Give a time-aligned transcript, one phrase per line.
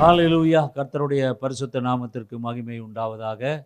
[0.00, 0.60] ஹalleluya.
[0.74, 3.64] கர்த்தருடைய பரிசுத்த நாமத்திற்கு மகிமை உண்டாவதாக.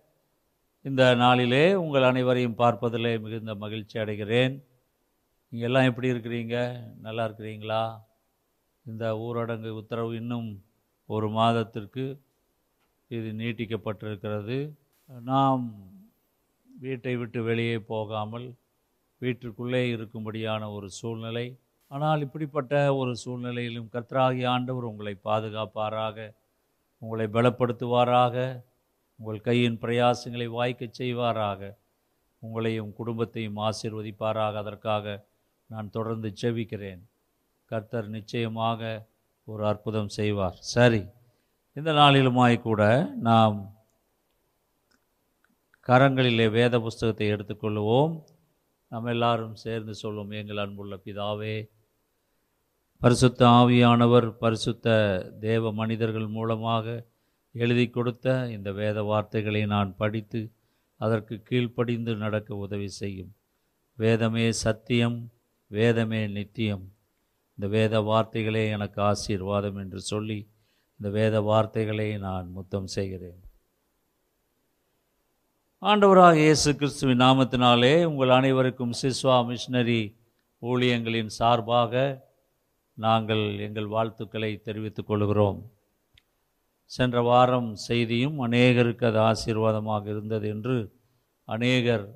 [0.83, 4.63] இந்த நாளிலே உங்கள் அனைவரையும் பார்ப்பதிலே மிகுந்த மகிழ்ச்சி அடைகிறேன்.
[5.49, 6.81] நீங்கள் எல்லாம் எப்படி இருக்கிறீங்க?
[7.01, 8.01] நல்லா இருக்கிறீங்களா?
[8.87, 10.65] இந்த ஊரடங்கு உத்தரவு இன்னும்
[11.07, 12.21] ஒரு மாதத்திற்கு
[13.09, 14.73] இது நீட்டிக்கப்பட்டிருக்கிறது.
[15.07, 15.75] நாம்
[16.81, 18.55] வீட்டை விட்டு வெளியே போகாமல்
[19.21, 21.62] வீட்டிற்குள்ளே இருக்கும்படியான ஒரு சூழ்நிலை.
[21.93, 26.19] ஆனால் இப்படிப்பட்ட ஒரு சூழ்நிலையிலும் கர்த்தராகிய ஆண்டவர் உங்களை பாதுகாப்பாராக
[27.03, 28.37] உங்களை பலப்படுத்துவாராக
[29.19, 31.61] உங்கள் கையின் பிரயாசங்களை வாய்க்கச் செய்வாராக
[32.43, 34.55] உங்களையும் குடும்பத்தையும் ஆசிர்வதிப்பாராக.
[34.63, 35.07] அதற்காக
[35.71, 37.03] நான் தொடர்ந்து செவிக்கிறேன்
[37.71, 38.81] கர்த்தர் நிச்சயமாக
[39.49, 40.57] ஒரு அற்புதம் செய்வார்.
[40.75, 41.03] சரி
[41.77, 42.83] இந்த நாளிலுமாய் கூட
[43.29, 43.59] நாம்
[45.89, 48.13] கரங்களிலே வேத புஸ்தகத்தை எடுத்துக்கொள்வோம்
[48.93, 51.55] நாம் எல்லாரும் சேர்ந்து சொல்வோம் எங்கள் அன்புள்ள பிதாவே
[53.03, 54.89] பரிசுத்த ஆவியானவர் பரிசுத்த
[55.45, 56.87] தேவ மனிதர்கள் மூலமாக
[57.55, 60.41] எழுதி கொடுத்த இந்த வேத வார்த்தைகளை நான் படித்து
[61.01, 63.33] அதற்கு கீழ்ப்படிந்து நடக்க உதவி செய்யும்.
[63.99, 65.19] வேதமே சத்தியம்
[65.71, 66.85] வேதமே நித்தியம்.
[67.59, 70.41] இந்த வேத வார்த்தைகளே எனக்கு ஆசீர்வாதம் என்று சொல்லி
[71.01, 73.41] இந்த வேத வார்த்தைகளை நான் முத்தம் செய்கிறேன்.
[75.83, 80.03] ஆண்டவராக இயேசு கிறிஸ்துவின் நாமத்தினாலே உங்கள் அனைவருக்கும் சிஸ்வா மிஷினரி
[80.63, 82.11] ஊழியங்களின் சார்பாக
[82.99, 85.61] நாங்கள் எங்கள் வாழ்த்துக்களை தெரிவித்துக் கொள்கிறோம்.
[86.91, 90.77] சென்ற வாரம் செய்தியும் அநேகருக்கு அது ஆசீர்வாதமாக இருந்தது என்று
[91.49, 92.07] அநேகர்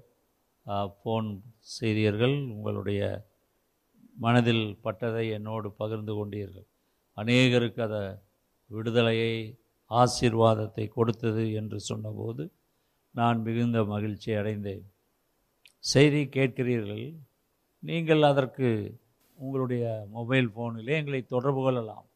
[0.96, 1.28] ஃபோன்
[1.76, 3.00] செய்தியர்கள் உங்களுடைய
[4.16, 6.66] மனதில் பட்டதை என்னோடு பகிர்ந்து கொண்டீர்கள்.
[7.16, 8.02] அநேகருக்கு அதை
[8.70, 9.34] விடுதலையை
[9.90, 12.44] ஆசீர்வாதத்தை கொடுத்தது என்று சொன்னபோது
[13.14, 14.84] நான் மிகுந்த மகிழ்ச்சி அடைந்தேன்.
[15.84, 17.06] செய்தி கேட்கிறீர்கள்
[17.82, 18.68] நீங்கள் அதற்கு
[19.38, 19.84] உங்களுடைய
[20.16, 22.06] மொபைல் ஃபோனிலே எங்களை தொடர்பு கொள்ளலாம்.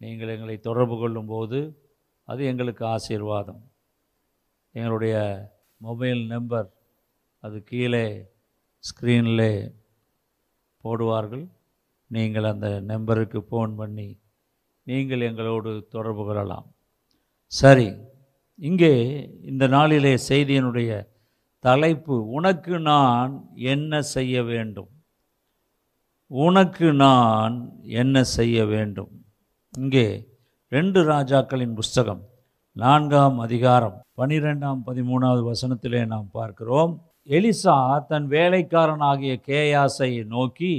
[0.00, 1.58] நீங்கள் எங்களை தொடர்பு கொள்ளும்போது
[2.28, 3.62] அது எங்களுக்கு ஆசீர்வாதம்.
[4.74, 5.16] எங்களுடைய
[5.80, 6.68] மொபைல் நம்பர்
[7.44, 8.06] அது கீழே
[8.84, 9.48] ஸ்க்ரீனில்
[10.84, 11.44] போடுவார்கள்.
[12.10, 14.08] நீங்கள் அந்த நம்பருக்கு ஃபோன் பண்ணி
[14.82, 16.66] நீங்கள் எங்களோடு தொடர்பு கொள்ளலாம்.
[17.46, 17.88] சரி
[18.68, 18.94] இங்கே
[19.50, 20.90] இந்த நாளிலே செய்தியினுடைய
[21.64, 23.32] தலைப்பு உனக்கு நான்
[23.72, 24.90] என்ன செய்ய வேண்டும்?
[26.30, 29.10] உனக்கு நான் என்ன செய்ய வேண்டும்?
[29.74, 30.06] இங்கே
[30.72, 32.22] ரெண்டு ராஜாக்களின் புஸ்தகம்
[32.76, 36.92] நான்காம் அதிகாரம் பனிரெண்டாம் பதிமூணாவது வசனத்திலே நாம் பார்க்கிறோம்.
[37.28, 37.76] எலிசா
[38.06, 40.72] தன் வேலைக்காரனாகிய கேயாசை நோக்கி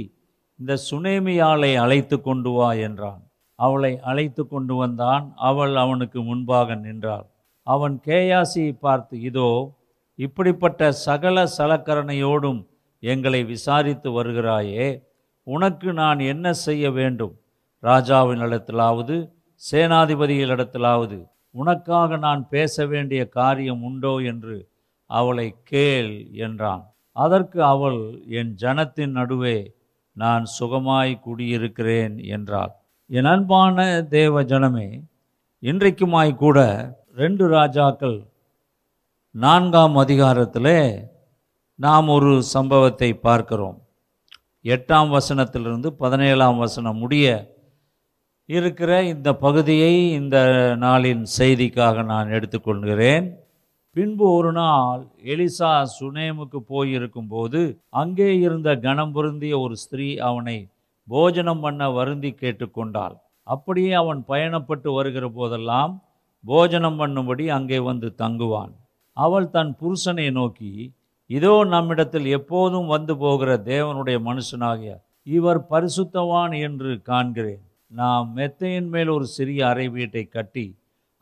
[0.60, 3.22] இந்த சுனேமியாளை அழைத்து கொண்டு வா என்றான்.
[3.58, 5.24] அவளை அழைத்து கொண்டு வந்தான்.
[5.36, 7.26] அவள் அவனுக்கு முன்பாக நின்றாள்.
[7.66, 9.50] அவன் கேயாசியை பார்த்து இதோ
[10.18, 12.62] இப்படிப்பட்ட சகல சலக்கரணையோடும்
[13.02, 14.86] எங்களை விசாரித்து வருகிறாயே
[15.46, 17.34] உனக்கு நான் என்ன செய்ய வேண்டும்?
[17.82, 19.16] ராஜாவின் இடத்திலாவது
[19.62, 21.18] சேனாதிபதிகளிடத்திலாவது
[21.54, 24.56] உனக்காக நான் பேச வேண்டிய காரியம் உண்டோ என்று
[25.10, 26.12] அவளை கேள்
[26.46, 26.84] என்றான்.
[27.12, 28.00] அதற்கு அவள்
[28.38, 29.58] என் ஜனத்தின் நடுவே
[30.16, 32.72] நான் சுகமாய் குடியிருக்கிறேன் என்றாள்.
[33.10, 34.88] என் அன்பான தேவ ஜனமே
[35.62, 36.58] இன்றைக்குமாய் கூட
[37.14, 38.18] ரெண்டு ராஜாக்கள்
[39.34, 40.80] நான்காம் அதிகாரத்திலே
[41.78, 43.78] நாம் ஒரு சம்பவத்தை பார்க்கிறோம்.
[44.66, 47.26] எட்டாம் வசனத்திலிருந்து பதினேழாம் வசனம் முடிய
[48.48, 50.36] இருக்கிற இந்த பகுதியை இந்த
[50.84, 53.26] நாளின் செய்திக்காக நான் எடுத்துக்கொள்கிறேன்.
[53.96, 57.60] பின்பு ஒரு நாள் எலிசா சுனேமுக்கு போயிருக்கும்போது
[58.00, 60.56] அங்கே இருந்த கணம் பொருந்திய ஒரு ஸ்திரீ அவனை
[61.08, 63.16] போஜனம் பண்ண வருந்தி கேட்டுக்கொண்டாள்.
[63.46, 65.94] அப்படியே அவன் பயணப்பட்டு வருகிற போதெல்லாம்
[66.44, 68.72] போஜனம் பண்ணும்படி அங்கே வந்து தங்குவான்.
[69.16, 70.72] அவள் தன் புருஷனை நோக்கி
[71.30, 74.92] இதோ நம்மிடத்தில் எப்போதும் வந்து போகிற தேவனுடைய மனுஷனாகிய
[75.26, 77.62] இவர் பரிசுத்தவான் என்று காண்கிறேன்.
[77.90, 80.66] நாம் மெத்தையின் மேல் ஒரு சிறிய அறை வீட்டை கட்டி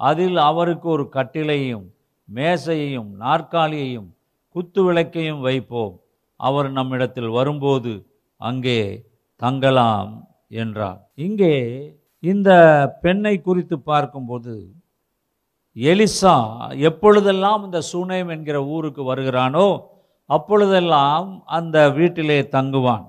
[0.00, 1.86] அதில் அவருக்கு ஒரு கட்டிலையும்
[2.28, 4.08] மேசையையும் நாற்காலியையும்
[4.54, 5.94] குத்து விளக்கையும் வைப்போம்.
[6.40, 7.92] அவர் நம்மிடத்தில் வரும்போது
[8.40, 8.80] அங்கே
[9.40, 10.12] தங்கலாம்
[10.62, 11.00] என்றார்.
[11.24, 11.54] இங்கே
[12.22, 12.50] இந்த
[13.02, 14.54] பெண்ணை குறித்து பார்க்கும்போது
[15.76, 16.34] எலிசா
[16.88, 19.66] எப்பொழுதெல்லாம் இந்த சூனேம் என்கிற ஊருக்கு வருகிறானோ
[20.26, 23.06] அப்பொழுதெல்லாம் அந்த வீட்டிலே தங்குவான்.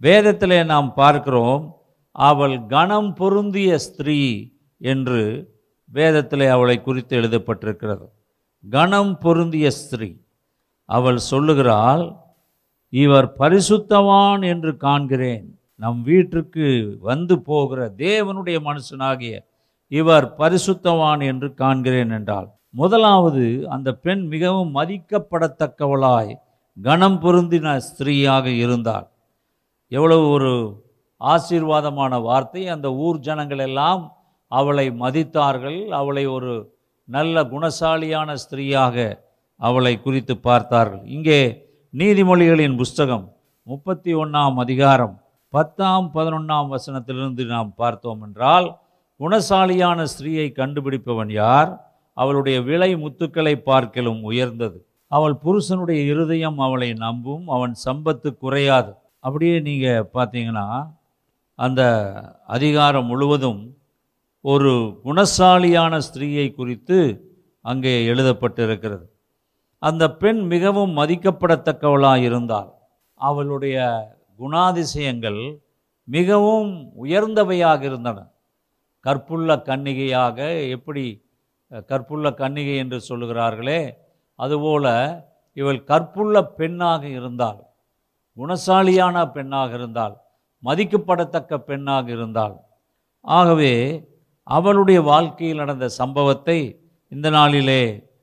[0.00, 1.76] வேதத்திலே நாம் பார்க்கிறோம்
[2.12, 5.22] அவள் கணம் பொருந்திய ஸ்திரீ என்று
[5.92, 8.06] வேதத்திலே அவளை குறித்து எழுதப்பட்டிருக்கிறது.
[8.70, 10.16] கணம் பொருந்திய ஸ்திரீ.
[10.88, 12.04] அவள் சொல்லுகிறாள்
[12.88, 15.46] இவர் பரிசுத்தவான் என்று காண்கிறேன்.
[15.74, 19.38] நம் வீட்டிற்கு வந்து போகிற தேவனுடைய மனுஷனாகிய
[19.88, 22.50] இவர் பரிசுத்தவான் என்று காண்கிறேன் என்றாள்.
[22.74, 26.32] முதலாவது அந்த பெண் மிகவும் மதிக்கப்படத்தக்கவளாய்
[26.76, 29.06] கணம் பொருந்தின ஸ்திரீயாக இருந்தாள்.
[29.88, 30.52] எவ்வளவு ஒரு
[31.20, 32.62] ஆசீர்வாதமான வார்த்தை.
[32.68, 34.02] அந்த ஊர் ஜனங்கள் எல்லாம்
[34.48, 35.88] அவளை மதித்தார்கள்.
[35.88, 36.54] அவளை ஒரு
[37.04, 38.96] நல்ல குணசாலியான ஸ்திரீயாக
[39.56, 41.04] அவளை குறித்து பார்த்தார்கள்.
[41.06, 41.40] இங்கே
[41.94, 43.26] நீதிமொழிகளின் புஸ்தகம்
[43.62, 45.14] முப்பத்தி ஒன்றாம் அதிகாரம்
[45.52, 48.66] பத்தாம் பதினொன்றாம் வசனத்திலிருந்து நாம் பார்த்தோம் என்றால்
[49.20, 51.83] குணசாலியான ஸ்திரீயை கண்டுபிடிப்பவன் யார்?
[52.14, 54.86] அவளுடைய விலை முத்துக்களை பார்க்கலும் உயர்ந்தது.
[55.06, 58.92] அவள் புருஷனுடைய இருதயம் அவளை நம்பும் அவன் சம்பத்து குறையாது.
[59.20, 60.66] அப்படியே நீங்கள் பார்த்தீங்கன்னா
[61.54, 61.82] அந்த
[62.46, 63.76] அதிகாரம் முழுவதும்
[64.40, 66.98] ஒரு குணசாலியான ஸ்திரீயை குறித்து
[67.60, 69.04] அங்கே எழுதப்பட்டிருக்கிறது.
[69.78, 72.70] அந்த பெண் மிகவும் மதிக்கப்படத்தக்கவளாக இருந்தாள்
[73.14, 73.76] அவளுடைய
[74.38, 75.60] குணாதிசயங்கள்
[76.04, 76.70] மிகவும்
[77.04, 78.18] உயர்ந்தவையாக இருந்தன.
[79.00, 80.38] கற்புள்ள கன்னிகையாக
[80.70, 81.04] எப்படி
[81.70, 83.80] கற்புள்ள கன்னிகை என்று சொல்லுகிறார்களே
[84.38, 84.86] அதுபோல
[85.52, 87.60] இவள் கற்புள்ள பெண்ணாக இருந்தாள்
[88.36, 90.14] குணசாலியான பெண்ணாக இருந்தால்
[90.62, 92.56] மதிக்கப்படத்தக்க பெண்ணாக இருந்தாள்.
[93.20, 93.72] ஆகவே
[94.42, 96.58] அவளுடைய வாழ்க்கையில் நடந்த சம்பவத்தை
[97.08, 97.82] இந்த நாளிலே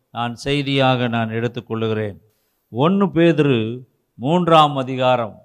[0.09, 2.17] நான் செய்தியாக நான் எடுத்துக்கொள்ளுகிறேன்
[2.69, 3.85] ஒன்று பேதிரு
[4.15, 5.35] மூன்றாம் அதிகாரம்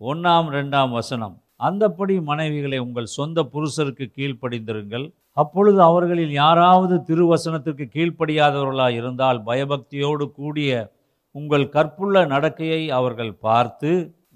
[0.00, 1.42] ஒன்றாம் ரெண்டாம் வசனம்.
[1.58, 5.06] அந்தப்படி மனைவிகளை உங்கள் சொந்த புருஷருக்கு கீழ்ப்படிந்திருங்கள்.
[5.36, 10.70] அப்பொழுது அவர்களில் யாராவது திருவசனத்திற்கு கீழ்ப்படியாதவர்களாக இருந்தால் பயபக்தியோடு கூடிய
[11.34, 13.90] உங்கள் கற்புள்ள நடக்கையை அவர்கள் பார்த்து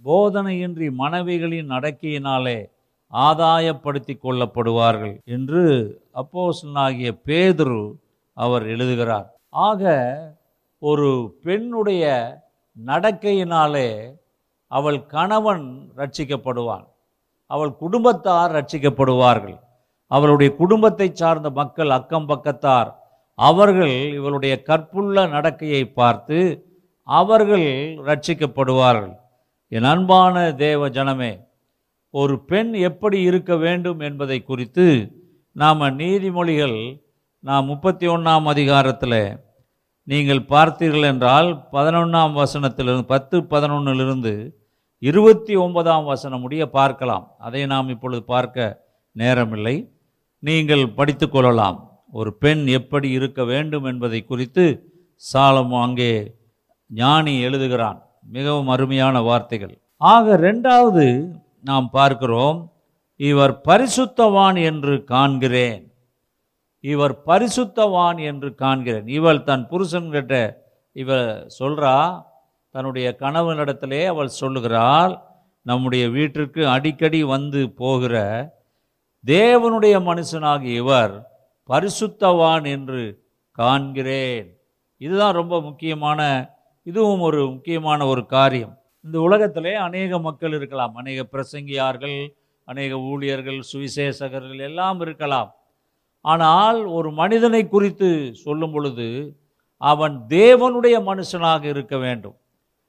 [0.05, 2.59] போதனையின்றி மனைவிகளின் நடக்கையினாலே
[3.13, 5.63] ஆதாயப்படுத்தி கொள்ளப்படுவார்கள் என்று
[6.15, 7.83] அப்போசனாகிய பேதுரு
[8.37, 9.29] அவர் எழுதுகிறார்.
[9.69, 9.83] ஆக
[10.83, 12.05] ஒரு பெண்ணுடைய
[12.77, 13.89] நடக்கையினாலே
[14.71, 16.87] அவள் கணவன் ரட்சிக்கப்படுவான்.
[17.51, 19.59] அவள் குடும்பத்தார் ரட்சிக்கப்படுவார்கள்.
[20.11, 22.91] அவளுடைய குடும்பத்தை சார்ந்த மக்கள் அக்கம் பக்கத்தார்
[23.39, 26.39] அவர்கள் இவளுடைய கற்புள்ள நடக்கையை பார்த்து
[27.09, 27.69] அவர்கள்
[28.09, 29.15] ரட்சிக்கப்படுவார்கள்.
[29.73, 30.35] என் அன்பான
[30.65, 31.33] தேவ ஜனமே
[32.15, 34.87] ஒரு பெண் எப்படி இருக்க வேண்டும் என்பதை குறித்து
[35.57, 36.79] நாம் நீதிமொழிகள்
[37.45, 39.23] நாம் முப்பத்தி ஒன்றாம் அதிகாரத்தில்
[40.09, 44.33] நீங்கள் பார்த்தீர்கள் என்றால் பதினொன்றாம் வசனத்திலிருந்து பத்து பதினொன்னிலிருந்து
[45.03, 47.25] இருபத்தி ஒன்பதாம் வசனம் முடிய பார்க்கலாம்.
[47.47, 48.77] அதை நாம் இப்பொழுது பார்க்க
[49.17, 49.77] நேரமில்லை.
[50.43, 51.79] நீங்கள் படித்து கொள்ளலாம்.
[52.19, 54.65] ஒரு பெண் எப்படி இருக்க வேண்டும் என்பதை குறித்து
[55.23, 56.13] சாலமோ அங்கே
[56.91, 57.99] ஞானி எழுதுகிறான்.
[58.37, 59.75] மிகவும் அருமையான வார்த்தைகள்.
[59.97, 61.07] ஆக ரெண்டாவது
[61.61, 62.59] நாம் பார்க்கிறோம்
[63.21, 65.83] இவர் பரிசுத்தவான் என்று காண்கிறேன்.
[66.85, 69.09] இவர் பரிசுத்தவான் என்று காண்கிறேன்.
[69.19, 70.35] இவள் தன் புருஷன்கிட்ட
[70.97, 71.27] இவள்
[71.59, 71.97] சொல்கிறா
[72.75, 75.13] தன்னுடைய கணவனிடத்திலே அவள் சொல்லுகிறாள்
[75.67, 78.15] நம்முடைய வீட்டிற்கு அடிக்கடி வந்து போகிற
[79.27, 81.31] தேவனுடைய மனுஷனாகிய இவர்
[81.69, 83.25] பரிசுத்தவான் என்று
[83.59, 84.47] காண்கிறேன்.
[84.97, 86.21] இதுதான் ரொம்ப முக்கியமான
[86.83, 88.79] இதுவும் ஒரு முக்கியமான ஒரு காரியம்.
[89.05, 92.29] இந்த உலகத்திலே அநேக மக்கள் இருக்கலாம் அநேக பிரசங்கியார்கள்
[92.65, 95.55] அநேக ஊழியர்கள் சுவிசேஷகர்கள் எல்லாம் இருக்கலாம்.
[96.21, 99.37] ஆனால் ஒரு மனிதனை குறித்து சொல்லும் பொழுது
[99.77, 102.37] அவன் தேவனுடைய மனுஷனாக இருக்க வேண்டும்.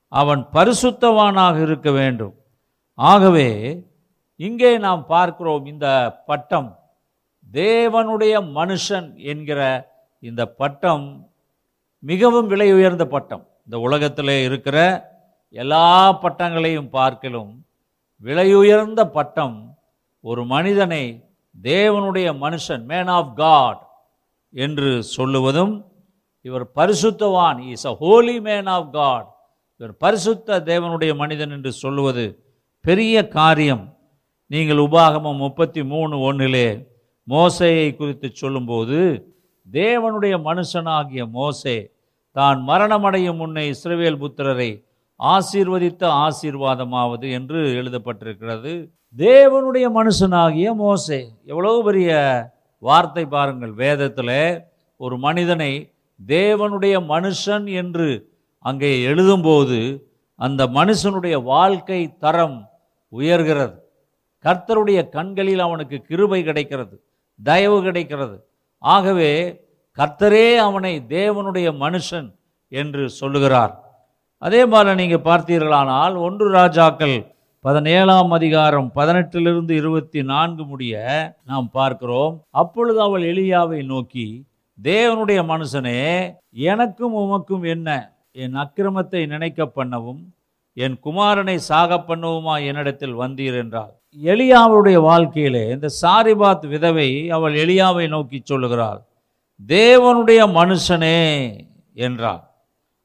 [0.08, 2.36] அவன் பரிசுத்தவானாக இருக்க வேண்டும்.
[2.94, 3.50] ஆகவே
[4.46, 5.88] இங்கே நாம் பார்க்கிறோம் இந்த
[6.30, 6.70] பட்டம்.
[7.52, 9.60] தேவனுடைய மனுஷன் என்கிற
[10.20, 11.06] இந்த பட்டம்
[12.10, 13.44] மிகவும் விலை உயர்ந்த பட்டம்.
[13.66, 14.78] இந்த உலகத்தில் இருக்கிற
[15.64, 15.86] எல்லா
[16.24, 17.52] பட்டங்களையும் பார்க்கலும்
[18.24, 19.58] விலையுயர்ந்த பட்டம்
[20.30, 21.04] ஒரு மனிதனை
[21.62, 23.82] தேவனுடைய மனுஷன் மேன் ஆஃப் காட்
[24.54, 25.74] என்று சொல்லுவதும்
[26.46, 29.28] இவர் பரிசுத்தவான் is a holy man of God
[29.80, 32.26] இவர் பரிசுத்த தேவனுடைய மனிதன் என்று சொல்லுவது
[32.86, 33.84] பெரிய காரியம்.
[34.52, 36.68] நீங்கள் உபாகமம் முப்பத்தி மூணு ஒன்றிலே
[37.28, 38.98] மோசையை குறித்து சொல்லும்போது
[39.72, 41.76] தேவனுடைய மனுஷனாகிய மோசே
[42.36, 44.84] தான் மரணமடையும் முன்னே இஸ்ரவேல் புத்திரரை
[45.20, 48.74] ஆசீர்வதித்த ஆசீர்வாதமாவது என்று எழுதப்பட்டிருக்கிறது.
[49.18, 51.20] தேவனுடைய மனுஷனாகிய மோசே.
[51.46, 52.12] எவ்வளவு பெரிய
[52.84, 54.64] வார்த்தை பாருங்கள் வேதத்தில்.
[54.98, 55.72] ஒரு மனிதனை
[56.26, 58.10] தேவனுடைய மனுஷன் என்று
[58.66, 59.80] அங்கே எழுதும்போது
[60.40, 62.70] அந்த மனுஷனுடைய வாழ்க்கை தரம்
[63.14, 63.78] உயர்கிறது.
[64.46, 66.96] கர்த்தருடைய கண்களில் அவனுக்கு கிருபை கிடைக்கிறது
[67.44, 68.38] தயவு கிடைக்கிறது.
[68.84, 69.32] ஆகவே
[69.98, 72.30] கர்த்தரே அவனை தேவனுடைய மனுஷன்
[72.72, 73.74] என்று சொல்லுகிறார்.
[74.38, 77.18] அதே போல நீங்கள் பார்த்தீர்களானால் ஒன்று ராஜாக்கள்
[77.66, 81.02] பதினேழாம் அதிகாரம் பதினெட்டிலிருந்து இருபத்தி நான்கு முடிய
[81.46, 82.44] நாம் பார்க்கிறோம்.
[82.50, 84.28] அப்பொழுது அவள் எளியாவை நோக்கி
[84.84, 86.00] தேவனுடைய மனுஷனே
[86.72, 87.90] எனக்கும் உமக்கும் என்ன?
[88.32, 90.22] என் அக்கிரமத்தை நினைக்க பண்ணவும்
[90.74, 93.94] என் குமாரனை சாக பண்ணுவோமா என்னிடத்தில் வந்தீர் என்றாள்.
[94.24, 99.02] எளியாவுடைய வாழ்க்கையிலே இந்த சாரிபாத் விதவை அவள் எளியாவை நோக்கி சொல்லுகிறாள்.
[99.68, 101.60] தேவனுடைய மனுஷனே
[101.94, 102.44] என்றாள்.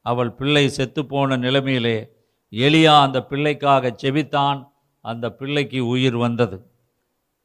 [0.01, 2.09] அவள் பிள்ளை செத்துப்போன நிலைமையிலே
[2.51, 4.67] எளியா அந்த பிள்ளைக்காக செபித்தான்.
[5.01, 6.65] அந்த பிள்ளைக்கு உயிர் வந்தது.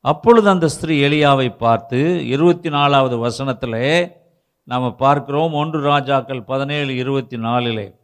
[0.00, 4.12] அப்பொழுது அந்த ஸ்திரீ எளியாவை பார்த்து இருபத்தி நாலாவது வசனத்திலே
[4.64, 5.52] நாம் பார்க்கிறோம்.
[5.52, 7.94] ஒன்று ராஜாக்கள் பதினேழு இருபத்தி நாலிலே.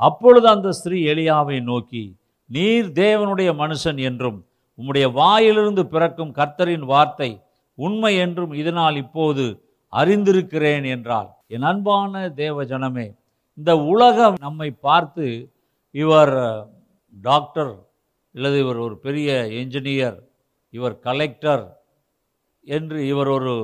[0.00, 2.04] அப்பொழுது அந்த ஸ்திரீ எலியாவை நோக்கி
[2.50, 4.38] நீர் தேவனுடைய மனுஷன் என்றும்
[4.78, 7.30] உம்முடைய வாயிலிருந்து பிறக்கும் கர்த்தரின் வார்த்தை
[7.78, 9.44] உண்மை என்றும் இதனால் இப்போது
[9.92, 13.06] அறிந்திருக்கிறேன் என்றால் என் அன்பான தேவ ஜனமே
[13.58, 15.26] இந்த உலகம் நம்மை பார்த்து
[15.94, 16.34] இவர்
[17.16, 17.72] டாக்டர்
[18.34, 20.18] அல்லது இவர் ஒரு பெரிய என்ஜினியர்
[20.74, 21.64] இவர் கலெக்டர்
[22.66, 23.54] என்று இவர் ஒரு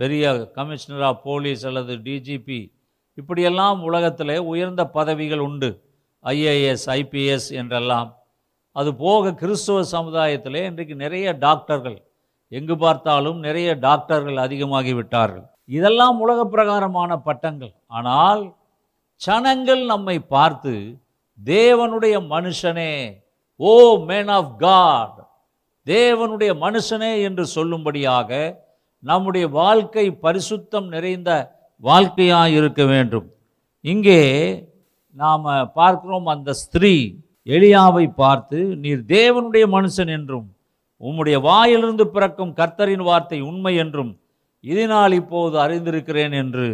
[0.00, 2.60] பெரிய கமிஷனர் ஆஃப் போலீஸ் அல்லது டிஜிபி
[3.16, 5.70] இப்படியெல்லாம் உலகத்தில் உயர்ந்த பதவிகள் உண்டு.
[6.24, 8.16] ஐஏஎஸ் ஐபிஎஸ் என்றெல்லாம்.
[8.72, 11.98] அது போக கிறிஸ்துவ சமுதாயத்திலே இன்றைக்கு நிறைய டாக்டர்கள்
[12.48, 15.46] எங்கு பார்த்தாலும் நிறைய டாக்டர்கள் அதிகமாகி விட்டார்கள்.
[15.64, 17.74] இதெல்லாம் உலக பிரகாரமான பட்டங்கள்.
[17.86, 18.54] ஆனால்
[19.16, 20.74] ஜனங்கள் நம்மை பார்த்து
[21.44, 22.92] தேவனுடைய மனுஷனே
[23.56, 25.18] ஓ மேன் ஆஃப் காட்
[25.86, 28.30] தேவனுடைய மனுஷனே என்று சொல்லும்படியாக
[28.98, 33.26] நம்முடைய வாழ்க்கை பரிசுத்தம் நிறைந்த வாழ்க்கையாக இருக்க வேண்டும்.
[33.84, 34.20] இங்கே
[35.16, 35.44] நாம்
[35.78, 36.94] பார்க்கிறோம் அந்த ஸ்திரீ
[37.54, 40.46] எளியாவை பார்த்து நீர் தேவனுடைய மனுஷன் என்றும்
[41.02, 44.12] உம்முடைய வாயிலிருந்து பிறக்கும் கர்த்தரின் வார்த்தை உண்மை என்றும்
[44.64, 46.68] இதனால் இப்போது அறிந்திருக்கிறேன் என்று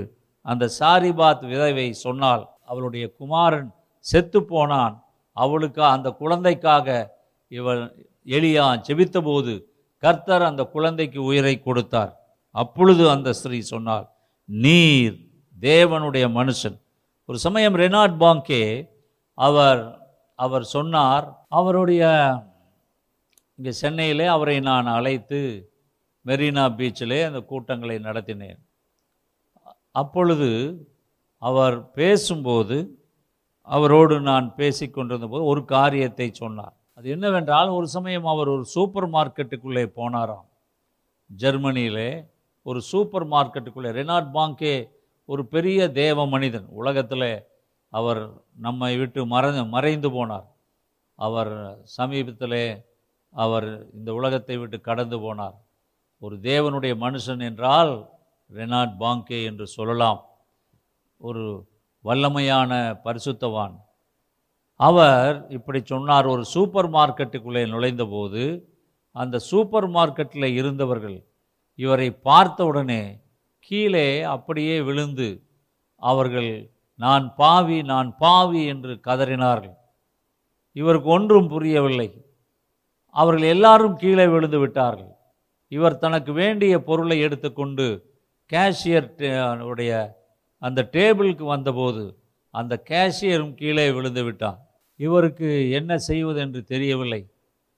[0.46, 3.68] அந்த சாரிபாத் விதவை சொன்னால் அவளுடைய குமாரன்
[4.04, 4.94] செத்து போனான்.
[5.36, 6.86] அவளுக்கு அந்த குழந்தைக்காக
[7.50, 7.82] இவள்
[8.26, 9.52] எளியா ஜெபித்தபோது
[10.02, 12.12] கர்த்தர் அந்த குழந்தைக்கு உயிரை கொடுத்தார்.
[12.54, 14.06] அப்பொழுது அந்த ஸ்திரீ சொன்னாள்
[14.48, 15.16] நீர்
[15.60, 16.78] தேவனுடைய மனுஷன்.
[17.28, 18.62] ஒரு சமயம் ரெனாட் பாங்கே
[19.38, 19.82] அவர்
[20.38, 22.02] அவர் சொன்னார் அவருடைய
[23.56, 25.40] இங்கே சென்னையிலே அவரை நான் அழைத்து
[26.26, 28.60] மெரினா பீச்சிலே அந்த கூட்டங்களை நடத்தினேன்.
[29.90, 30.50] அப்பொழுது
[31.38, 32.76] அவர் பேசும்போது
[33.68, 36.74] அவரோடு நான் பேசி கொண்டிருந்தபோது ஒரு காரியத்தை சொன்னார்.
[36.94, 40.46] அது என்னவென்றால் ஒரு சமயம் அவர் ஒரு சூப்பர் மார்க்கெட்டுக்குள்ளே போனாராம்.
[41.30, 42.10] ஜெர்மனியிலே
[42.66, 43.90] ஒரு சூப்பர் மார்க்கெட்டுக்குள்ளே.
[43.98, 44.74] ரெனாட் பாங்கே
[45.28, 46.66] ஒரு பெரிய தேவ மனிதன்.
[46.80, 47.28] உலகத்தில்
[47.92, 48.20] அவர்
[48.66, 50.46] நம்மை விட்டு மறைந்து மறைந்து போனார்.
[51.18, 51.52] அவர்
[51.98, 52.60] சமீபத்தில்
[53.34, 55.56] அவர் இந்த உலகத்தை விட்டு கடந்து போனார்.
[56.22, 57.92] ஒரு தேவனுடைய மனுஷன் என்றால்
[58.50, 60.20] ரெனாட் பாங்கே என்று சொல்லலாம்.
[61.20, 61.44] ஒரு
[62.04, 62.72] வல்லமையான
[63.04, 63.74] பரிசுத்தவான்.
[64.80, 68.42] அவர் இப்படி சொன்னார் ஒரு சூப்பர் மார்க்கெட்டுக்குள்ளே நுழைந்தபோது
[69.16, 71.18] அந்த சூப்பர் மார்க்கெட்டில் இருந்தவர்கள்
[71.74, 73.02] இவரை பார்த்தவுடனே
[73.58, 75.28] கீழே அப்படியே விழுந்து
[76.02, 76.50] அவர்கள்
[76.94, 79.76] நான் பாவி நான் பாவி என்று கதறினார்கள்.
[80.76, 82.08] இவருக்கு ஒன்றும் புரியவில்லை.
[83.16, 85.12] அவர்கள் எல்லாரும் கீழே விழுந்து விட்டார்கள்.
[85.68, 87.86] இவர் தனக்கு வேண்டிய பொருளை எடுத்துக்கொண்டு
[88.50, 89.08] கேஷியர்
[89.70, 89.92] உடைய
[90.62, 92.02] அந்த டேபிளுக்கு வந்தபோது
[92.54, 94.58] அந்த கேஷியரும் கீழே விழுந்து விட்டார்.
[94.96, 97.22] இவருக்கு என்ன செய்வது என்று தெரியவில்லை.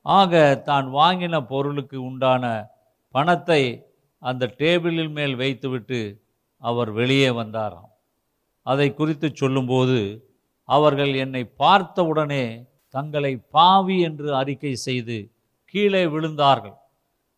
[0.06, 2.44] ஆக தான் வாங்கின பொருளுக்கு உண்டான
[3.14, 3.62] பணத்தை
[4.22, 6.00] அந்த டேபிளில் மேல் வைத்துவிட்டு
[6.62, 7.90] அவர் வெளியே வந்தாராம்.
[8.66, 9.98] அதை குறித்து சொல்லும்போது
[10.68, 12.44] அவர்கள் என்னை பார்த்தவுடனே
[12.94, 15.16] தங்களை பாவி என்று அறிக்கை செய்து
[15.74, 16.76] கீழே விழுந்தார்கள்.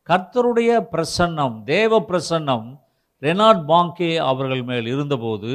[0.09, 2.67] கர்த்தருடைய பிரசன்னம் தேவ பிரசன்னம்
[3.23, 5.53] ரெனாட் பாங்கே அவர்கள் மேல் இருந்தபோது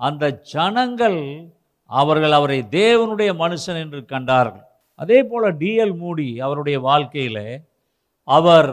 [0.00, 1.20] அந்த ஜனங்கள்
[1.90, 4.64] அவர்கள் அவரை தேவனுடைய மனுஷன் என்று கண்டார்கள்.
[5.02, 7.44] அதே போல் டிஎல் மூடி அவருடைய வாழ்க்கையில்
[8.28, 8.70] அவர்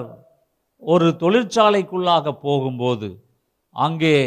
[0.84, 3.10] ஒரு தொழிற்சாலைக்குள்ளாக போகும்போது
[3.76, 4.18] அங்கே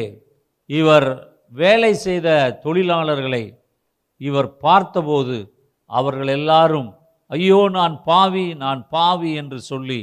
[0.67, 1.09] இவர்
[1.53, 2.29] வேலை செய்த
[2.65, 3.45] தொழிலாளர்களை
[4.21, 5.37] இவர் பார்த்தபோது
[5.91, 6.91] அவர்கள் எல்லாரும்
[7.31, 10.01] ஐயோ நான் பாவி நான் பாவி என்று சொல்லி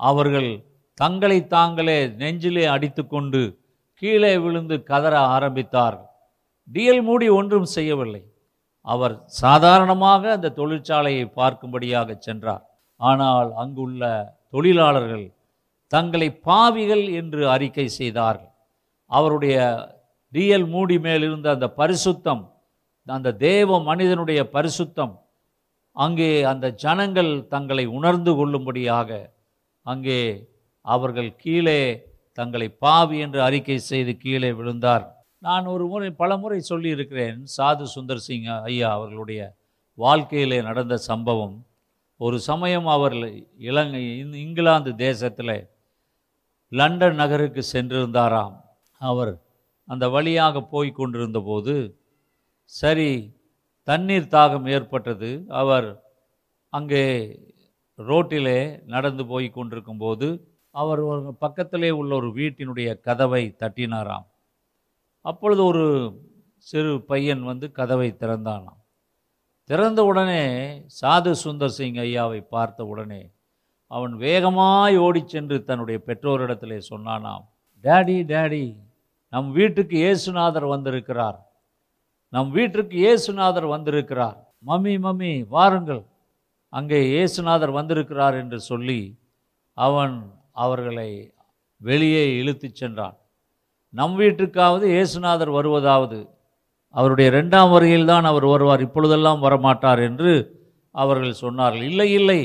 [0.00, 0.50] அவர்கள்
[0.98, 3.40] தங்களை தாங்களே நெஞ்சிலே அடித்துக்கொண்டு
[4.02, 6.08] கீழே விழுந்து கதற ஆரம்பித்தார்கள்.
[6.68, 8.22] டிஎல் மூடி ஒன்றும் செய்யவில்லை.
[8.86, 12.64] அவர் சாதாரணமாக அந்த தொழிற்சாலையை பார்க்கும்படியாக சென்றார்.
[13.00, 14.02] ஆனால் அங்குள்ள
[14.50, 15.26] தொழிலாளர்கள்
[15.86, 18.50] தங்களை பாவிகள் என்று அறிக்கை செய்தார்கள்.
[19.06, 19.56] அவருடைய
[20.30, 22.54] ரியல் மூடி மேல் இருந்த அந்த பரிசுத்தம்
[23.06, 25.18] அந்த தேவ மனிதனுடைய பரிசுத்தம்
[25.92, 29.32] அங்கே அந்த ஜனங்கள் தங்களை உணர்ந்து கொள்ளும்படியாக
[29.82, 30.48] அங்கே
[30.80, 35.24] அவர்கள் கீழே தங்களை பாவி என்று அறிக்கை செய்து கீழே விழுந்தார்.
[35.38, 39.54] நான் ஒரு முறை பல முறை சொல்லியிருக்கிறேன் சாது சுந்தர் சிங் ஐயா அவர்களுடைய
[39.94, 41.64] வாழ்க்கையிலே நடந்த சம்பவம்.
[42.16, 43.16] ஒரு சமயம் அவர்
[43.58, 45.68] இலங்கை இந்~ இங்கிலாந்து தேசத்தில்
[46.68, 48.54] லண்டன் நகருக்கு சென்றிருந்தாராம்.
[48.98, 49.42] அவர்
[49.84, 51.74] அந்த வழியாக போய் கொண்டிருந்தபோது
[52.64, 53.10] சரி
[53.82, 55.44] தண்ணீர் தாகம் ஏற்பட்டது.
[55.48, 56.02] அவர்
[56.68, 57.04] அங்கே
[57.98, 64.26] ரோட்டிலே நடந்து போய் கொண்டிருக்கும்போது அவர் ஒரு பக்கத்திலே உள்ள ஒரு வீட்டினுடைய கதவை தட்டினாராம்.
[65.20, 65.84] அப்பொழுது ஒரு
[66.58, 68.80] சிறு பையன் வந்து கதவை திறந்தானாம்.
[69.64, 70.42] திறந்த உடனே
[71.00, 73.22] சாது சுந்தர் சிங் ஐயாவை பார்த்த உடனே
[73.90, 77.44] அவன் வேகமாய் ஓடி சென்று தன்னுடைய பெற்றோரிடத்திலே சொன்னானாம்
[77.84, 78.64] டேடி டேடி
[79.32, 81.38] நம் வீட்டுக்கு இயேசுநாதர் வந்திருக்கிறார்.
[82.32, 84.38] நம் வீட்டிற்கு இயேசுநாதர் வந்திருக்கிறார்.
[84.68, 86.02] மம்மி மம்மி வாருங்கள்.
[86.72, 89.00] அங்கே இயேசுநாதர் வந்திருக்கிறார் என்று சொல்லி
[89.74, 90.14] அவன்
[90.64, 91.10] அவர்களை
[91.80, 93.16] வெளியே இழுத்துச் சென்றான்.
[93.94, 96.18] நம் வீட்டுக்காவது இயேசுநாதர் வருவதாவது.
[96.94, 98.80] அவருடைய ரெண்டாம் வருகையில் தான் அவர் வருவார்.
[98.80, 100.32] இப்பொழுதெல்லாம் வரமாட்டார் என்று
[100.94, 101.86] அவர்கள் சொன்னார்கள்.
[101.90, 102.40] இல்லை இல்லை.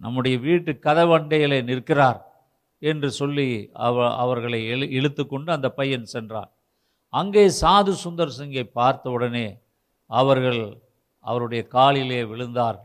[0.00, 2.20] நம்முடைய வீட்டு கதவண்டையிலே நிற்கிறார்
[2.82, 3.48] என்று சொல்லி
[3.86, 6.50] அவ அவர்களை இழு இழுத்து கொண்டு அந்த பையன் சென்றான்.
[7.14, 9.46] அங்கே சாது சுந்தர் சிங்கை பார்த்த உடனே
[10.10, 10.62] அவர்கள்
[11.26, 12.78] அவருடைய காலிலே விழுந்தார்.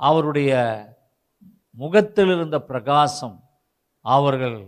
[0.00, 0.52] அவருடைய
[1.82, 3.36] முகத்தில் இருந்த பிரகாசம்
[4.04, 4.58] அவர்கள்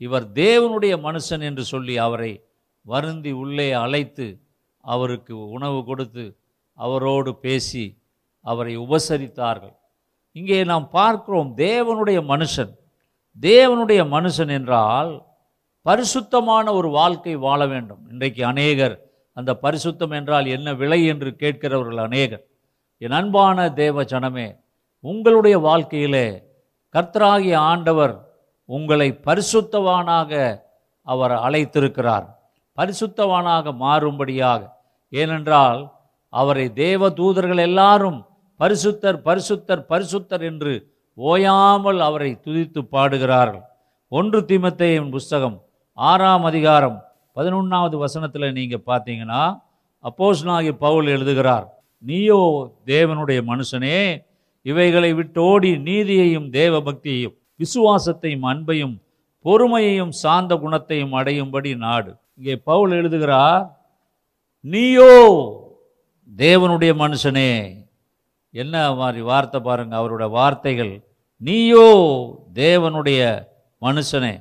[0.00, 2.32] இவர் தேவனுடைய மனுஷன் என்று சொல்லி அவரை
[2.86, 4.26] வருந்தி உள்ளே அழைத்து
[4.84, 6.24] அவருக்கு உணவு கொடுத்து
[6.78, 7.84] அவரோடு பேசி
[8.44, 9.76] அவரை உபசரித்தார்கள்.
[10.38, 12.72] இங்கே நாம் பார்க்கிறோம் தேவனுடைய மனுஷன்.
[13.40, 15.10] தேவனுடைய மனுஷன் என்றால்
[15.86, 18.02] பரிசுத்தமான ஒரு வாழ்க்கை வாழ வேண்டும்.
[18.10, 18.96] இன்றைக்கு அநேகர்
[19.32, 22.44] அந்த பரிசுத்தம் என்றால் என்ன விலை என்று கேட்கிறவர்கள் அநேகர்.
[22.98, 24.48] என் அன்பான தேவ ஜனமே
[25.04, 26.26] உங்களுடைய வாழ்க்கையிலே
[26.94, 28.14] கர்த்தராகிய ஆண்டவர்
[28.68, 30.32] உங்களை பரிசுத்தவானாக
[31.06, 32.26] அவர் அழைத்திருக்கிறார்.
[32.78, 34.60] பரிசுத்தவானாக மாறும்படியாக.
[35.12, 35.80] ஏனென்றால்
[36.32, 38.18] அவரை தேவ தூதர்கள் எல்லாரும்
[38.60, 40.72] பரிசுத்தர் பரிசுத்தர் பரிசுத்தர் என்று
[41.14, 43.64] ஓயாமல் அவரை துதித்து பாடுகிறார்கள்.
[44.08, 45.56] ஒன்று தீமத்தேயின் புஸ்தகம்
[45.98, 46.98] ஆறாம் அதிகாரம்
[47.36, 49.42] பதினொன்றாவது வசனத்தில் நீங்கள் பார்த்தீங்கன்னா
[50.04, 51.66] அப்போஸ் நாகி பவுல் எழுதுகிறார்
[52.02, 52.40] நீயோ
[52.86, 53.98] தேவனுடைய மனுஷனே
[54.66, 58.96] இவைகளை விட்டோடி நீதியையும் தேவ பக்தியையும் விசுவாசத்தையும் அன்பையும்
[59.44, 62.10] பொறுமையையும் சாந்த குணத்தையும் அடையும்படி நாடு.
[62.38, 63.66] இங்கே பவுல் எழுதுகிறார்
[64.64, 65.12] நீயோ
[66.36, 67.50] தேவனுடைய மனுஷனே
[68.50, 70.92] என்ன மாதிரி வார்த்தை பாருங்க அவருடைய வார்த்தைகள்.
[71.36, 71.88] நீயோ
[72.54, 73.20] தேவனுடைய
[73.82, 74.34] மனுஷனே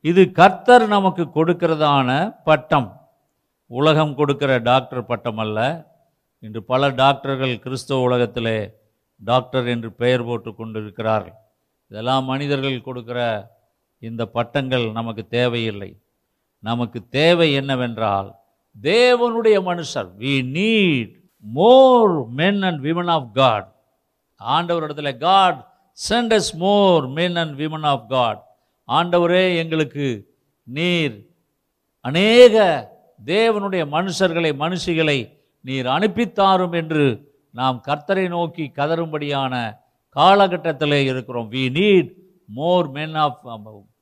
[0.00, 2.08] இது கர்த்தர் நமக்கு கொடுக்கிறதான
[2.44, 2.88] பட்டம்.
[3.66, 5.58] உலகம் கொடுக்கிற டாக்டர் பட்டம் அல்ல.
[6.38, 8.58] இன்று பல டாக்டர்கள் கிறிஸ்தவ உலகத்திலே
[9.20, 11.36] டாக்டர் என்று பெயர் போட்டு கொண்டிருக்கிறார்கள்.
[11.90, 13.20] இதெல்லாம் மனிதர்கள் கொடுக்கிற
[13.98, 15.90] இந்த பட்டங்கள் நமக்கு தேவையில்லை.
[16.58, 18.28] நமக்கு தேவை என்னவென்றால்
[18.82, 23.74] தேவனுடைய மனுஷர் we need more men and women of God
[24.36, 25.68] ஆண்டவர் இடத்துல God
[26.08, 28.46] sent us more men and women of God
[28.88, 31.28] ஆண்டவரே எங்களுக்கு நீர்
[32.00, 32.56] அநேக
[33.24, 41.50] தேவனுடைய மனுஷர்களை மனுஷிகளை நீர் அனுப்பித்தாரும் என்று நாம் கர்த்தரை நோக்கி கதறும்படியான காலகட்டத்தில் இருக்கிறோம்.
[41.50, 42.10] We need
[42.46, 43.38] more men of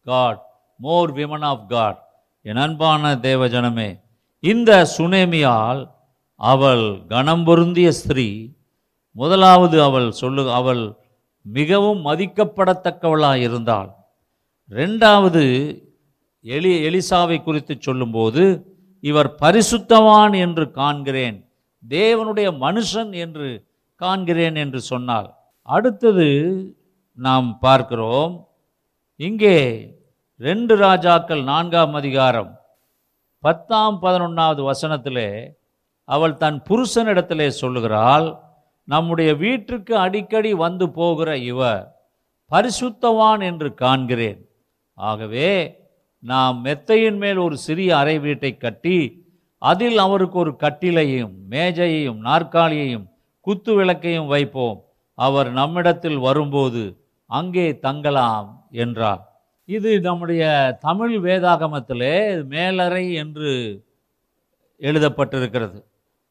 [0.01, 0.43] God
[0.77, 1.99] more women of God
[2.43, 4.01] என் அன்பான தேவ ஜனமே
[4.41, 5.91] இந்த சுனேமியால்
[6.43, 8.29] அவள் கணம் பொருந்திய ஸ்திரீ
[9.17, 10.83] முதலாவது அவள் சொல்லு அவள்
[11.47, 13.91] மிகவும் மதிக்கப்படத்தக்கவளாக இருந்தாள்
[14.71, 15.43] ரெண்டாவது
[16.45, 18.45] எலி எலிசாவை குறித்து சொல்லும்போது
[19.05, 21.39] இவர் பரிசுத்தவான் என்று காண்கிறேன்
[21.83, 23.49] தேவனுடைய மனுஷன் என்று
[24.01, 25.29] காண்கிறேன் என்று சொன்னார்
[25.69, 26.29] அடுத்தது
[27.19, 28.35] நாம் பார்க்கிறோம்
[29.21, 29.57] இங்கே
[30.41, 32.53] ரெண்டு ராஜாக்கள் நான்காம் அதிகாரம்
[33.45, 35.29] பத்தாம் பதினொன்றாவது வசனத்திலே
[36.09, 38.27] அவள் தன் புருஷனிடத்திலே சொல்லுகிறாள்
[38.89, 41.85] நம்முடைய வீட்டுக்கு அடிக்கடி வந்து போகிற இவர்
[42.51, 44.41] பரிசுத்தவான் என்று காண்கிறேன்.
[44.99, 45.51] ஆகவே
[46.23, 48.99] நாம் மெத்தையின் மேல் ஒரு சிறிய அறை வீட்டை கட்டி
[49.59, 53.07] அதில் அவருக்கு ஒரு கட்டிலையும் மேஜையையும் நாற்காலியையும்
[53.41, 54.79] குத்து விளக்கையும் வைப்போம்.
[55.19, 56.83] அவர் நம்மிடத்தில் வரும்போது
[57.31, 59.23] அங்கே தங்கலாம் என்றார்.
[59.69, 60.45] இது நம்முடைய
[60.81, 63.51] தமிழ் வேதாகமத்திலே மேலறை என்று
[64.81, 65.79] எழுதப்பட்டிருக்கிறது.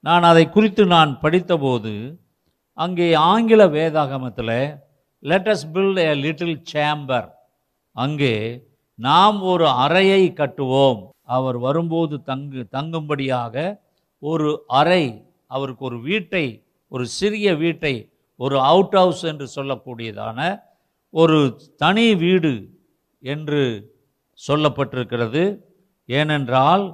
[0.07, 1.93] நான் அதை குறித்து நான் படித்தபோது
[2.77, 4.57] அங்கே ஆங்கில வேதாகமத்தில்
[5.23, 7.27] let us build a little chamber
[7.95, 8.35] அங்கே
[8.99, 10.99] நாம் ஒரு அறையை கட்டுவோம்.
[11.35, 13.55] அவர் வரும்போது தங்கு தங்கும்படியாக
[14.23, 15.03] ஒரு அறை
[15.55, 16.45] அவருக்கு ஒரு வீட்டை
[16.91, 17.93] ஒரு சிறிய வீட்டை
[18.39, 20.39] ஒரு அவுட் ஹவுஸ் என்று சொல்லக்கூடியதான
[21.13, 21.39] ஒரு
[21.83, 22.53] தனி வீடு
[23.23, 23.61] என்று
[24.39, 25.43] சொல்லப்பட்டிருக்கிறது.
[26.09, 26.85] ஏனென்றால்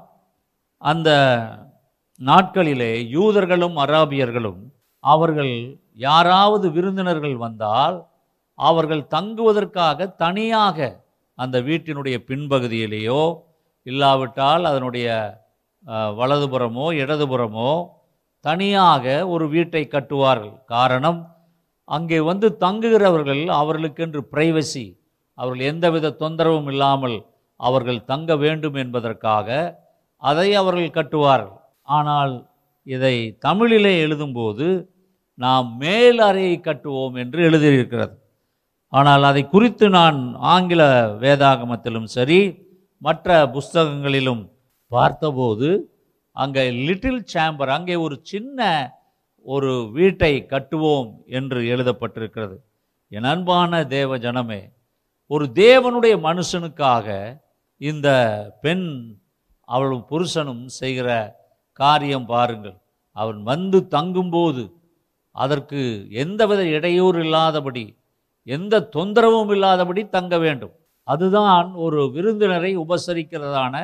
[0.82, 1.10] அந்த
[2.22, 4.62] நாட்களிலே யூதர்களும் அராபியர்களும்
[5.04, 5.54] அவர்கள்
[6.08, 7.98] யாராவது விருந்தினர்கள் வந்தால்
[8.60, 10.88] அவர்கள் தங்குவதற்காக தனியாக
[11.38, 13.22] அந்த வீட்டினுடைய பின்பகுதியிலேயோ
[13.86, 15.08] இல்லாவிட்டால் அதனுடைய
[16.20, 17.72] வலதுபுறமோ இடதுபுறமோ
[18.46, 20.56] தனியாக ஒரு வீட்டை கட்டுவார்கள்.
[20.76, 21.20] காரணம்
[21.88, 24.86] அங்கே வந்து தங்குகிறவர்கள் அவர்களுக்கென்று பிரைவசி
[25.38, 27.18] அவர்கள் எந்தவித தொந்தரவும் இல்லாமல்
[27.60, 29.48] அவர்கள் தங்க வேண்டும் என்பதற்காக
[30.24, 31.62] அதை அவர்கள் கட்டுவார்கள்.
[31.88, 32.34] ஆனால்
[32.88, 34.68] இதை தமிழிலே எழுதும்போது
[35.40, 38.16] நாம் மேல் அறையை கட்டுவோம் என்று எழுதியிருக்கிறது.
[38.94, 40.20] ஆனால் அதை குறித்து நான்
[40.54, 40.84] ஆங்கில
[41.24, 42.40] வேதாகமத்திலும் சரி
[43.02, 44.44] மற்ற புஸ்தகங்களிலும்
[44.92, 45.70] பார்த்தபோது
[46.36, 48.70] அங்கே லிட்டில் சேம்பர் அங்கே ஒரு சின்ன
[49.46, 52.56] ஒரு வீட்டை கட்டுவோம் என்று எழுதப்பட்டிருக்கிறது.
[53.12, 54.62] என் அன்பான தேவ ஜனமே
[55.32, 57.08] ஒரு தேவனுடைய மனுஷனுக்காக
[57.82, 58.10] இந்த
[58.64, 58.88] பெண்
[59.68, 61.10] அவளும் புருஷனும் செய்கிற
[61.82, 62.78] காரியம் பாருங்கள்.
[63.16, 64.64] அவன் வந்து தங்கும்போது
[65.36, 65.82] அதற்கு
[66.24, 67.86] எந்தவித இடையூறு இல்லாதபடி
[68.48, 70.74] எந்த தொந்தரவும் இல்லாதபடி தங்க வேண்டும்.
[71.08, 73.76] அதுதான் ஒரு விருந்தினரை உபசரிக்கிறதான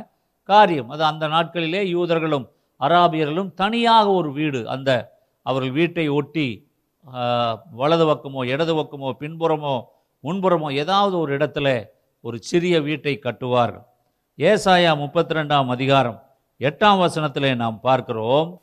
[0.49, 0.89] காரியம்.
[0.93, 2.45] அது அந்த நாட்களிலே யூதர்களும்
[2.82, 4.62] அராபியர்களும் தனியாக ஒரு வீடு.
[4.75, 4.89] அந்த
[5.45, 6.47] அவர்கள் வீட்டை ஒட்டி
[7.79, 9.75] வலது பக்கமோ இடது பக்கமோ பின்புறமோ
[10.23, 11.67] முன்புறமோ ஏதாவது ஒரு இடத்துல
[12.23, 13.86] ஒரு சிறிய வீட்டை கட்டுவார்கள்.
[14.39, 16.19] ஏசாயா முப்பத்தி ரெண்டாம் அதிகாரம்.
[16.63, 18.62] எட்டாம் வசனத்திலே நாம் பார்க்கிறோம்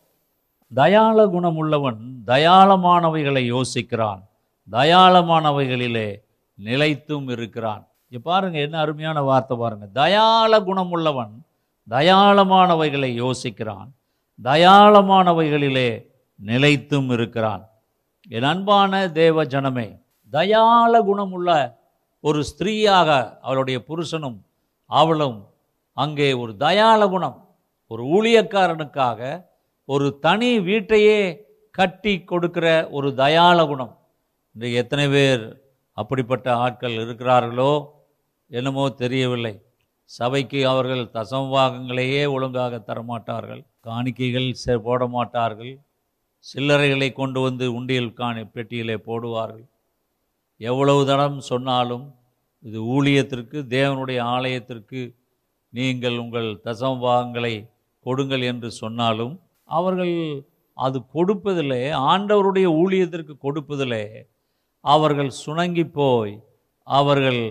[0.74, 4.22] தயாள குணமுள்ளவன் தயாளமானவைகளை யோசிக்கிறான்.
[4.70, 6.08] தயாளமானவைகளிலே
[6.54, 7.88] நிலைத்தும் இருக்கிறான்.
[8.08, 9.86] இங்க பாருங்க என்ன அருமையான வார்த்தை பாருங்க.
[9.92, 11.32] தயாள குணமுள்ளவன்
[11.90, 13.90] தயாளமானவைகளை யோசிக்கிறான்.
[14.42, 17.68] தயாளமானவைகளிலே நிலைத்தும் இருக்கிறான்.
[18.28, 21.78] என் அன்பான தேவ ஜனமே தயாள குணமுள்ள
[22.20, 24.40] ஒரு ஸ்திரீயாக அவளுடைய புருஷனும்
[24.86, 25.46] அவளும்
[25.92, 27.49] அங்கே ஒரு தயாள குணம்.
[27.90, 29.20] ஒரு ஊழியக்காரனுக்காக
[29.88, 31.20] ஒரு தனி வீட்டையே
[31.78, 33.94] கட்டி கொடுக்கிற ஒரு தயாள குணம்.
[34.56, 35.44] இன்றைக்கு எத்தனை பேர்
[35.96, 37.72] அப்படிப்பட்ட ஆட்கள் இருக்கிறார்களோ
[38.50, 39.54] என்னமோ தெரியவில்லை.
[40.10, 43.62] சபைக்கு அவர்கள் தசம்பாகங்களையே ஒழுங்காக தரமாட்டார்கள்.
[43.86, 44.48] காணிக்கைகள்
[44.86, 45.74] போட மாட்டார்கள்
[46.46, 49.66] சில்லறைகளை கொண்டு வந்து உண்டியல் காணி பெட்டியிலே போடுவார்கள்.
[50.60, 52.06] எவ்வளவு தடம் சொன்னாலும்
[52.64, 55.02] இது ஊழியத்திற்கு தேவனுடைய ஆலயத்திற்கு
[55.72, 57.54] நீங்கள் உங்கள் தசம்பாகங்களை
[58.06, 59.34] கொடுங்கள் என்று சொன்னாலும்
[59.68, 60.14] அவர்கள்
[60.76, 61.82] அது கொடுப்பதிலே
[62.12, 64.04] ஆண்டவருடைய ஊழியத்திற்கு கொடுப்பதிலே
[64.84, 66.34] அவர்கள் சுணங்கி போய்
[66.86, 67.42] அவர்கள்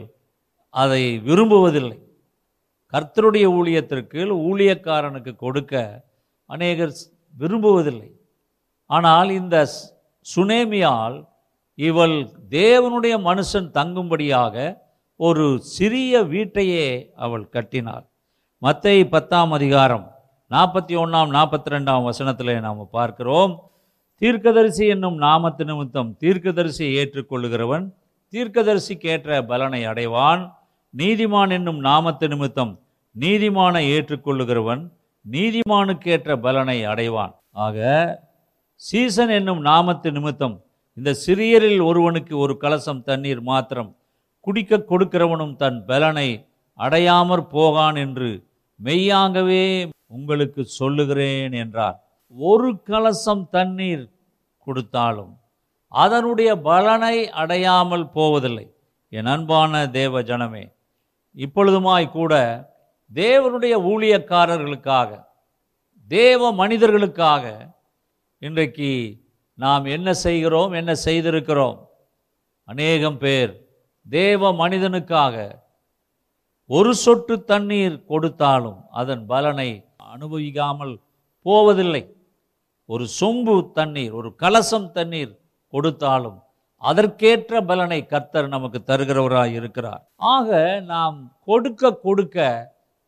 [0.73, 1.99] அதை விரும்புவதில்லை.
[2.93, 5.73] கர்த்தருடைய ஊழியத்திற்கு ஊழியக்காரனுக்கு கொடுக்க
[6.49, 6.93] அநேகர்
[7.35, 8.09] விரும்புவதில்லை.
[8.89, 9.55] ஆனால் இந்த
[10.25, 11.17] சுனேமியால்
[11.77, 12.15] இவள்
[12.49, 14.55] தேவனுடைய மனுஷன் தங்கும்படியாக
[15.19, 18.05] ஒரு சிறிய வீட்டையே அவள் கட்டினாள்.
[18.62, 20.07] மத்தை பத்தாம் அதிகாரம்
[20.51, 23.51] நாற்பத்தி ஒன்றாம் நாற்பத்தி ரெண்டாம் வசனத்தில் நாம் பார்க்கிறோம்.
[24.21, 27.85] தீர்க்கதரிசி என்னும் நாமத்து நிமித்தம் தீர்க்கதரிசியை ஏற்றுக்கொள்ளுகிறவன்
[28.33, 30.41] தீர்க்கதரிசிக்கேற்ற பலனை அடைவான்.
[30.93, 32.71] நீதிமான் என்னும் நாமத்து நிமித்தம்
[33.15, 34.81] நீதிமானை ஏற்றுக்கொள்ளுகிறவன்
[35.25, 37.33] நீதிமானுக்கேற்ற பலனை அடைவான்.
[37.65, 37.77] ஆக
[38.81, 40.55] சீசன் என்னும் நாமத்து நிமித்தம்
[40.97, 43.91] இந்த சிறியரில் ஒருவனுக்கு ஒரு கலசம் தண்ணீர் மாத்திரம்
[44.47, 46.27] குடிக்க கொடுக்கிறவனும் தன் பலனை
[46.79, 48.29] அடையாமற் போகான் என்று
[48.79, 49.63] மெய்யாகவே
[50.11, 51.97] உங்களுக்கு சொல்லுகிறேன் என்றார்.
[52.35, 54.05] ஒரு கலசம் தண்ணீர்
[54.67, 55.33] கொடுத்தாலும்
[55.91, 58.67] அதனுடைய பலனை அடையாமல் போவதில்லை.
[59.13, 60.65] என் அன்பான தேவ ஜனமே
[61.37, 62.33] இப்பொழுதுமாய் கூட
[63.11, 65.09] தேவனுடைய ஊழியக்காரர்களுக்காக
[66.09, 67.45] தேவ மனிதர்களுக்காக
[68.41, 68.91] இன்றைக்கு
[69.57, 71.79] நாம் என்ன செய்கிறோம் என்ன செய்திருக்கிறோம்?
[72.67, 73.51] அநேகம் பேர்
[74.05, 75.35] தேவ மனிதனுக்காக
[76.69, 79.69] ஒரு சொட்டு தண்ணீர் கொடுத்தாலும் அதன் பலனை
[80.15, 80.93] அனுபவிக்காமல்
[81.45, 82.03] போவதில்லை.
[82.85, 85.33] ஒரு சொம்பு தண்ணீர் ஒரு கலசம் தண்ணீர்
[85.73, 86.39] கொடுத்தாலும்
[86.77, 90.03] அதற்கேற்ற பலனை கர்த்தர் நமக்கு தருகிறவராய் இருக்கிறார்.
[90.15, 92.37] ஆக நாம் கொடுக்க கொடுக்க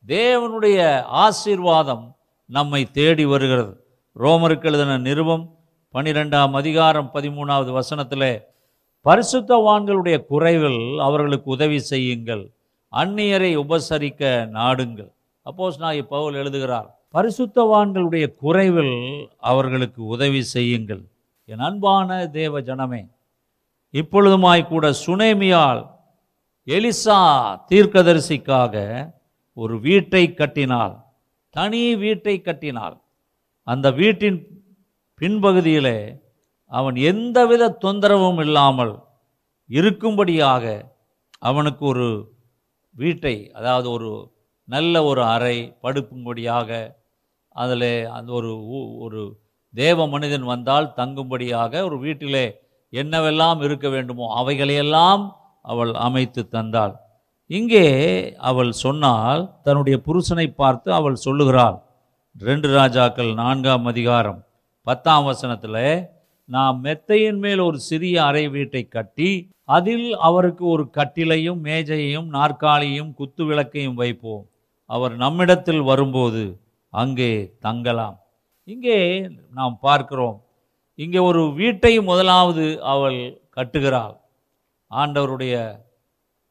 [0.07, 0.79] தேவனுடைய
[1.25, 2.05] ஆசீர்வாதம்
[2.45, 3.73] நம்மை தேடி வருகிறது.
[4.19, 5.45] ரோமருக்கு எழுதின நிருபம்
[5.93, 8.29] பனிரெண்டாம் அதிகாரம் பதிமூணாவது வசனத்தில்
[9.05, 12.43] பரிசுத்தவான்களுடைய குறைவில் அவர்களுக்கு உதவி செய்யுங்கள்.
[12.93, 14.21] அந்நியரை உபசரிக்க
[14.59, 15.11] நாடுங்கள்.
[15.45, 18.95] அப்போஸ் நான் பவுல் எழுதுகிறார் பரிசுத்தவான்களுடைய குறைவில்
[19.51, 21.01] அவர்களுக்கு உதவி செய்யுங்கள்.
[21.49, 23.01] என் அன்பான தேவ ஜனமே
[23.93, 25.82] இப்பொழுதுமாய் கூட சுனேமியால்
[26.67, 27.19] எலிசா
[27.69, 28.75] தீர்க்கதரிசிக்காக
[29.58, 30.95] ஒரு வீட்டை கட்டினாள்.
[31.56, 32.95] தனி வீட்டை கட்டினாள்.
[33.67, 34.39] அந்த வீட்டின்
[35.21, 35.97] பின்பகுதியிலே
[36.71, 38.93] அவன் எந்தவித தொந்தரவும் இல்லாமல்
[39.69, 40.65] இருக்கும்படியாக
[41.49, 42.08] அவனுக்கு ஒரு
[42.95, 44.12] வீட்டை அதாவது ஒரு
[44.67, 46.97] நல்ல ஒரு அறை படுக்கும்படியாக
[47.50, 48.52] அதில் அந்த ஒரு
[49.00, 49.21] ஒரு
[49.74, 52.45] தேவ மனிதன் வந்தால் தங்கும்படியாக ஒரு வீட்டிலே
[52.93, 55.24] என்னவெல்லாம் இருக்க வேண்டுமோ அவைகளையெல்லாம்
[55.62, 56.93] அவள் அமைத்து தந்தாள்.
[57.50, 57.86] இங்கே
[58.38, 61.78] அவள் சொன்னால் தன்னுடைய புருஷனை பார்த்து அவள் சொல்லுகிறாள்
[62.39, 64.39] ரெண்டு ராஜாக்கள் நான்காம் அதிகாரம்
[64.88, 66.10] பத்தாம் வசனத்தில்
[66.45, 69.32] நாம் மெத்தையின் மேல் ஒரு சிறிய அறை வீட்டை கட்டி
[69.63, 74.50] அதில் அவருக்கு ஒரு கட்டிலையும் மேஜையையும் நாற்காலியும் குத்து விளக்கையும் வைப்போம்.
[74.91, 76.43] அவர் நம்மிடத்தில் வரும்போது
[76.93, 77.32] அங்கே
[77.65, 78.17] தங்கலாம்.
[78.67, 78.97] இங்கே
[79.58, 80.38] நாம் பார்க்கிறோம்.
[80.99, 83.19] இங்கே ஒரு வீட்டை முதலாவது அவள்
[83.56, 84.15] கட்டுகிறாள்.
[84.91, 85.56] ஆண்டவருடைய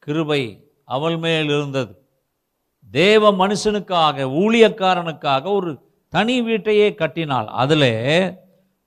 [0.05, 0.43] கிருபை
[0.89, 1.93] அவள் மேல் இருந்தது.
[2.91, 5.73] தேவ மனுஷனுக்காக ஊழியக்காரனுக்காக ஒரு
[6.13, 7.49] தனி வீட்டையே கட்டினாள்.
[7.63, 7.91] அதில்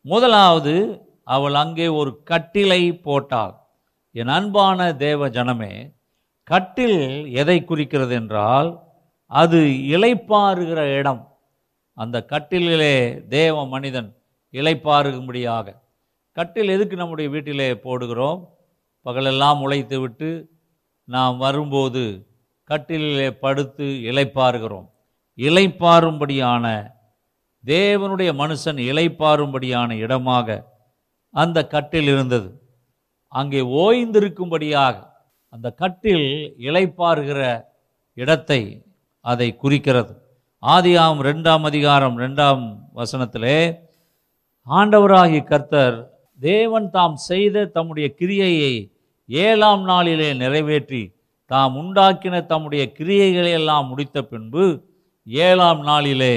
[0.05, 0.73] முதலாவது
[1.35, 3.53] அவள் அங்கே ஒரு கட்டிலை போட்டாள்.
[4.15, 5.73] என் அன்பான தேவ ஜனமே
[6.47, 6.99] கட்டில்
[7.41, 8.71] எதை குறிக்கிறது என்றால்
[9.31, 9.59] அது
[9.93, 11.21] இளைப்பாறுகிற இடம்.
[11.97, 12.95] அந்த கட்டிலே
[13.27, 14.09] தேவ மனிதன்
[14.53, 15.75] இளைப்பாறுகும்படியாக
[16.37, 18.39] கட்டில் எதுக்கு நம்முடைய வீட்டிலே போடுகிறோம்?
[19.05, 20.29] பகலெல்லாம் உழைத்து விட்டு
[21.07, 22.03] நாம் வரும்போது
[22.69, 24.87] கட்டிலே படுத்து இளைப்பாறுகிறோம்.
[25.37, 26.65] இளைப்பாறும்படியான
[27.63, 30.47] தேவனுடைய மனுஷன் இளைப்பாறும்படியான இடமாக
[31.33, 32.49] அந்த கட்டில் இருந்தது.
[33.27, 34.95] அங்கே ஓய்ந்திருக்கும்படியாக
[35.53, 36.27] அந்த கட்டில்
[36.67, 37.41] இளைப்பாறுகிற
[38.17, 38.61] இடத்தை
[39.25, 40.13] அதை குறிக்கிறது.
[40.63, 42.63] ஆதியாம் ரெண்டாம் அதிகாரம் ரெண்டாம்
[42.95, 43.57] வசனத்திலே
[44.67, 45.97] ஆண்டவராகி கர்த்தர்
[46.39, 48.73] தேவன் தாம் செய்த தம்முடைய கிரியையை
[49.29, 51.01] ஏழாம் நாளிலே நிறைவேற்றி
[51.51, 54.65] தாம் உண்டாக்கின தம்முடைய கிரியைகளை எல்லாம் முடித்த பின்பு
[55.27, 56.35] ஏழாம் நாளிலே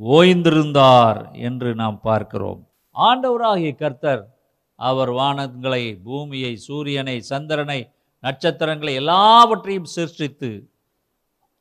[0.00, 1.18] ஓய்ந்திருந்தார்
[1.48, 2.60] என்று நாம் பார்க்கிறோம்.
[2.96, 4.22] ஆண்டவராகிய கர்த்தர்
[4.78, 7.80] அவர் வானங்களை பூமியை சூரியனை சந்திரனை
[8.22, 10.50] நட்சத்திரங்களை எல்லாவற்றையும் சிருஷ்டித்து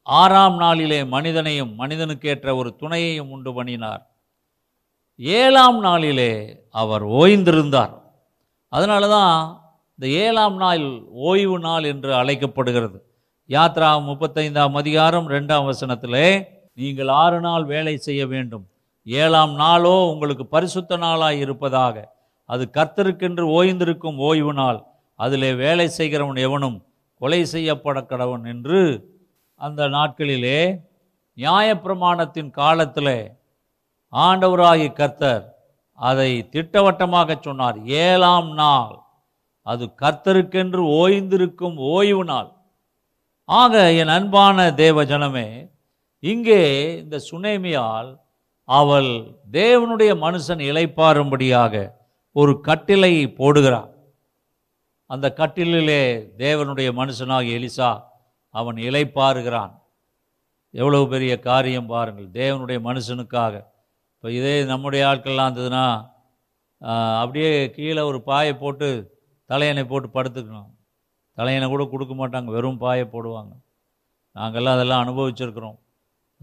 [0.04, 4.02] ஆறாம் நாளிலே மனிதனையும் மனிதனுக்கேற்ற ஒரு துணையையும் உண்டு பண்ணினார்.
[5.18, 6.32] ஏழாம் நாளிலே
[6.70, 7.94] அவர் ஓய்ந்திருந்தார்.
[8.70, 9.62] அதனால தான்
[10.00, 12.98] இந்த ஏழாம் நாள் ஓய்வு நாள் என்று அழைக்கப்படுகிறது.
[13.50, 18.66] யாத்ரா முப்பத்தைந்தாம் அதிகாரம் ரெண்டாம் வசனத்திலே நீங்கள் ஆறு நாள் வேலை செய்ய வேண்டும்.
[19.04, 21.96] ஏழாம் நாளோ உங்களுக்கு பரிசுத்த நாளாய் இருப்பதாக.
[22.46, 24.86] அது கர்த்தருக்கென்று ஓய்ந்திருக்கும் ஓய்வு நாள்.
[25.16, 26.86] அதிலே வேலை செய்கிறவன் எவனும்
[27.18, 28.80] கொலை செய்யப்பட கடவன் என்று
[29.62, 30.60] அந்த நாட்களிலே
[31.38, 33.16] நியாயப்பிரமாணத்தின் காலத்தில்
[34.14, 35.44] ஆண்டவராகி கர்த்தர்
[36.00, 37.78] அதை திட்டவட்டமாக சொன்னார்.
[37.86, 38.96] ஏழாம் நாள்.
[39.62, 42.50] அது கர்த்தருக்கென்று ஓய்ந்திருக்கும் ஓய்வு நாள்.
[43.50, 45.48] ஆக என் அன்பான தேவ ஜனமே
[46.24, 46.62] இங்கே
[47.02, 48.12] இந்த சுனேமியால்
[48.70, 49.10] அவள்
[49.52, 51.74] தேவனுடைய மனுஷன் இழைப்பாரும்படியாக
[52.36, 53.92] ஒரு கட்டிலை போடுகிறாள்
[55.10, 56.04] அந்த கட்டிலே
[56.38, 57.90] தேவனுடைய மனுஷனாக எலிசா
[58.60, 59.74] அவன் இளைப்பாறுகிறான்.
[60.82, 62.28] எவ்வளவு பெரிய காரியம் பாருங்கள்.
[62.40, 63.56] தேவனுடைய மனுஷனுக்காக.
[64.16, 65.86] இப்போ இதே நம்முடைய ஆட்கள்லாம் இருந்ததுன்னா
[67.22, 68.90] அப்படியே கீழே ஒரு பாயை போட்டு
[69.52, 70.72] தலையணை போட்டு படுத்துக்கணும்.
[71.38, 72.50] தலையணை கூட கொடுக்க மாட்டாங்க.
[72.56, 73.54] வெறும் பாயை போடுவாங்க.
[74.36, 75.80] நாங்கள்லாம் அதெல்லாம் அனுபவிச்சிருக்கிறோம்.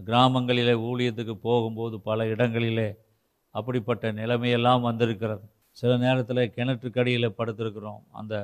[0.05, 2.89] கிராமங்களிலே ஊழியத்துக்கு போகும்போது பல இடங்களிலே
[3.55, 5.45] அப்படிப்பட்ட நிலைமையெல்லாம் வந்திருக்கிறது.
[5.79, 8.01] சில நேரத்தில் கிணற்றுக்கடியில் படுத்திருக்கிறோம்.
[8.11, 8.35] அந்த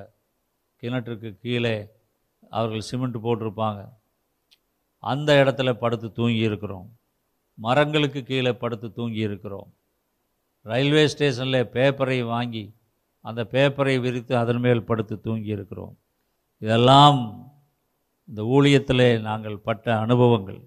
[0.82, 1.76] கிணற்றுக்கு கீழே
[2.50, 3.90] அவர்கள் சிமெண்ட் போட்டிருப்பாங்க.
[5.00, 6.88] அந்த இடத்துல படுத்து தூங்கி இருக்கிறோம்.
[7.54, 9.74] மரங்களுக்கு கீழே படுத்து தூங்கி இருக்கிறோம்.
[10.62, 12.76] ரயில்வே ஸ்டேஷனில் பேப்பரை வாங்கி
[13.22, 15.98] அந்த பேப்பரை விரித்து அதன் மேல் படுத்து தூங்கி இருக்கிறோம்.
[16.58, 17.20] இதெல்லாம்
[18.30, 20.62] இந்த ஊழியத்தில் நாங்கள் பட்ட அனுபவங்கள்.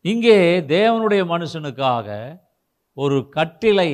[0.00, 2.38] இங்கே தேவனுடைய மனுஷனுக்காக
[2.94, 3.90] ஒரு கட்டிலை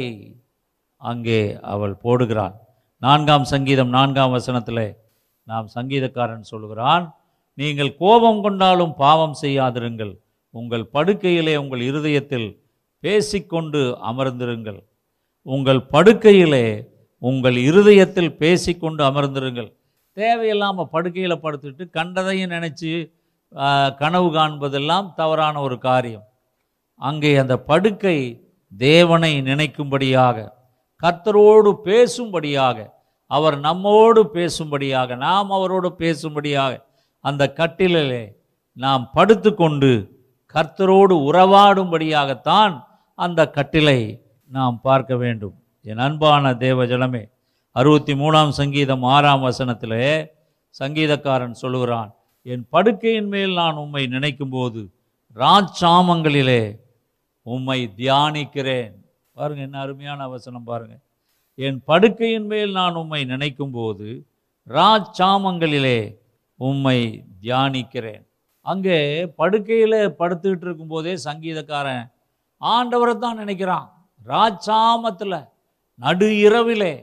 [0.97, 2.57] அங்கே அவள் போடுகிறாள்.
[2.99, 5.06] நான்காம் சங்கீதம் நான்காம் வசனத்தில்
[5.51, 7.05] நாம் சங்கீதக்காரன் சொல்கிறான்
[7.59, 10.15] நீங்கள் கோபம் கொண்டாலும் பாவம் செய்யாதிருங்கள்.
[10.55, 12.49] உங்கள் படுக்கையிலே உங்கள் இருதயத்தில்
[13.03, 13.81] பேசிக்கொண்டு
[14.11, 14.81] அமர்ந்திருங்கள்.
[15.47, 16.67] உங்கள் படுக்கையிலே
[17.23, 19.71] உங்கள் இருதயத்தில் பேசிக்கொண்டு அமர்ந்திருங்கள்.
[20.17, 22.91] தேவையில்லாமல் படுக்கையில் படுத்துட்டு கண்டதையும் நினச்சி
[24.01, 26.27] கனவு காண்பதெல்லாம் தவறான ஒரு காரியம்.
[27.01, 28.19] அங்கே அந்த படுக்கை
[28.73, 30.47] தேவனை நினைக்கும்படியாக
[31.03, 32.79] கர்த்தரோடு பேசும்படியாக
[33.27, 36.73] அவர் நம்மோடு பேசும்படியாக நாம் அவரோடு பேசும்படியாக
[37.21, 38.25] அந்த கட்டிலே
[38.73, 39.91] நாம் படுத்துக்கொண்டு
[40.55, 42.75] கர்த்தரோடு உறவாடும்படியாகத்தான்
[43.15, 44.01] அந்த கட்டிலை
[44.51, 45.57] நாம் பார்க்க வேண்டும்.
[45.83, 47.23] என் அன்பான தேவஜனமே
[47.73, 50.31] அறுபத்தி மூணாம் சங்கீதம் ஆறாம் வசனத்திலே
[50.81, 52.11] சங்கீதக்காரன் சொல்லுகிறான்
[52.43, 54.83] என் படுக்கையின் மேல் நான் உம்மை நினைக்கும்போது
[55.37, 56.63] ராஜாமங்களிலே
[57.43, 58.95] உம்மை தியானிக்கிறேன்.
[59.33, 61.03] பாருங்கள் என்ன அருமையான வசனம் பாருங்கள்
[61.59, 64.09] என் படுக்கையின் மேல் நான் உம்மை நினைக்கும் போது
[64.69, 65.99] ராஜாமங்களிலே
[66.61, 66.99] உம்மை
[67.43, 68.25] தியானிக்கிறேன்.
[68.67, 68.99] அங்கே
[69.41, 72.05] படுக்கையில் படுத்துக்கிட்டு இருக்கும்போதே சங்கீதக்காரன்
[72.63, 73.87] ஆண்டவரை தான் நினைக்கிறான்.
[74.27, 75.39] ராஜாமத்தில்
[76.01, 76.95] நடு இரவிலே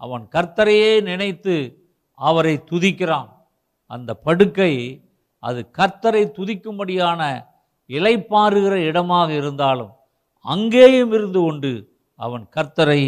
[0.00, 1.56] அவன் கர்த்தரையே நினைத்து
[2.18, 3.30] அவரை துதிக்கிறான்.
[3.90, 4.72] அந்த படுக்கை
[5.42, 7.22] அது கர்த்தரை துதிக்கும்படியான
[7.90, 9.92] இலைப்பாறுகிற இடமாக இருந்தாலும்
[10.46, 11.72] அங்கேயும் இருந்து கொண்டு
[12.20, 13.02] அவன் கர்த்தரை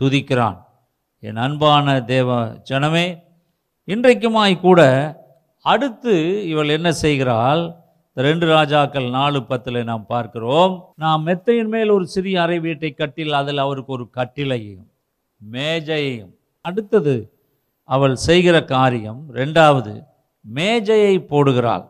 [0.00, 0.58] துதிக்கிறான்.
[1.22, 2.28] என் அன்பான தேவ
[2.70, 3.06] ஜனமே
[3.88, 4.80] இன்றைக்குமாய் கூட
[5.64, 6.14] அடுத்து
[6.48, 7.62] இவள் என்ன செய்கிறாள்?
[8.16, 10.74] ரெண்டு ராஜாக்கள் நாலு பத்தில் நாம் பார்க்கிறோம்.
[10.96, 14.86] நாம் மெத்தையின் மேல் ஒரு சிறிய அறை வீட்டை கட்டில் அதில் அவருக்கு ஒரு கட்டிலையும்
[15.40, 16.32] மேஜையையும்.
[16.64, 17.14] அடுத்தது
[17.88, 19.92] அவள் செய்கிற காரியம் ரெண்டாவது
[20.44, 21.84] மேஜையை போடுகிறாள்.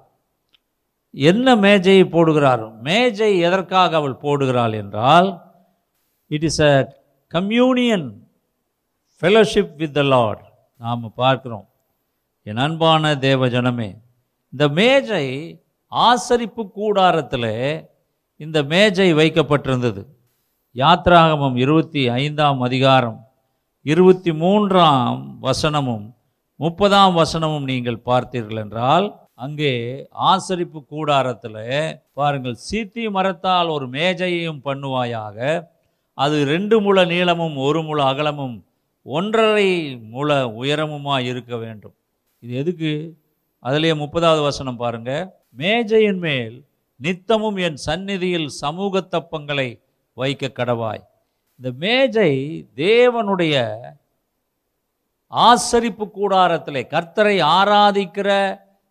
[1.14, 5.28] என்ன மேஜையை போடுகிறார் மேஜை எதற்காக அவள் போடுகிறாள் என்றால்
[6.30, 6.72] it is a
[7.36, 8.28] communion
[9.22, 10.42] fellowship with the Lord
[10.76, 11.66] நாம் பார்க்குறோம்
[12.42, 13.96] என் அன்பான தேவ ஜனமே
[14.52, 15.58] இந்த மேஜை
[15.92, 17.88] ஆசரிப்பு கூடாரத்தில்
[18.36, 20.02] இந்த மேஜை வைக்கப்பட்டிருந்தது.
[20.74, 23.26] யாத்ராகமம் இருபத்தி ஐந்தாம் அதிகாரம்
[23.82, 26.14] இருபத்தி மூன்றாம் வசனமும்
[26.56, 29.72] முப்பதாம் வசனமும் நீங்கள் பார்த்தீர்கள் என்றால் அங்கே
[30.12, 31.62] ஆசரிப்பு கூடாரத்தில்
[32.12, 35.68] பாருங்கள் சீத்தி மரத்தால் ஒரு மேஜையையும் பண்ணுவாயாக
[36.18, 38.56] அது ரெண்டு முழ நீளமும் ஒரு முழ அகலமும்
[39.02, 40.28] ஒன்றரை முழ
[40.60, 41.94] உயரமுமாக இருக்க வேண்டும்?
[42.42, 42.92] இது எதுக்கு?
[43.58, 45.10] அதிலேயே முப்பதாவது வசனம் பாருங்க.
[45.52, 46.64] மேஜையின் மேல்
[47.00, 49.68] நித்தமும் என் சந்நிதியில் சமூக தப்பங்களை
[50.14, 51.02] வைக்க கடவாய்.
[51.60, 52.32] இந்த மேஜை
[52.76, 53.54] தேவனுடைய
[55.32, 58.30] ஆசரிப்பு கூடாரத்தில் கர்த்தரை ஆராதிக்கிற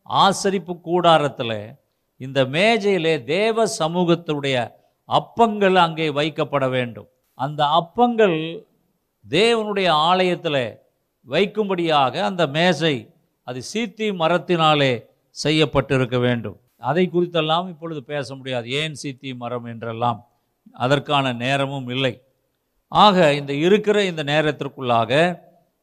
[0.09, 1.57] ஆசரிப்பு கூடாரத்தில்
[2.17, 4.57] இந்த மேஜையிலே தேவ சமூகத்துடைய
[5.09, 7.09] அப்பங்கள் அங்கே வைக்கப்பட வேண்டும்.
[7.35, 8.65] அந்த அப்பங்கள்
[9.29, 10.79] தேவனுடைய ஆலயத்தில்
[11.27, 12.95] வைக்கும்படியாக அந்த மேசை
[13.43, 14.93] அது சீத்தி மரத்தினாலே
[15.43, 16.57] செய்யப்பட்டிருக்க வேண்டும்.
[16.77, 18.69] அதை குறித்தெல்லாம் இப்பொழுது பேச முடியாது.
[18.69, 20.19] ஏன் சீத்தி மரம் என்றெல்லாம்
[20.73, 22.13] அதற்கான நேரமும் இல்லை.
[22.87, 25.11] ஆக இந்த இருக்கிற இந்த நேரத்திற்குள்ளாக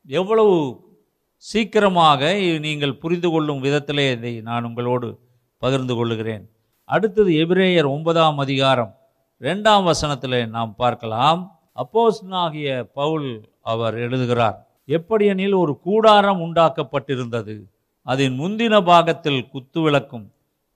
[0.07, 0.57] எவ்வளவு
[1.37, 5.09] சீக்கிரமாக நீங்கள் புரிந்து கொள்ளும் விதத்திலே இதை நான் உங்களோடு
[5.59, 6.45] பகிர்ந்து கொள்ளுகிறேன்.
[6.85, 8.93] அடுத்தது எபிரேயர் ஒன்பதாம் அதிகாரம்
[9.43, 11.41] ரெண்டாம் வசனத்தில் நாம் பார்க்கலாம்.
[11.83, 17.55] அப்போஸ்னாகிய பவுல் அவர் எழுதுகிறார் எப்படியெனில் ஒரு கூடாரம் உண்டாக்கப்பட்டிருந்தது.
[18.03, 20.27] அதன் முந்தின பாகத்தில் குத்துவிளக்கும்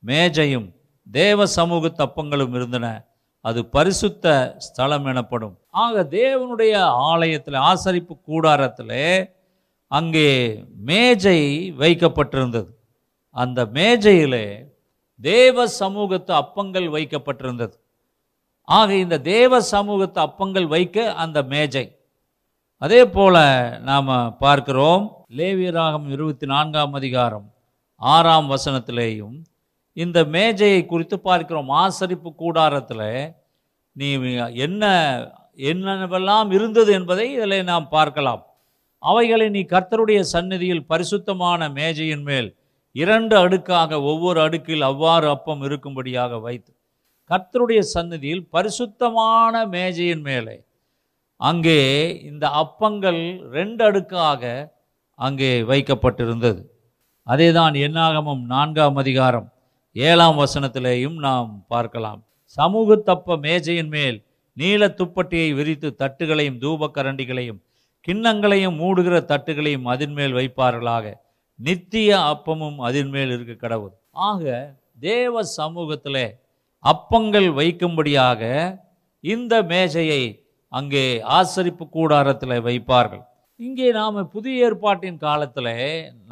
[0.06, 0.68] மேஜையும்
[1.10, 2.86] தேவ சமூக தப்பங்களும் இருந்தன.
[3.40, 5.56] அது பரிசுத்த ஸ்தலம் எனப்படும்.
[5.70, 9.30] ஆக தேவனுடைய ஆலயத்தில் ஆசரிப்பு கூடாரத்தில்
[9.86, 10.28] அங்கே
[10.84, 11.40] மேஜை
[11.78, 12.70] வைக்கப்பட்டிருந்தது.
[13.30, 14.46] அந்த மேஜையிலே
[15.20, 17.76] தேவ சமூகத்து அப்பங்கள் வைக்கப்பட்டிருந்தது.
[18.68, 21.84] ஆக இந்த தேவ சமூகத்து அப்பங்கள் வைக்க அந்த மேஜை.
[22.82, 23.36] அதே போல
[23.88, 25.04] நாம் பார்க்கிறோம்
[25.38, 27.46] லேவியராகம் இருபத்தி நான்காம் அதிகாரம்
[28.00, 29.36] ஆறாம் வசனத்திலேயும்
[29.92, 31.70] இந்த மேஜையை குறித்து பார்க்கிறோம்.
[31.82, 33.08] ஆசரிப்பு கூடாரத்தில்
[33.92, 34.08] நீ
[34.66, 34.84] என்ன
[35.70, 38.42] என்னவெல்லாம் இருந்தது என்பதை இதில் நாம் பார்க்கலாம்.
[39.02, 42.48] அவைகளை நீ கர்த்தருடைய சந்நிதியில் பரிசுத்தமான மேஜையின் மேல்
[42.96, 46.72] இரண்டு அடுக்காக ஒவ்வொரு அடுக்கில் அவ்வாறு அப்பம் இருக்கும்படியாக வைத்து
[47.30, 50.54] கர்த்தருடைய சந்நிதியில் பரிசுத்தமான மேஜையின் மேலே.
[51.40, 51.80] அங்கே
[52.28, 53.20] இந்த அப்பங்கள்
[53.56, 54.42] ரெண்டு அடுக்காக
[55.18, 56.60] அங்கே வைக்கப்பட்டிருந்தது.
[57.26, 59.48] அதேதான் என்னாகமம் நான்காம் அதிகாரம்
[59.96, 62.20] ஏழாம் வசனத்திலேயும் நாம் பார்க்கலாம்.
[62.56, 64.18] சமூகத்தப்ப மேஜையின் மேல்
[64.56, 67.60] நீல துப்பட்டியை விரித்து தட்டுகளையும் தூபக்கரண்டிகளையும்
[68.08, 71.06] கிண்ணங்களையும் மூடுகிற தட்டுகளையும் அதன்மேல் வைப்பார்களாக.
[71.58, 73.94] நித்திய அப்பமும் அதன் மேல் இருக்க கடவுள்.
[74.30, 74.44] ஆக
[75.00, 76.26] தேவ சமூகத்திலே
[76.92, 78.42] அப்பங்கள் வைக்கும்படியாக
[79.24, 80.22] இந்த மேஜையை
[80.72, 81.04] அங்கே
[81.38, 83.22] ஆசரிப்பு கூடாரத்தில் வைப்பார்கள்.
[83.60, 85.74] இங்கே நாம் புதிய ஏற்பாட்டின் காலத்தில்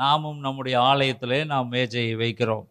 [0.01, 2.67] நாமும் நம்முடைய ஆலயத்தில் நாம் மேஜையை வைக்கிறோம்.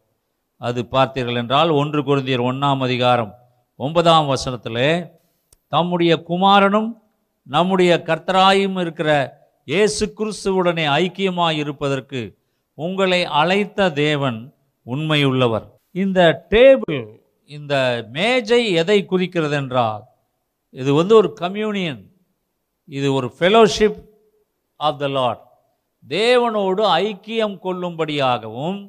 [0.61, 3.33] அது பார்த்தீர்கள் என்றால் ஒன்று குருந்தியர் ஒன்றாம் அதிகாரம்
[3.79, 4.85] ஒன்பதாம் வசனத்தில்
[5.71, 6.89] தம்முடைய குமாரனும்
[7.47, 9.09] நம்முடைய கர்த்தராயும் இருக்கிற
[9.67, 12.21] இயேசு கிறிஸ்துவுடனே ஐக்கியமாக இருப்பதற்கு
[12.77, 14.39] உங்களை அழைத்த தேவன்
[14.85, 15.65] உண்மையுள்ளவர்.
[15.95, 16.19] இந்த
[16.53, 17.01] டேபிள்
[17.55, 17.73] இந்த
[18.11, 20.03] மேஜை எதை குறிக்கிறது என்றால்
[20.69, 22.01] இது வந்து ஒரு கம்யூனியன்
[22.89, 23.99] இது ஒரு ஃபெலோஷிப்
[24.79, 25.43] ஆஃப் த லார்ட்
[26.07, 28.79] தேவனோடு ஐக்கியம் கொள்ளும்படியாகவும்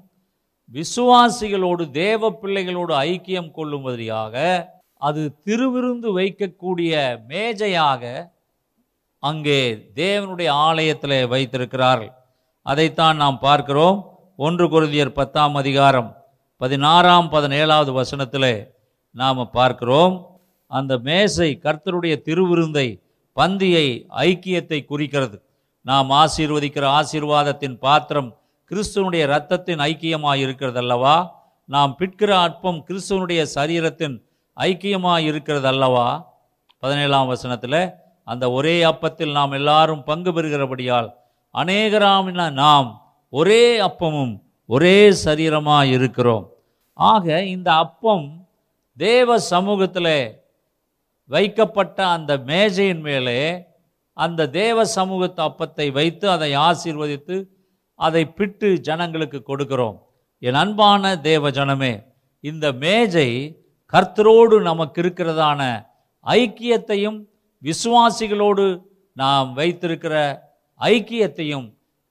[0.72, 4.34] விசுவாசிகளோடு தேவ பிள்ளைகளோடு ஐக்கியம் கொள்ளும்படியாக
[5.02, 6.92] அது திருவிருந்து வைக்கக்கூடிய
[7.28, 8.02] மேஜையாக
[9.22, 9.60] அங்கே
[9.94, 12.12] தேவனுடைய ஆலயத்தில் வைத்திருக்கிறார்கள்.
[12.66, 13.98] அதைத்தான் நாம் பார்க்கிறோம்.
[14.36, 16.10] ஒன்று குருந்தியர் பத்தாம் அதிகாரம்
[16.64, 18.52] பதினாறாம் பதினேழாவது வசனத்தில்
[19.14, 20.14] நாம் பார்க்கிறோம்.
[20.70, 22.84] அந்த மேசை கர்த்தருடைய திருவிருந்தை
[23.36, 23.86] பந்தியை
[24.22, 25.36] ஐக்கியத்தை குறிக்கிறது.
[25.86, 28.30] நாம் ஆசீர்வதிக்கிற ஆசீர்வாதத்தின் பாத்திரம்
[28.70, 31.16] கிறிஸ்துவனுடைய இரத்தத்தின் ஐக்கியமாக இருக்கிறது அல்லவா
[31.68, 34.16] நாம் பிற்கிற அற்பம் கிறிஸ்துவனுடைய சரீரத்தின்
[34.56, 36.06] ஐக்கியமாக இருக்கிறது அல்லவா
[36.78, 37.80] பதினேழாம் வசனத்தில்
[38.22, 41.10] அந்த ஒரே அப்பத்தில் நாம் எல்லாரும் பங்கு பெறுகிறபடியால்
[41.54, 42.88] அநேகராமின நாம்
[43.32, 44.34] ஒரே அப்பமும்
[44.68, 46.44] ஒரே சரீரமாக இருக்கிறோம்
[46.94, 48.46] ஆக இந்த அப்பம்
[48.96, 50.40] தேவ சமூகத்தில்
[51.30, 53.66] வைக்கப்பட்ட அந்த மேஜையின் மேலே
[54.12, 57.36] அந்த தேவ சமூகத்து அப்பத்தை வைத்து அதை ஆசீர்வதித்து
[57.94, 59.98] அதை பிட்டு ஜனங்களுக்கு கொடுக்கிறோம்.
[60.38, 62.04] என் அன்பான தேவ ஜனமே
[62.40, 63.56] இந்த மேஜை
[63.92, 65.60] கர்த்தரோடு நமக்கு இருக்கிறதான
[66.26, 67.18] ஐக்கியத்தையும்
[67.62, 68.82] விசுவாசிகளோடு
[69.12, 70.14] நாம் வைத்திருக்கிற
[70.80, 71.66] ஐக்கியத்தையும்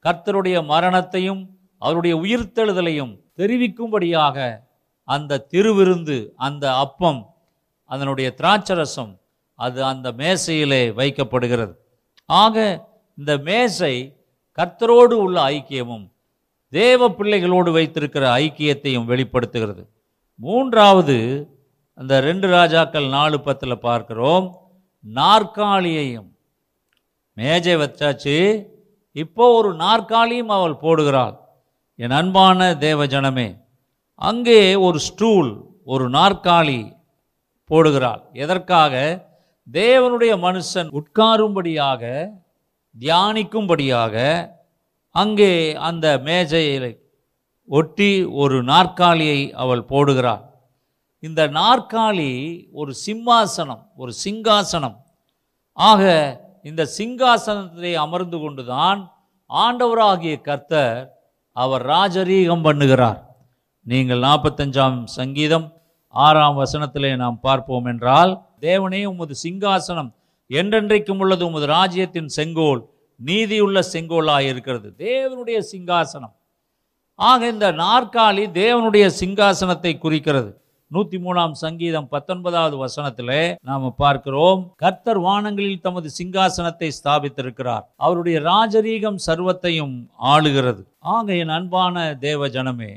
[0.05, 4.62] கர்த்தருடைய மரணத்தையும் அவருடைய உயிர்த்தெழுதலையும் தெரிவிக்கும்படியாக
[5.03, 7.35] அந்த திருவிருந்து அந்த அப்பம்
[7.85, 9.17] அதனுடைய திராட்சரசம்
[9.55, 11.73] அது அந்த மேசையிலே வைக்கப்படுகிறது.
[12.25, 12.87] ஆக
[13.17, 14.17] இந்த மேசை
[14.57, 16.11] கர்த்தரோடு உள்ள ஐக்கியமும்
[16.69, 19.89] தேவ பிள்ளைகளோடு வைத்திருக்கிற ஐக்கியத்தையும் வெளிப்படுத்துகிறது.
[20.35, 21.47] மூன்றாவது
[21.95, 24.71] அந்த ரெண்டு ராஜாக்கள் நாலு பத்தில் பார்க்கிறோம்
[25.13, 26.29] நாற்காலியையும்.
[27.33, 28.65] மேஜை வச்சாச்சு
[29.11, 31.37] இப்போ ஒரு நாற்காலியும் அவள் போடுகிறாள்.
[31.95, 33.62] என் அன்பான தேவ ஜனமே
[34.23, 35.49] அங்கே ஒரு ஸ்டூல்
[35.85, 36.81] ஒரு நாற்காலி
[37.69, 38.21] போடுகிறாள்.
[38.33, 38.93] எதற்காக?
[39.71, 42.03] தேவனுடைய மனுஷன் உட்காரும்படியாக
[42.99, 44.15] தியானிக்கும்படியாக
[45.11, 46.91] அங்கே அந்த மேஜையை
[47.65, 50.43] ஒட்டி ஒரு நாற்காலியை அவள் போடுகிறாள்.
[51.19, 52.31] இந்த நாற்காலி
[52.71, 54.97] ஒரு சிம்மாசனம் ஒரு சிங்காசனம்.
[55.73, 56.03] ஆக
[56.63, 58.99] இந்த சிங்காசனத்திலே அமர்ந்து கொண்டுதான்
[59.49, 60.97] ஆண்டவராகிய கர்த்தர்
[61.51, 63.21] அவர் ராஜரீகம் பண்ணுகிறார்.
[63.85, 65.65] நீங்கள் நாற்பத்தஞ்சாம் சங்கீதம்
[66.09, 68.31] ஆறாம் வசனத்திலே நாம் பார்ப்போம் என்றால்
[68.61, 70.09] தேவனே உமது சிங்காசனம்
[70.49, 72.81] என்றென்றைக்கும் உள்ளது உமது ராஜ்யத்தின் செங்கோல்
[73.19, 74.93] நீதியுள்ள செங்கோலாக இருக்கிறது.
[74.97, 76.33] தேவனுடைய சிங்காசனம்.
[77.15, 80.51] ஆக இந்த நாற்காலி தேவனுடைய சிங்காசனத்தை குறிக்கிறது.
[80.91, 87.85] நூத்தி மூணாம் சங்கீதம் பத்தொன்பதாவது வசனத்திலே நாம பார்க்கிறோம் கர்த்தர் வானங்களில் தமது சிங்காசனத்தை ஸ்தாபித்திருக்கிறார்.
[87.95, 90.83] அவருடைய ராஜரீகம் சர்வத்தையும் ஆளுகிறது.
[90.99, 92.91] ஆக என் அன்பான தேவ ஜனமே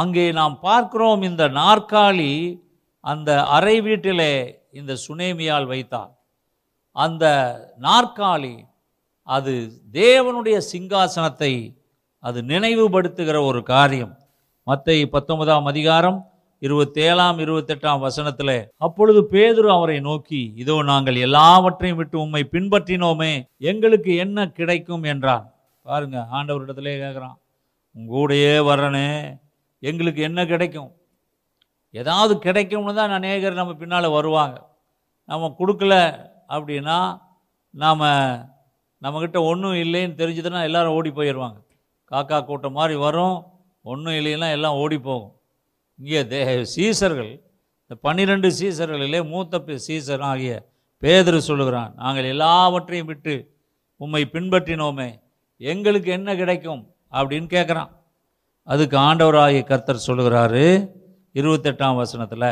[0.00, 2.32] அங்கே நாம் பார்க்கிறோம் இந்த நாற்காலி
[3.04, 4.32] அந்த அறை வீட்டிலே
[4.72, 6.12] இந்த சுனேமியால் வைத்தார்.
[6.96, 7.24] அந்த
[7.86, 8.54] நாற்காலி
[9.28, 9.52] அது
[9.92, 11.52] தேவனுடைய சிங்காசனத்தை
[12.24, 14.14] அது நினைவுபடுத்துகிற ஒரு காரியம்.
[14.66, 16.18] மற்ற பத்தொன்பதாம் அதிகாரம்
[16.62, 23.32] இருபத்தேழாம் இருபத்தெட்டாம் வசனத்தில் அப்பொழுது பேதுரு அவரை நோக்கி இதோ நாங்கள் எல்லாவற்றையும் விட்டு உம்மை பின்பற்றினோமே
[23.70, 25.04] எங்களுக்கு என்ன கிடைக்கும்?
[25.12, 25.46] என்றான்.
[25.86, 27.36] பாருங்க ஆண்டவரிடத்திலே கேட்குறான்.
[27.96, 29.08] உங்கூடையே கூடயே வர்றனே
[29.90, 30.90] எங்களுக்கு என்ன கிடைக்கும்?
[31.94, 34.56] ஏதாவது கிடைக்கும்னு தான் அநேகர் நம்ம பின்னால் வருவாங்க.
[35.28, 35.94] நம்ம கொடுக்கல
[36.54, 36.98] அப்படின்னா
[37.74, 38.04] நாம்
[39.02, 41.58] நம்மக்கிட்ட ஒன்றும் இல்லைன்னு தெரிஞ்சதுன்னா எல்லாரும் ஓடி போயிடுவாங்க
[42.10, 43.38] காக்கா கூட்டம் மாதிரி வரும்
[43.84, 45.32] ஒன்றும் இல்லைன்னா எல்லாம் ஓடி போகும்.
[45.98, 46.40] இங்கே தே
[46.74, 47.32] சீசர்கள்
[47.84, 50.52] இந்த பன்னிரெண்டு சீசர்களிலே மூத்த சீசர் ஆகிய
[51.02, 53.34] பேதர் சொல்லுகிறான் நாங்கள் எல்லாவற்றையும் விட்டு
[54.00, 55.10] உம்மை பின்பற்றினோமே
[55.60, 56.82] எங்களுக்கு என்ன கிடைக்கும்?
[57.18, 57.90] அப்படின்னு கேட்குறான்
[58.68, 60.64] அதுக்கு ஆண்டவராகிய கர்த்தர் சொல்லுகிறாரு
[61.34, 62.50] இருபத்தெட்டாம் வசனத்தில்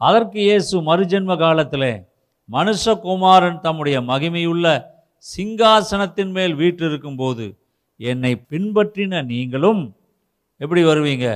[0.00, 2.06] அதற்கு இயேசு மறுஜென்ம காலத்தில்
[2.48, 4.66] மனுஷகுமாரன் தம்முடைய மகிமையுள்ள
[5.24, 7.46] சிங்காசனத்தின் மேல் வீற்றிருக்கும் போது
[7.96, 9.82] என்னை பின்பற்றின நீங்களும்
[10.60, 11.26] எப்படி வருவீங்க?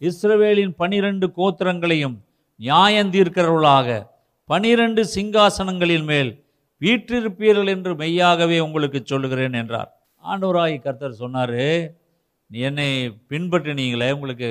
[0.00, 2.16] இஸ்ரவேலின் பனிரெண்டு கோத்திரங்களையும்
[2.60, 4.06] நியாயந்தீர்க்கிறவர்களாக
[4.44, 6.30] பனிரெண்டு சிங்காசனங்களின் மேல்
[6.80, 9.90] வீற்றிருப்பீர்கள் என்று மெய்யாகவே உங்களுக்கு சொல்லுகிறேன் என்றார்.
[10.24, 11.66] ஆண்டவராய் கர்த்தர் சொன்னாரு
[12.62, 12.88] என்னை
[13.30, 14.50] பின்பற்றினீங்களே உங்களுக்கு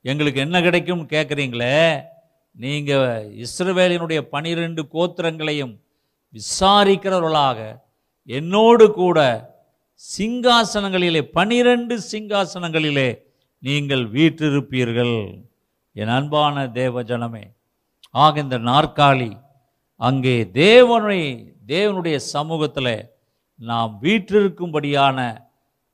[0.00, 2.04] எங்களுக்கு என்ன கிடைக்கும்னு கேட்குறீங்களே?
[2.56, 5.74] நீங்கள் இஸ்ரவேலினுடைய பனிரெண்டு கோத்திரங்களையும்
[6.34, 7.58] விசாரிக்கிறவர்களாக
[8.24, 9.18] என்னோடு கூட
[10.18, 13.18] சிங்காசனங்களிலே பனிரெண்டு சிங்காசனங்களிலே
[13.58, 15.44] நீங்கள் வீற்றிருப்பீர்கள்.
[15.92, 17.44] என் அன்பான தேவ ஜனமே
[18.10, 19.32] ஆக இந்த நாற்காலி
[19.96, 21.20] அங்கே தேவனை
[21.66, 23.10] தேவனுடைய சமூகத்தில்
[23.60, 25.18] நாம் வீற்றிருக்கும்படியான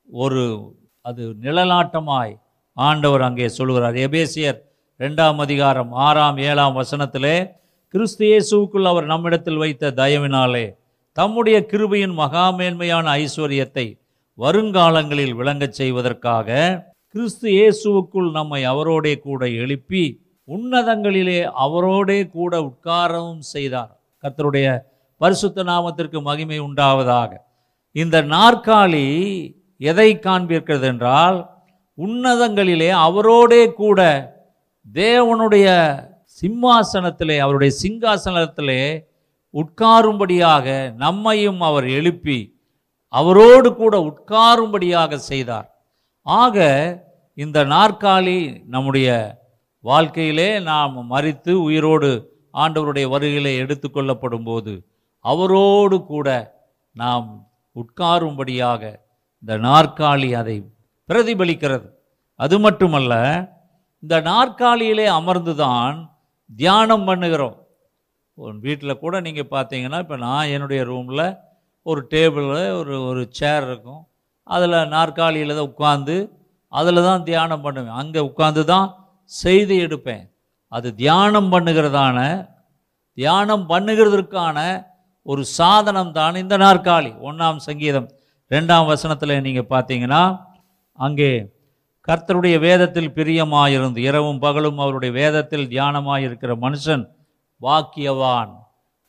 [0.09, 0.45] ஒரு
[1.09, 2.33] அது நிழலாட்டமாய்
[2.77, 4.59] ஆண்டவர் அங்கே சொல்கிறார் எபேசியர்
[5.01, 7.37] ரெண்டாம் அதிகாரம் ஆறாம் ஏழாம் வசனத்திலே
[7.95, 10.67] கிறிஸ்து இயேசுக்குள் அவர் நம்மிடத்தில் வைத்த தயவினாலே
[11.17, 13.87] தம்முடைய கிருபையின் மகாமேன்மையான ஐஸ்வர்யத்தை
[14.39, 16.49] வருங்காலங்களில் விளங்கச் செய்வதற்காக
[17.15, 20.05] கிறிஸ்து இயேசுவுக்குள் நம்மை அவரோடே கூட எழுப்பி
[20.49, 23.93] உன்னதங்களிலே அவரோடே கூட உட்காரவும் செய்தார்.
[24.25, 24.69] கர்த்தருடைய
[25.21, 27.31] பரிசுத்த நாமத்திற்கு மகிமை உண்டாவதாக.
[27.97, 29.07] இந்த நாற்காலி
[29.81, 31.63] எதை காண்பிருக்கிறது என்றால்
[31.99, 34.01] உன்னதங்களிலே அவரோடே கூட
[34.93, 35.67] தேவனுடைய
[36.43, 39.07] சிம்மாசனத்திலே அவருடைய சிங்காசனத்திலே
[39.55, 42.57] உட்காரும்படியாக நம்மையும் அவர் எழுப்பி
[43.09, 45.75] அவரோடு கூட உட்காரும்படியாக செய்தார்.
[46.23, 46.57] ஆக
[47.35, 49.39] இந்த நாற்காலி நம்முடைய
[49.81, 54.87] வாழ்க்கையிலே நாம் மறித்து உயிரோடு ஆண்டவருடைய வருகையிலே எடுத்துக்கொள்ளப்படும் போது
[55.21, 56.59] அவரோடு கூட
[56.93, 59.07] நாம் உட்காரும்படியாக
[59.43, 60.57] இந்த நாற்காலி அதை
[61.09, 61.87] பிரதிபலிக்கிறது.
[62.41, 63.15] அது மட்டுமல்ல
[64.03, 65.97] இந்த நாற்காலியிலே அமர்ந்து தான்
[66.51, 67.57] தியானம் பண்ணுகிறோம்.
[68.39, 71.25] உன் வீட்டில் கூட நீங்கள் பார்த்தீங்கன்னா இப்போ நான் என்னுடைய ரூமில்
[71.87, 74.03] ஒரு டேபிளில் ஒரு ஒரு சேர் இருக்கும்.
[74.55, 76.17] அதில் நாற்காலியில் தான் உட்காந்து
[76.73, 77.97] அதில் தான் தியானம் பண்ணுவேன்.
[78.03, 78.87] அங்கே உட்காந்து தான்
[79.31, 80.25] செய்தி எடுப்பேன்.
[80.73, 82.19] அது தியானம் பண்ணுகிறதான
[83.19, 84.59] தியானம் பண்ணுகிறதற்கான
[85.27, 87.11] ஒரு சாதனம் தான் இந்த நாற்காலி.
[87.29, 88.09] ஒன்றாம் சங்கீதம்.
[88.51, 90.39] ரெண்டாம் வசனத்தில் நீங்கள் பார்த்தீங்கன்னா
[90.95, 91.51] அங்கே
[92.03, 97.09] கர்த்தருடைய வேதத்தில் பிரியமாயிருந்து இரவும் பகலும் அவருடைய வேதத்தில் தியானமாயிருக்கிற மனுஷன்
[97.61, 98.53] வாக்கியவான்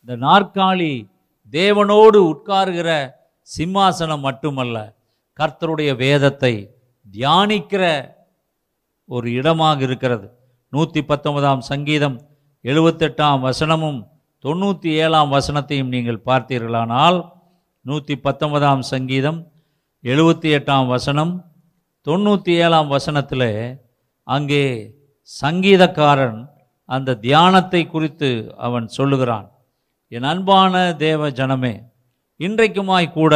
[0.02, 1.10] இந்த நாற்காலி
[1.54, 3.16] தேவனோடு உட்காருகிற
[3.58, 4.96] சிம்மாசனம் மட்டுமல்ல
[5.40, 6.72] கர்த்தருடைய வேதத்தை
[7.14, 8.16] தியானிக்கிற
[9.06, 10.32] ஒரு இடமாக இருக்கிறது.
[10.70, 12.20] நூற்றி பத்தொன்பதாம் சங்கீதம்
[12.64, 14.08] எழுபத்தெட்டாம் வசனமும்
[14.40, 17.39] தொண்ணூற்றி ஏழாம் வசனத்தையும் நீங்கள் பார்த்தீர்களானால்
[17.86, 19.38] நூற்றி பத்தொன்பதாம் சங்கீதம்
[20.04, 21.32] எழுபத்தி எட்டாம் வசனம்
[22.08, 23.52] தொண்ணூற்றி ஏழாம் வசனத்தில்
[24.24, 24.64] அங்கே
[25.42, 26.40] சங்கீதக்காரன்
[26.86, 29.48] அந்த தியானத்தை குறித்து அவன் சொல்லுகிறான்.
[30.08, 31.74] என் அன்பான தேவ ஜனமே
[32.40, 33.34] இன்றைக்குமாய் கூட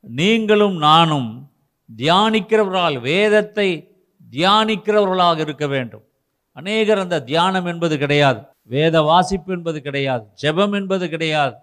[0.00, 1.30] நீங்களும் நானும்
[1.96, 3.68] தியானிக்கிறவர்களால் வேதத்தை
[4.32, 6.04] தியானிக்கிறவர்களாக இருக்க வேண்டும்.
[6.52, 8.40] அநேகர் அந்த தியானம் என்பது கிடையாது.
[8.62, 10.24] வேத வாசிப்பு என்பது கிடையாது.
[10.42, 11.56] ஜெபம் என்பது கிடையாது.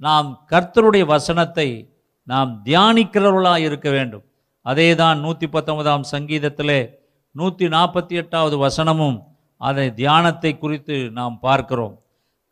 [0.00, 1.68] நாம் கர்த்தருடைய வசனத்தை
[2.28, 4.24] நாம் தியானிக்கிறவர்களாக இருக்க வேண்டும்.
[4.66, 6.80] அதே தான் நூற்றி பத்தொன்பதாம் சங்கீதத்திலே
[7.34, 9.18] நூற்றி நாற்பத்தி எட்டாவது வசனமும்
[9.60, 11.94] அதை தியானத்தை குறித்து நாம் பார்க்கிறோம்.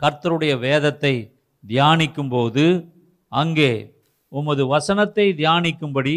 [0.01, 1.14] கர்த்தருடைய வேதத்தை
[1.64, 2.64] தியானிக்கும்போது
[3.32, 3.72] அங்கே
[4.32, 6.14] உமது வசனத்தை தியானிக்கும்படி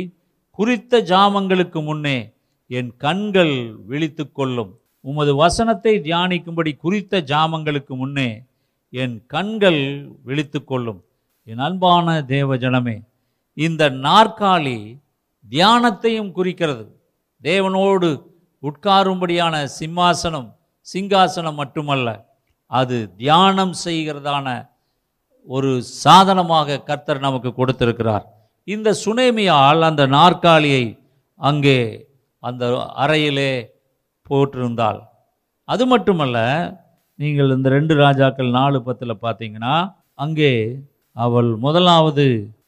[0.52, 2.18] குறித்த ஜாமங்களுக்கு முன்னே
[2.72, 3.56] என் கண்கள்
[3.86, 4.72] விழித்து கொள்ளும்.
[5.06, 8.30] உமது வசனத்தை தியானிக்கும்படி குறித்த ஜாமங்களுக்கு முன்னே
[8.94, 9.82] என் கண்கள்
[10.24, 11.02] விழித்து கொள்ளும்.
[11.48, 12.98] என் அன்பான தேவ ஜனமே
[13.58, 14.78] இந்த நாற்காலி
[15.46, 16.86] தியானத்தையும் குறிக்கிறது.
[17.44, 18.08] தேவனோடு
[18.64, 20.48] உட்காரும்படியான சிம்மாசனம்
[20.88, 22.08] சிங்காசனம் மட்டுமல்ல
[22.72, 24.48] அது தியானம் செய்கிறதான
[25.50, 25.72] ஒரு
[26.04, 28.26] சாதனமாக கர்த்தர் நமக்கு கொடுத்திருக்கிறார்.
[28.68, 30.86] இந்த சுனேமியால் அந்த நாற்காலியை
[31.40, 31.80] அங்கே
[32.44, 32.64] அந்த
[33.04, 33.52] அறையிலே
[34.28, 35.00] போட்டிருந்தாள்
[35.70, 36.38] அது மட்டுமல்ல
[37.20, 39.76] நீங்கள் இந்த ரெண்டு ராஜாக்கள் நாலு பத்தில் பார்த்தீங்கன்னா
[40.24, 40.52] அங்கே
[41.16, 42.26] அவள் முதலாவது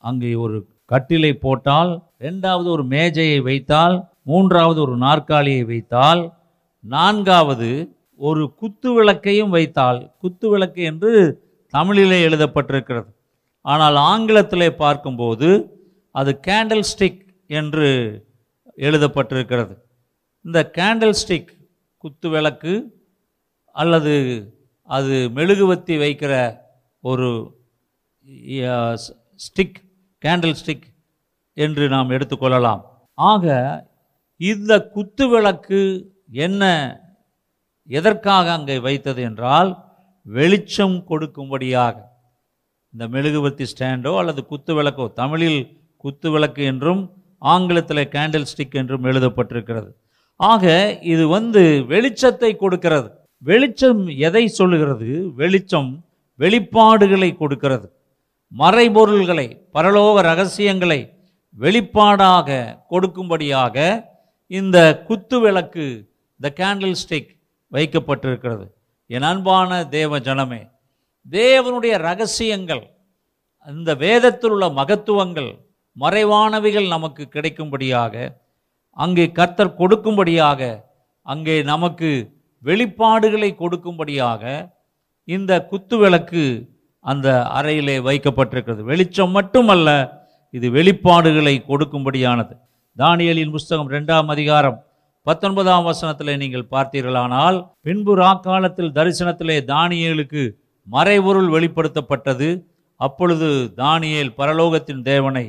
[0.08, 0.58] அங்கே ஒரு
[0.92, 1.92] கட்டிலை போட்டால்
[2.26, 6.22] ரெண்டாவது ஒரு மேஜையை வைத்தால் மூன்றாவது ஒரு நாற்காலியை வைத்தால்
[6.84, 7.70] நான்காவது
[8.20, 11.12] ஒரு குத்து விளக்கையும் வைத்தால் குத்து விளக்கு என்று
[11.74, 13.10] தமிழிலே எழுதப்பட்டிருக்கிறது.
[13.66, 15.50] ஆனால் ஆங்கிலத்திலே பார்க்கும்போது
[16.16, 17.22] அது கேண்டில் ஸ்டிக்
[17.60, 17.90] என்று
[18.78, 19.74] எழுதப்பட்டிருக்கிறது.
[20.46, 21.52] இந்த கேண்டில் ஸ்டிக்
[22.04, 22.74] குத்து விளக்கு
[23.76, 24.16] அல்லது
[24.90, 26.34] அது மெழுகுவத்தி வைக்கிற
[27.04, 27.30] ஒரு
[29.38, 29.78] ஸ்டிக்
[30.24, 30.88] கேண்டில் ஸ்டிக்
[31.54, 32.82] என்று நாம் எடுத்துக்கொள்ளலாம்
[33.14, 33.46] ஆக
[34.38, 35.80] இந்த குத்து விளக்கு
[36.32, 36.64] என்ன
[37.90, 39.70] எதற்காக அங்கே வைத்தது என்றால்
[40.26, 41.96] வெளிச்சம் கொடுக்கும்படியாக.
[42.94, 45.62] இந்த மெழுகுவர்த்தி ஸ்டாண்டோ அல்லது குத்து விளக்கோ தமிழில்
[45.98, 47.02] குத்து விளக்கு என்றும்
[47.42, 49.90] ஆங்கிலத்தில் கேண்டில் ஸ்டிக் என்றும் எழுதப்பட்டிருக்கிறது.
[50.36, 53.10] ஆக இது வந்து வெளிச்சத்தை கொடுக்கிறது.
[53.38, 55.34] வெளிச்சம் எதை சொல்லுகிறது?
[55.36, 56.06] வெளிச்சம்
[56.40, 57.88] வெளிப்பாடுகளை கொடுக்கிறது.
[58.52, 61.00] மறைபொருள்களை பரலோக ரகசியங்களை
[61.58, 62.50] வெளிப்பாடாக
[62.90, 63.78] கொடுக்கும்படியாக
[64.52, 64.78] இந்த
[65.08, 65.86] குத்து விளக்கு
[66.40, 67.32] த கேண்டில் ஸ்டிக்
[67.72, 68.66] வைக்கப்பட்டிருக்கிறது.
[69.10, 70.62] என் அன்பான தேவ ஜனமே
[71.26, 72.84] தேவனுடைய ரகசியங்கள்
[73.68, 75.52] இந்த வேதத்தில் உள்ள மகத்துவங்கள்
[75.98, 78.16] மறைவானவைகள் நமக்கு கிடைக்கும்படியாக
[78.98, 80.62] அங்கே கர்த்தர் கொடுக்கும்படியாக
[81.26, 82.10] அங்கே நமக்கு
[82.64, 84.44] வெளிப்பாடுகளை கொடுக்கும்படியாக
[85.28, 86.44] இந்த குத்து விளக்கு
[87.12, 87.28] அந்த
[87.58, 88.82] அறையிலே வைக்கப்பட்டிருக்கிறது.
[88.92, 89.90] வெளிச்சம் மட்டுமல்ல
[90.54, 92.54] இது வெளிப்பாடுகளை கொடுக்கும்படியானது.
[92.98, 94.78] தானியலின் புஸ்தகம் ரெண்டாம் அதிகாரம்
[95.28, 100.44] பத்தொன்பதாம் வசனத்தில் நீங்கள் பார்த்தீர்களானால் பின்பு ராக்காலத்தில் தரிசனத்திலே தானியேலுக்கு
[100.88, 102.50] மறைபொருள் வெளிப்படுத்தப்பட்டது.
[102.96, 103.50] அப்பொழுது
[103.84, 105.46] தானியேல் பரலோகத்தின் தேவனை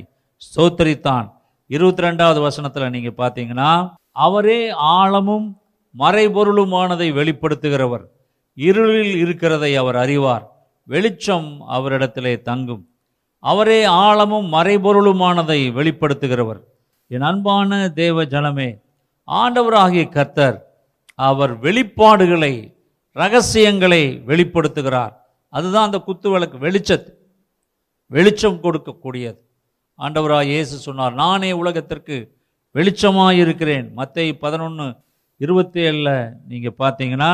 [0.47, 1.27] ஸ்தோத்தரித்தான்.
[1.67, 3.71] இருபத்தி ரெண்டாவது வசனத்தில் நீங்கள் பார்த்தீங்கன்னா
[4.27, 4.61] அவரே
[4.97, 5.49] ஆழமும்
[5.99, 8.05] மறைபொருளுமானதை வெளிப்படுத்துகிறவர்.
[8.69, 10.45] இருளில் இருக்கிறதை அவர் அறிவார்.
[10.93, 12.83] வெளிச்சம் அவரிடத்திலே தங்கும்.
[13.45, 16.61] அவரே ஆழமும் மறைபொருளுமானதை வெளிப்படுத்துகிறவர்.
[17.11, 17.71] என் அன்பான
[18.01, 18.71] தேவ ஜனமே
[19.29, 20.59] ஆண்டவராகிய கர்த்தர்
[21.29, 22.55] அவர் வெளிப்பாடுகளை
[23.17, 25.15] ரகசியங்களை வெளிப்படுத்துகிறார்.
[25.53, 27.11] அதுதான் அந்த குத்து விளக்கு வெளிச்சத்து
[28.11, 29.39] வெளிச்சம் கொடுக்கக்கூடியது.
[29.99, 32.17] ஆண்டவராக இயேசு சொன்னார் நானே உலகத்திற்கு
[32.75, 34.87] வெளிச்சமாக இருக்கிறேன் மற்ற பதினொன்று
[35.41, 36.15] இருபத்தி ஏழில்
[36.51, 37.31] நீங்கள் பார்த்தீங்கன்னா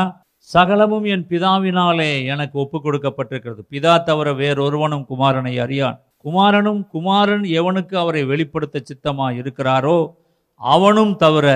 [0.51, 5.99] சகலமும் என் பிதாவினாலே எனக்கு ஒப்பு கொடுக்கப்பட்டிருக்கிறது பிதா தவிர வேறொருவனும் குமாரனை அறியான்.
[6.23, 9.99] குமாரனும் குமாரன் எவனுக்கு அவரை வெளிப்படுத்த சித்தமாக இருக்கிறாரோ
[10.61, 11.47] அவனும் தவிர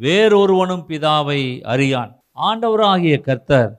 [0.00, 2.12] வேறொருவனும் பிதாவை அறியான்.
[2.48, 3.70] ஆண்டவராகிய கர்த்தர்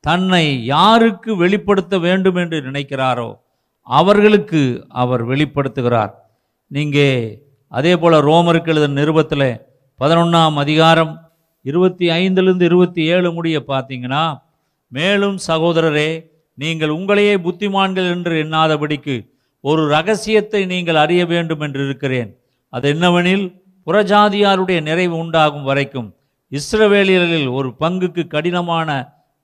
[0.00, 3.30] தன்னை யாருக்கு வெளிப்படுத்த வேண்டும் என்று நினைக்கிறாரோ
[3.86, 6.12] அவர்களுக்கு அவர் வெளிப்படுத்துகிறார்.
[6.70, 7.42] நீங்கள்
[7.72, 9.48] அதே போல் ரோமருக்கு எழுதின நிருபத்தில்
[10.00, 11.12] பதினொன்றாம் அதிகாரம்
[11.64, 14.24] இருபத்தி ஐந்துலேருந்து இருபத்தி ஏழு முடிய பார்த்தீங்கன்னா
[14.92, 16.10] மேலும் சகோதரரே
[16.58, 19.16] நீங்கள் உங்களையே புத்திமான்கள் என்று எண்ணாதபடிக்கு
[19.64, 22.30] ஒரு ரகசியத்தை நீங்கள் அறிய வேண்டும் என்று இருக்கிறேன்.
[22.72, 23.46] அது என்னவெனில்
[23.86, 26.08] புறஜாதியாருடைய நிறைவு உண்டாகும் வரைக்கும்
[26.52, 28.88] இஸ்ரவேலியர்களில் ஒரு பங்குக்கு கடினமான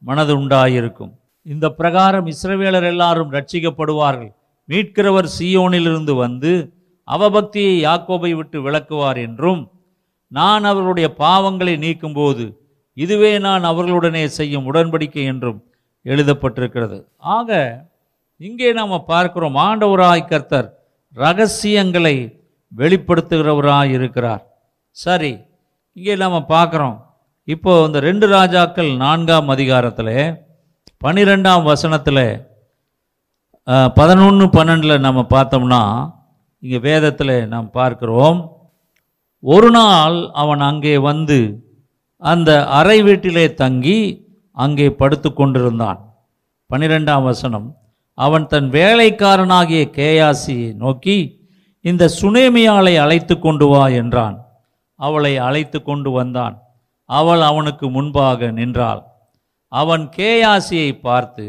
[0.02, 1.12] மனது உண்டாயிருக்கும்.
[1.46, 4.32] இந்த பிரகாரம் இஸ்ரவேலர் எல்லாரும் ரட்சிக்கப்படுவார்கள்.
[4.68, 6.52] மீட்கிறவர் சீயோனிலிருந்து வந்து
[7.08, 9.62] அவபக்தியை யாக்கோபை விட்டு விளக்குவார் என்றும்
[10.38, 12.44] நான் அவர்களுடைய பாவங்களை நீக்கும்போது
[12.96, 15.60] இதுவே நான் அவர்களுடனே செய்யும் உடன்படிக்கை என்றும்
[16.06, 16.98] எழுதப்பட்டிருக்கிறது.
[17.36, 17.50] ஆக
[18.40, 20.68] இங்கே நாம் பார்க்கிறோம் ஆண்டவராய் கர்த்தர்
[21.16, 22.16] ரகசியங்களை
[22.72, 24.42] வெளிப்படுத்துகிறவராய் இருக்கிறார்.
[24.96, 25.32] சரி
[25.96, 26.96] இங்கே நாம் பார்க்குறோம்.
[27.48, 30.14] இப்போ இந்த ரெண்டு ராஜாக்கள் நான்காம் அதிகாரத்தில்
[31.04, 32.24] பன்னிரெண்டாம் வசனத்தில்
[33.98, 35.82] பதினொன்று பன்னெண்டில் நம்ம பார்த்தோம்னா
[36.62, 38.38] இங்கே வேதத்தில் நாம் பார்க்கிறோம்.
[39.42, 41.38] ஒரு நாள் அவன் அங்கே வந்து
[42.22, 46.00] அந்த அறை வீட்டிலே தங்கி அங்கே படுத்து கொண்டிருந்தான்.
[46.70, 47.68] பனிரெண்டாம் வசனம்
[48.14, 51.16] அவன் தன் வேலைக்காரனாகிய கேயாசியை நோக்கி
[51.80, 54.36] இந்த சுனேமியாளை அழைத்து கொண்டு வா என்றான்.
[54.94, 56.56] அவளை அழைத்து கொண்டு வந்தான்.
[57.04, 59.02] அவள் அவனுக்கு முன்பாக நின்றாள்.
[59.68, 61.46] அவன் கேயாசியை பார்த்து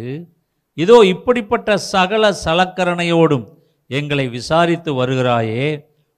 [0.78, 3.46] இதோ இப்படிப்பட்ட சகல சலக்கரணையோடும்
[3.90, 5.66] எங்களை விசாரித்து வருகிறாயே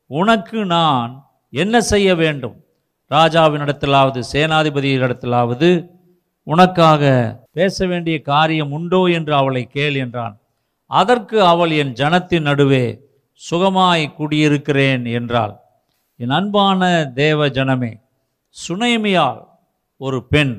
[0.07, 1.22] உனக்கு நான்
[1.54, 2.56] என்ன செய்ய வேண்டும்?
[3.12, 5.70] ராஜாவினிடத்திலாவது சேனாதிபதியிடத்திலாவது
[6.47, 7.04] உனக்காக
[7.51, 10.36] பேச வேண்டிய காரியம் உண்டோ என்று அவளை கேள் என்றான்.
[10.91, 12.86] அதற்கு அவள் என் ஜனத்தின் நடுவே
[13.41, 15.54] சுகமாய் குடியிருக்கிறேன் என்றாள்.
[16.20, 16.82] என் அன்பான
[17.14, 17.93] தேவ ஜனமே
[18.56, 19.41] சுனைமியால்
[20.01, 20.56] ஒரு பெண்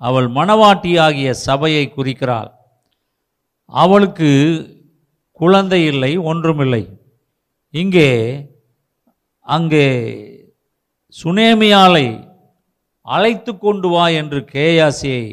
[0.00, 2.50] அவள் மணவாட்டியாகிய சபையை குறிக்கிறாள்.
[3.72, 4.30] அவளுக்கு
[5.40, 6.82] குழந்தை இல்லை ஒன்றுமில்லை.
[7.74, 8.08] இங்கே
[9.50, 9.86] அங்கே
[11.14, 12.06] சுனேமியாலை
[13.06, 15.24] அழைத்து கொண்டு வா என்று கேயாசியை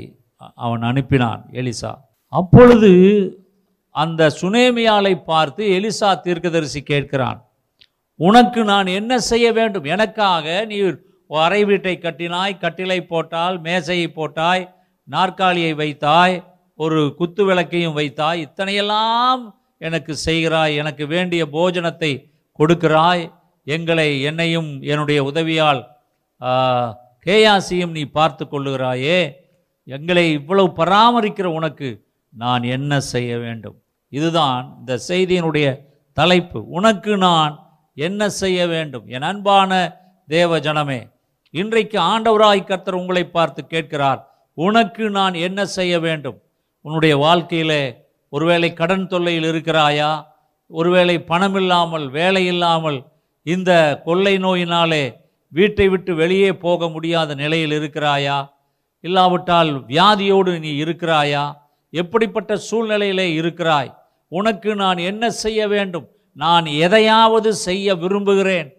[0.56, 1.92] அவன் அனுப்பினான் எலிசா.
[2.28, 2.92] அப்பொழுது
[3.92, 7.40] அந்த சுனேமியாலை பார்த்து எலிசா தீர்க்கதரிசி கேட்கிறான்
[8.16, 9.86] உனக்கு நான் என்ன செய்ய வேண்டும்?
[9.86, 10.78] எனக்காக நீ
[11.30, 16.44] அறை வீட்டை கட்டினாய் கட்டிலை போட்டால் மேசையை போட்டாய் நாற்காலியை வைத்தாய்
[16.76, 22.12] ஒரு குத்து விளக்கையும் வைத்தாய் இத்தனையெல்லாம் எனக்கு செய்கிறாய் எனக்கு வேண்டிய போஜனத்தை
[22.60, 23.24] கொடுக்கிறாய்
[23.76, 25.82] எங்களை என்னையும் என்னுடைய உதவியால்
[27.26, 29.20] கேயாசியும் நீ பார்த்து கொள்ளுகிறாயே.
[29.88, 31.90] எங்களை இவ்வளவு பராமரிக்கிற உனக்கு
[32.34, 33.78] நான் என்ன செய்ய வேண்டும்?
[34.14, 35.68] இதுதான் இந்த செய்தியினுடைய
[36.18, 36.60] தலைப்பு.
[36.78, 37.54] உனக்கு நான்
[37.98, 39.06] என்ன செய்ய வேண்டும்?
[39.16, 39.72] என் அன்பான
[40.28, 41.00] தேவ ஜனமே
[41.54, 44.22] இன்றைக்கு ஆண்டவராய் கர்த்தர் உங்களை பார்த்து கேட்கிறார்
[44.58, 46.38] உனக்கு நான் என்ன செய்ய வேண்டும்?
[46.86, 47.84] உன்னுடைய வாழ்க்கையிலே
[48.34, 50.12] ஒருவேளை கடன் தொல்லையில் இருக்கிறாயா?
[50.72, 53.00] ஒருவேளை பணம் இல்லாமல் வேலை இல்லாமல்
[53.54, 53.72] இந்த
[54.06, 55.04] கொள்ளை நோயினாலே
[55.52, 58.38] வீட்டை விட்டு வெளியே போக முடியாத நிலையில் இருக்கிறாயா?
[59.04, 61.44] இல்லாவிட்டால் வியாதியோடு நீ இருக்கிறாயா?
[61.94, 63.92] எப்படிப்பட்ட சூழ்நிலையிலே இருக்கிறாய்?
[64.32, 66.08] உனக்கு நான் என்ன செய்ய வேண்டும்?
[66.36, 68.70] நான் எதையாவது செய்ய விரும்புகிறேன்.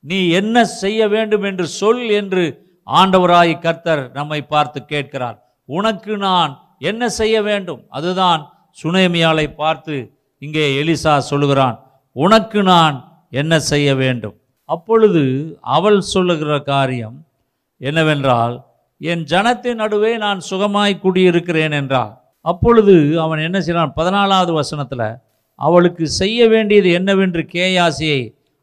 [0.00, 2.44] நீ என்ன செய்ய வேண்டும் என்று சொல் என்று
[2.86, 5.38] ஆண்டவராய் கர்த்தர் நம்மை பார்த்து கேட்கிறார்.
[5.68, 7.82] உனக்கு நான் என்ன செய்ய வேண்டும்?
[7.88, 8.42] அதுதான்
[8.82, 9.96] சுனேமியாலை பார்த்து
[10.42, 11.76] இங்கே எலிசா சொல்லுகிறான்.
[12.16, 12.96] உனக்கு நான்
[13.32, 14.36] என்ன செய்ய வேண்டும்?
[14.64, 15.22] அப்பொழுது
[15.60, 17.16] அவள் சொல்லுகிற காரியம்
[17.80, 18.54] என்னவென்றால்
[19.00, 22.14] என் ஜனத்தின் நடுவே நான் சுகமாய் குடியிருக்கிறேன் என்றால்
[22.44, 23.92] அப்பொழுது அவன் என்ன செய்கிறான்?
[23.96, 25.08] பதினாலாவது வசனத்தில்
[25.58, 28.20] அவளுக்கு செய்ய வேண்டியது என்னவென்று கேயாசியை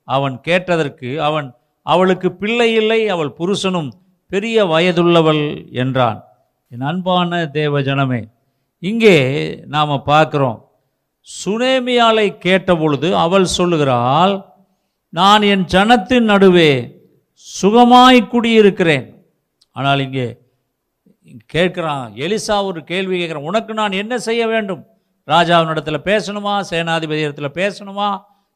[0.07, 1.47] அவன் கேட்டதற்கு அவன்
[1.85, 3.89] அவளுக்கு பிள்ளை இல்லை அவள் புருஷனும்
[4.31, 6.19] பெரிய வயதுள்ளவள் என்றான்.
[6.71, 8.21] என் அன்பான தேவ ஜனமே
[8.83, 9.17] இங்கே
[9.65, 10.59] நாம் பார்க்குறோம்.
[11.27, 14.33] சுனேமியாலை கேட்டபொழுது அவள் சொல்லுகிறாள்
[15.17, 16.71] நான் என் ஜனத்தின் நடுவே
[17.61, 19.05] சுகமாய் குடியிருக்கிறேன்.
[19.71, 20.27] ஆனால் இங்கே
[21.53, 24.81] கேட்குறான் எலிசா ஒரு கேள்வி கேட்குறான் உனக்கு நான் என்ன செய்ய வேண்டும்?
[25.27, 26.53] ராஜாவினிடத்தில் பேசணுமா?
[26.71, 28.09] சேனாதிபதி இடத்துல பேசணுமா?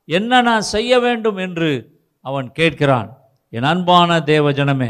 [0.05, 1.38] என்ன நான் செய்ய வேண்டும்?
[1.38, 1.70] என்று
[2.26, 3.10] அவன் கேட்கிறான்.
[3.53, 4.89] என் அன்பான தேவ ஜனமே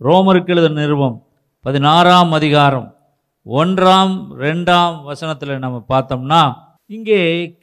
[0.00, 1.16] ரோமருக்கு எழுத நிறுவம்
[1.64, 2.88] பதினாறாம் அதிகாரம்
[3.46, 4.14] ஒன்றாம்
[4.44, 6.42] ரெண்டாம் வசனத்தில் நம்ம பார்த்தோம்னா
[6.90, 7.20] இங்கே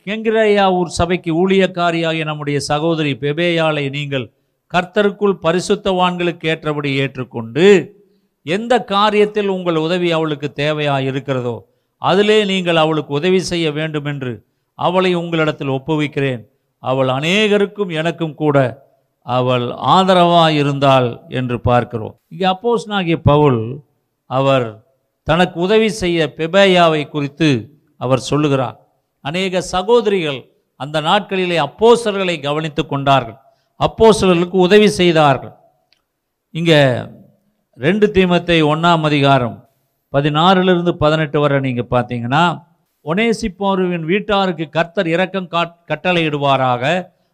[0.07, 4.26] கெங்கிரையா ஊர் சபைக்கு ஊழியக்காரியாகிய நம்முடைய சகோதரி பெபேயாளை நீங்கள்
[4.74, 7.65] கர்த்தருக்குள் பரிசுத்தவான்களுக்கு ஏற்றபடி ஏற்றுக்கொண்டு
[8.45, 11.55] எந்த காரியத்தில் உங்கள் உதவி அவளுக்கு தேவையாக இருக்கிறதோ
[12.01, 14.34] அதிலே நீங்கள் அவளுக்கு உதவி செய்ய வேண்டும் என்று
[14.80, 16.41] அவளை உங்களிடத்தில் ஒப்புவிக்கிறேன்.
[16.84, 18.57] அவள் அநேகருக்கும் எனக்கும் கூட
[19.28, 19.65] அவள்
[19.95, 21.09] ஆதரவாக இருந்தாள்
[21.39, 22.15] என்று பார்க்கிறோம்.
[22.32, 23.61] இங்கே அப்போஸ் நாகிய பவுல்
[24.30, 24.67] அவர்
[25.28, 27.49] தனக்கு உதவி செய்ய பெபேயாவை குறித்து
[28.01, 28.78] அவர் சொல்லுகிறார்.
[29.28, 30.39] அநேக சகோதரிகள்
[30.80, 33.38] அந்த நாட்களிலே அப்போசர்களை கவனித்து கொண்டார்கள்.
[33.80, 35.53] அப்போசர்களுக்கு உதவி செய்தார்கள்.
[36.53, 36.80] இங்கே
[37.80, 39.57] ரெண்டு தீமத்தை ஒன்றாம் அதிகாரம்
[40.13, 42.43] பதினாறுலேருந்து பதினெட்டு வரை நீங்கள் பார்த்தீங்கன்னா
[43.05, 46.84] ஒனேசிப்போருவின் வீட்டாருக்கு கர்த்தர் இரக்கம் காட் கட்டளையிடுவாராக.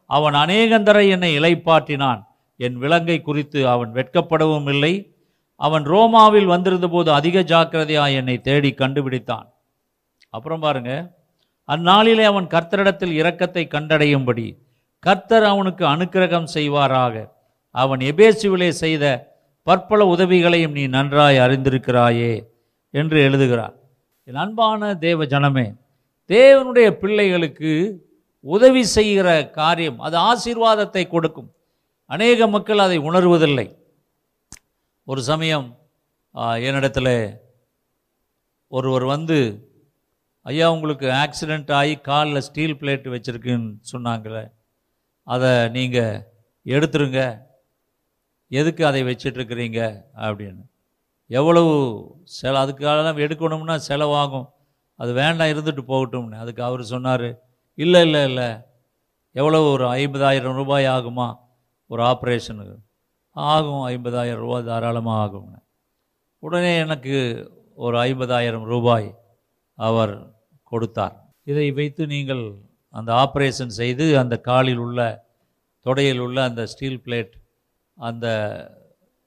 [0.09, 2.21] அவன் அநேகந்தரை என்னை இளைப்பாற்றினான்.
[2.65, 4.93] என் விலங்கை குறித்து அவன் வெட்கப்படவும் இல்லை.
[5.61, 9.47] அவன் ரோமாவில் வந்திருந்தபோது அதிக ஜாக்கிரதையாக என்னை தேடி கண்டுபிடித்தான்.
[10.35, 11.03] அப்புறம் பாருங்கள்
[11.73, 14.47] அந்நாளிலே அவன் கர்த்தரிடத்தில் இரக்கத்தை கண்டடையும்படி
[15.03, 17.15] கர்த்தர் அவனுக்கு அனுக்கிரகம் செய்வாராக.
[17.75, 19.05] அவன் எபேசுவிலே செய்த
[19.67, 22.31] பற்பல உதவிகளையும் நீ நன்றாய் அறிந்திருக்கிறாயே
[22.93, 23.75] என்று எழுதுகிறார்.
[24.27, 25.67] என் அன்பான தேவ ஜனமே
[26.29, 27.71] தேவனுடைய பிள்ளைகளுக்கு
[28.45, 29.27] உதவி செய்கிற
[29.59, 31.49] காரியம் அது ஆசீர்வாதத்தை கொடுக்கும்.
[32.09, 33.67] அநேக மக்கள் அதை உணர்வதில்லை.
[35.07, 35.67] ஒரு சமயம்
[36.67, 37.15] என்னிடத்தில்
[38.71, 39.37] ஒருவர் வந்து
[40.41, 44.51] ஐயா உங்களுக்கு ஆக்சிடெண்ட் ஆகி காலில் ஸ்டீல் பிளேட் வச்சுருக்குன்னு சொன்னாங்களே
[45.23, 46.27] அதை நீங்கள்
[46.65, 47.41] எடுத்துருங்க.
[48.47, 50.61] எதுக்கு அதை வச்சிட்ருக்கிறீங்க அப்படின்னு.
[51.25, 51.71] எவ்வளவு
[52.41, 54.49] செல அதுக்காக எடுக்கணும்னா செலவாகும்.
[54.95, 56.35] அது வேண்டாம் இருந்துட்டு போகட்டும்னு.
[56.35, 57.41] அதுக்கு அவர் சொன்னார்
[57.73, 58.59] இல்லை இல்லை இல்லை.
[59.31, 61.35] எவ்வளோ ஒரு ஐம்பதாயிரம் ரூபாய் ஆகுமா?
[61.87, 62.75] ஒரு ஆப்ரேஷனுக்கு
[63.31, 65.59] ஆகும் ஐம்பதாயிரம் ரூபாய் தாராளமாக ஆகும்னு.
[66.39, 67.17] உடனே எனக்கு
[67.75, 69.18] ஒரு ஐம்பதாயிரம் ரூபாய்
[69.79, 70.13] அவர்
[70.63, 71.15] கொடுத்தார்.
[71.43, 72.43] இதை வைத்து நீங்கள்
[72.93, 74.99] அந்த ஆப்ரேஷன் செய்து அந்த காலில் உள்ள
[75.85, 77.33] தொடையில் உள்ள அந்த ஸ்டீல் பிளேட்
[77.97, 78.27] அந்த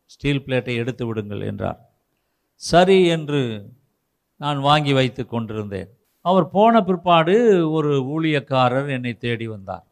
[0.07, 1.81] ஸ்டீல் பிளேட்டை எடுத்து விடுங்கள் என்றார்.
[2.55, 3.43] சரி என்று
[4.37, 5.91] நான் வாங்கி வைத்து கொண்டிருந்தேன்.
[6.25, 7.35] அவர் போன பிற்பாடு
[7.71, 9.87] ஒரு ஊழியக்காரர் என்னை தேடி வந்தார்.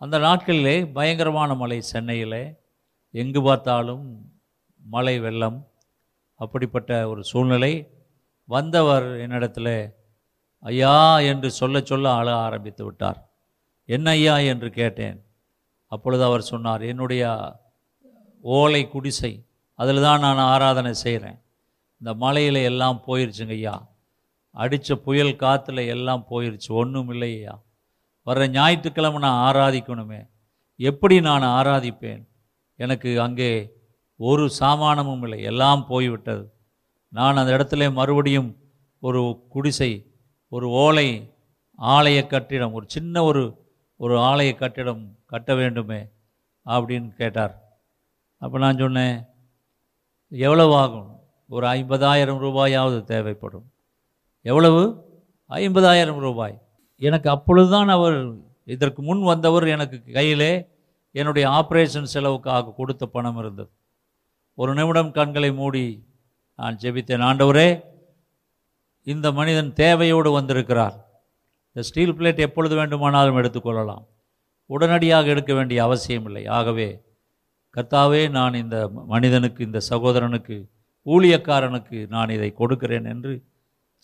[0.00, 2.44] அந்த நாட்களிலே பயங்கரமான மழை சென்னையிலே.
[3.14, 4.04] எங்கு பார்த்தாலும்
[4.84, 5.58] மழை வெள்ளம்.
[6.40, 7.72] அப்படிப்பட்ட ஒரு சூழ்நிலை.
[8.48, 9.96] வந்தவர் என்னிடத்தில்
[10.58, 13.30] ஐயா என்று சொல்ல சொல்ல அழ ஆரம்பித்து விட்டார்.
[13.84, 15.24] என்ன ஐயா என்று கேட்டேன்.
[15.86, 17.52] அப்பொழுது அவர் சொன்னார் என்னுடைய
[18.40, 21.38] ஓலை குடிசை அதில் தான் நான் ஆராதனை செய்கிறேன்.
[21.98, 23.88] இந்த மலையில் எல்லாம் போயிருச்சுங்க ஐயா.
[24.50, 27.62] அடித்த புயல் காற்றுல எல்லாம் போயிருச்சு ஒன்றும் இல்லை ஐயா.
[28.26, 30.28] வர்ற ஞாயிற்றுக்கிழமை நான் ஆராதிக்கணுமே.
[30.76, 32.22] எப்படி நான் ஆராதிப்பேன்?
[32.76, 33.50] எனக்கு அங்கே
[34.16, 36.44] ஒரு சாமானமும் இல்லை எல்லாம் போய்விட்டது.
[37.08, 38.56] நான் அந்த இடத்துல மறுபடியும்
[39.00, 40.14] ஒரு குடிசை
[40.48, 41.34] ஒரு ஓலை
[41.78, 46.08] ஆலய கட்டிடம் ஒரு சின்ன ஒரு ஒரு ஆலய கட்டிடம் கட்ட வேண்டுமே
[46.64, 47.62] அப்படின்னு கேட்டார்.
[48.38, 49.24] அப்போ நான் சொன்னேன்
[50.28, 51.20] எவ்வளவு ஆகும்?
[51.48, 53.72] ஒரு ஐம்பதாயிரம் ரூபாயாவது தேவைப்படும்.
[54.40, 55.04] எவ்வளவு?
[55.48, 56.62] ஐம்பதாயிரம் ரூபாய்.
[56.96, 58.34] எனக்கு அப்பொழுதுதான் அவர்
[58.64, 60.68] இதற்கு முன் வந்தவர் எனக்கு கையிலே
[61.10, 63.70] என்னுடைய ஆப்ரேஷன் செலவுக்காக கொடுத்த பணம் இருந்தது.
[64.54, 66.07] ஒரு நிமிடம் கண்களை மூடி
[66.58, 67.24] நான் ஜெபித்தேன்.
[67.28, 67.68] ஆண்டவரே
[69.06, 70.96] இந்த மனிதன் தேவையோடு வந்திருக்கிறார்.
[71.70, 74.04] இந்த ஸ்டீல் பிளேட் எப்பொழுது வேண்டுமானாலும் எடுத்துக்கொள்ளலாம்.
[74.70, 76.88] உடனடியாக எடுக்க வேண்டிய அவசியம் இல்லை ஆகவே
[77.76, 78.76] கர்த்தாவே நான் இந்த
[79.12, 80.56] மனிதனுக்கு இந்த சகோதரனுக்கு
[81.06, 83.32] ஊழியக்காரனுக்கு நான் இதை கொடுக்கிறேன் என்று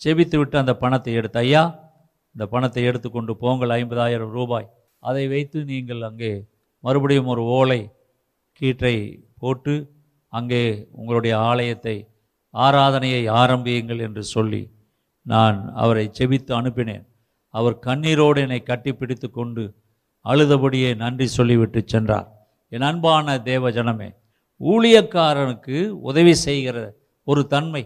[0.01, 1.63] செபித்து விட்டு அந்த பணத்தை எடுத்து ஐயா
[2.35, 3.73] இந்த பணத்தை எடுத்துக்கொண்டு போங்கள்.
[3.79, 4.67] ஐம்பதாயிரம் ரூபாய்.
[5.03, 6.31] அதை வைத்து நீங்கள் அங்கே
[6.83, 7.81] மறுபடியும் ஒரு ஓலை
[8.61, 8.95] கீற்றை
[9.41, 9.75] போட்டு
[10.33, 10.63] அங்கே
[10.99, 11.95] உங்களுடைய ஆலயத்தை
[12.63, 14.61] ஆராதனையை ஆரம்பியுங்கள் என்று சொல்லி
[15.25, 17.05] நான் அவரை செபித்து அனுப்பினேன்.
[17.53, 19.63] அவர் கண்ணீரோடு என்னை கட்டிப்பிடித்து கொண்டு
[20.25, 22.27] அழுதபடியே நன்றி சொல்லிவிட்டு சென்றார்.
[22.71, 24.09] என் அன்பான தேவ ஜனமே
[24.61, 25.77] ஊழியக்காரனுக்கு
[26.09, 26.77] உதவி செய்கிற
[27.23, 27.83] ஒரு தன்மை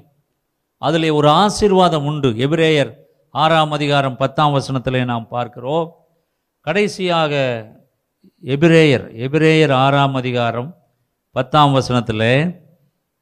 [0.82, 2.30] அதில் ஒரு ஆசீர்வாதம் உண்டு.
[2.46, 2.92] எபிரேயர்
[3.36, 5.88] ஆறாம் அதிகாரம் பத்தாம் வசனத்தில் நாம் பார்க்கிறோம்.
[6.66, 7.34] கடைசியாக
[8.44, 10.70] எபிரேயர் எபிரேயர் ஆறாம் அதிகாரம்
[11.36, 12.28] பத்தாம் வசனத்தில்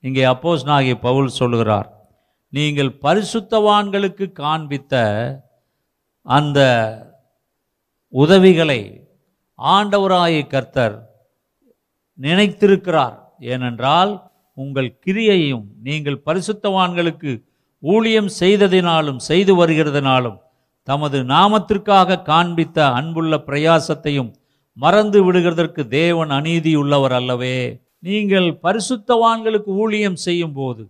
[0.07, 1.89] இங்கே அப்போஸ் நாகி பவுல் சொல்லுகிறார்
[2.53, 4.93] நீங்கள் பரிசுத்தவான்களுக்கு காண்பித்த
[6.25, 6.59] அந்த
[8.13, 8.81] உதவிகளை
[9.59, 10.95] ஆண்டவராய கர்த்தர்
[12.19, 13.15] நினைத்திருக்கிறார்.
[13.53, 14.11] ஏனென்றால்
[14.57, 17.31] உங்கள் கிரியையும் நீங்கள் பரிசுத்தவான்களுக்கு
[17.83, 20.37] ஊழியம் செய்ததினாலும் செய்து வருகிறதினாலும்
[20.87, 24.31] தமது நாமத்திற்காக காண்பித்த அன்புள்ள பிரயாசத்தையும்
[24.77, 27.57] மறந்து விடுகிறதற்கு தேவன் அநீதியுள்ளவர் அல்லவே
[27.99, 30.83] நீங்கள் பரிசுத்தவான்களுக்கு ஊழியம் செய்யும் போது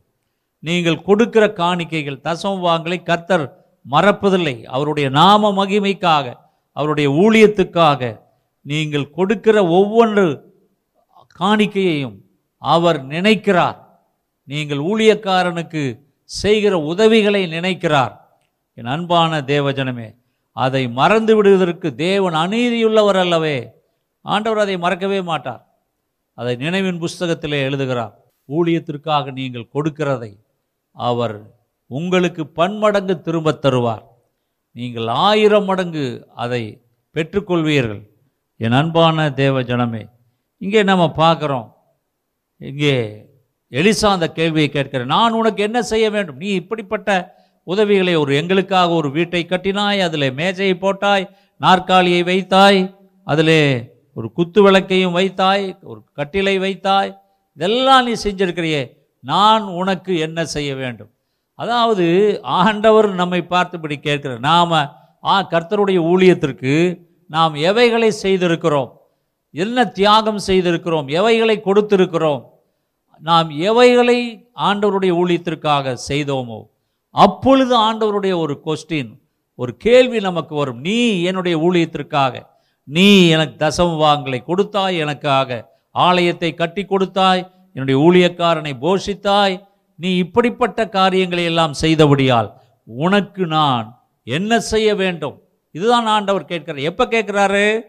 [0.60, 4.64] நீங்கள் கொடுக்கிற காணிக்கைகள் தசமபாகங்களை கர்த்தர் மறப்பதில்லை.
[4.64, 6.26] அவருடைய நாம மகிமைக்காக
[6.72, 8.02] அவருடைய ஊழியத்துக்காக
[8.62, 10.26] நீங்கள் கொடுக்கிற ஒவ்வொன்று
[11.40, 12.18] காணிக்கையையும்
[12.58, 13.78] அவர் நினைக்கிறார்.
[14.44, 15.84] நீங்கள் ஊழியக்காரனுக்கு
[16.24, 18.14] செய்கிற உதவிகளை நினைக்கிறார்.
[18.74, 20.10] என் அன்பான தேவஜனமே
[20.52, 23.58] அதை மறந்து விடுவதற்கு தேவன் அநீதியுள்ளவர் அல்லவே.
[24.22, 25.67] ஆண்டவர் அதை மறக்கவே மாட்டார்.
[26.38, 28.16] அதை நினைவின் புஸ்தகத்திலே எழுதுகிறார்.
[28.50, 30.32] ஊழியத்திற்காக நீங்கள் கொடுக்கிறதை
[30.96, 31.38] அவர்
[31.92, 34.04] உங்களுக்கு பன்மடங்கு திரும்ப தருவார்.
[34.76, 36.06] நீங்கள் ஆயிரம் மடங்கு
[36.44, 36.62] அதை
[37.16, 38.04] பெற்றுக்கொள்வீர்கள்.
[38.60, 40.04] என் அன்பான தேவ ஜனமே
[40.62, 41.68] இங்கே நம்ம பார்க்குறோம்.
[42.62, 42.96] இங்கே
[43.72, 46.40] எலிசா அந்த கேள்வியை கேட்கிறேன் நான் உனக்கு என்ன செய்ய வேண்டும்?
[46.44, 47.10] நீ இப்படிப்பட்ட
[47.68, 51.26] உதவிகளை ஒரு எங்களுக்காக ஒரு வீட்டை கட்டினாய் அதில் மேஜையை போட்டாய்
[51.62, 52.80] நாற்காலியை வைத்தாய்
[53.28, 53.62] அதிலே
[54.18, 57.12] ஒரு குத்து விளக்கையும் வைத்தாய் ஒரு கட்டிலை வைத்தாய்
[57.58, 58.82] இதெல்லாம் நீ செஞ்சிருக்கிறியே
[59.24, 61.12] நான் உனக்கு என்ன செய்ய வேண்டும்?
[61.60, 62.06] அதாவது
[62.60, 64.40] ஆண்டவர் நம்மை பார்த்துபடி கேட்கிறார்.
[64.40, 64.74] நாம்
[65.24, 66.74] ஆ கர்த்தருடைய ஊழியத்திற்கு
[67.30, 68.90] நாம் எவைகளை செய்திருக்கிறோம்?
[69.52, 71.08] என்ன தியாகம் செய்திருக்கிறோம்?
[71.20, 72.42] எவைகளை கொடுத்திருக்கிறோம்?
[73.22, 74.20] நாம் எவைகளை
[74.68, 76.60] ஆண்டவருடைய ஊழியத்திற்காக செய்தோமோ?
[77.16, 79.12] அப்பொழுது ஆண்டவருடைய ஒரு கொஸ்டின்
[79.60, 80.80] ஒரு கேள்வி நமக்கு வரும்.
[80.80, 82.34] நீ என்னுடைய ஊழியத்திற்காக
[82.88, 91.44] நீ எனக்கு தசம வாங்கலை கொடுத்தாய் எனக்காக ஆலயத்தை கட்டி கொடுத்தாய் என்னுடைய ஊழியக்காரனை போஷித்தாய் நீ இப்படிப்பட்ட காரியங்களை
[91.44, 95.42] எல்லாம் செய்தபடியால் உனக்கு நான் என்ன செய்ய வேண்டும்?
[95.72, 96.84] இதுதான் ஆண்டவர் கேட்கிறார்.
[96.84, 97.82] எப்போ கேட்குறாரு?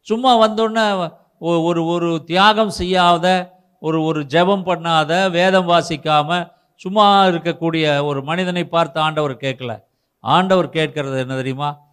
[0.00, 8.04] சும்மா வந்தோடனே ஒ- ஒரு ஒரு தியாகம் செய்யாத ஒரு ஒரு ஜெபம் பண்ணாத வேதம் வாசிக்காம சும்மா இருக்கக்கூடிய
[8.04, 9.80] ஒரு மனிதனை பார்த்து ஆண்டவர் கேட்கல.
[10.20, 11.83] ஆண்டவர் கேட்கிறது என்ன தெரியுமா?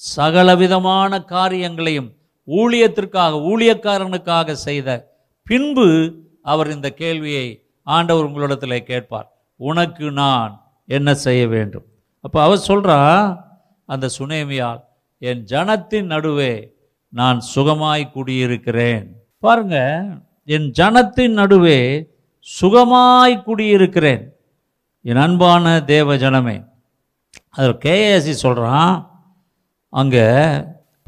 [0.00, 4.88] சகலவிதமான காரியங்களையும் ஊழியத்திற்காக ஊழியக்காரனுக்காக செய்த
[5.42, 5.88] பின்பு
[6.42, 7.46] அவர் இந்த கேள்வியை
[7.82, 9.28] ஆண்டவர் உங்களிடத்தில் கேட்பார்.
[9.56, 10.52] உனக்கு நான்
[10.86, 11.84] என்ன செய்ய வேண்டும்?
[12.20, 12.98] அப்போ அவர் சொல்கிறா
[13.84, 14.80] அந்த சுனேமியால்
[15.18, 16.74] என் ஜனத்தின் நடுவே
[17.08, 19.06] நான் சுகமாய் குடியிருக்கிறேன்.
[19.38, 19.76] பாருங்க
[20.44, 22.08] என் ஜனத்தின் நடுவே
[22.60, 24.24] சுகமாய் குடியிருக்கிறேன்.
[25.00, 26.68] என் அன்பான தேவ ஜனமே
[27.50, 29.09] அதில் கேஏசி சொல்கிறான்
[29.90, 30.26] அங்கே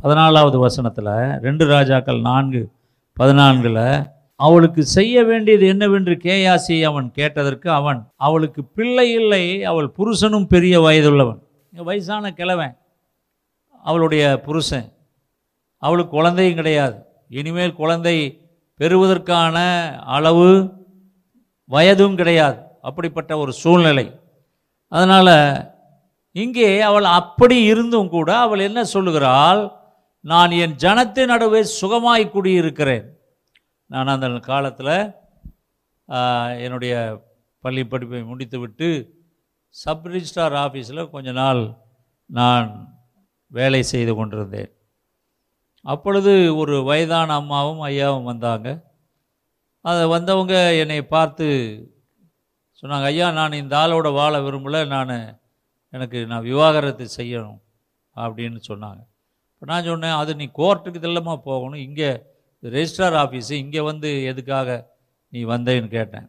[0.02, 1.04] பதினாலாவது வசனத்தில்
[1.40, 2.70] ரெண்டு ராஜாக்கள் நான்கு
[3.20, 10.80] பதினான்கில் அவளுக்கு செய்ய வேண்டியது என்னவென்று கேயாசி அவன் கேட்டதற்கு அவன் அவளுக்கு பிள்ளை இல்லை அவள் புருஷனும் பெரிய
[10.80, 11.38] வயதுள்ளவன்.
[11.72, 12.76] வயசான கிழவன்.
[13.82, 14.92] அவளுடைய புருஷன்.
[15.78, 16.96] அவளுக்கு குழந்தையும் கிடையாது.
[17.28, 18.16] இனிமேல் குழந்தை
[18.74, 19.56] பெறுவதற்கான
[20.06, 20.72] அளவு
[21.64, 22.58] வயதும் கிடையாது.
[22.82, 24.20] அப்படிப்பட்ட ஒரு சூழ்நிலை.
[24.88, 25.70] அதனால்
[26.34, 29.62] இங்கே அவள் அப்படி இருந்தும் கூட அவள் என்ன சொல்லுகிறாள்?
[30.24, 33.06] நான் என் ஜனத்தின் நடுவே சுகமாய் குடியிருக்கிறேன்.
[33.90, 34.94] நான் அந்த காலத்தில்
[36.64, 36.94] என்னுடைய
[37.64, 38.88] பள்ளி படிப்பை முடித்துவிட்டு
[39.74, 41.60] சப்ரிஜிஸ்ட்ரார் ஆஃபீஸில் கொஞ்ச நாள்
[42.30, 42.68] நான்
[43.52, 44.70] வேலை செய்து கொண்டிருந்தேன்.
[45.84, 48.68] அப்பொழுது ஒரு வயதான அம்மாவும் ஐயாவும் வந்தாங்க.
[49.84, 51.46] அதை வந்தவங்க என்னை பார்த்து
[52.82, 55.14] சொன்னாங்க ஐயா நான் இந்த ஆளோட வாழ விரும்பல நான்
[55.92, 57.60] எனக்கு நான் விவாகரத்து செய்யணும்
[58.16, 59.00] அப்படின்னு சொன்னாங்க.
[59.52, 61.82] இப்போ நான் சொன்னேன் அது நீ கோர்ட்டுக்கு தெல்லமாக போகணும்.
[61.88, 62.10] இங்கே
[62.62, 64.68] ரெஜிஸ்ட்ரார் ஆஃபீஸு இங்கே வந்து எதுக்காக
[65.32, 66.26] நீ வந்தேன்னு கேட்டேன்.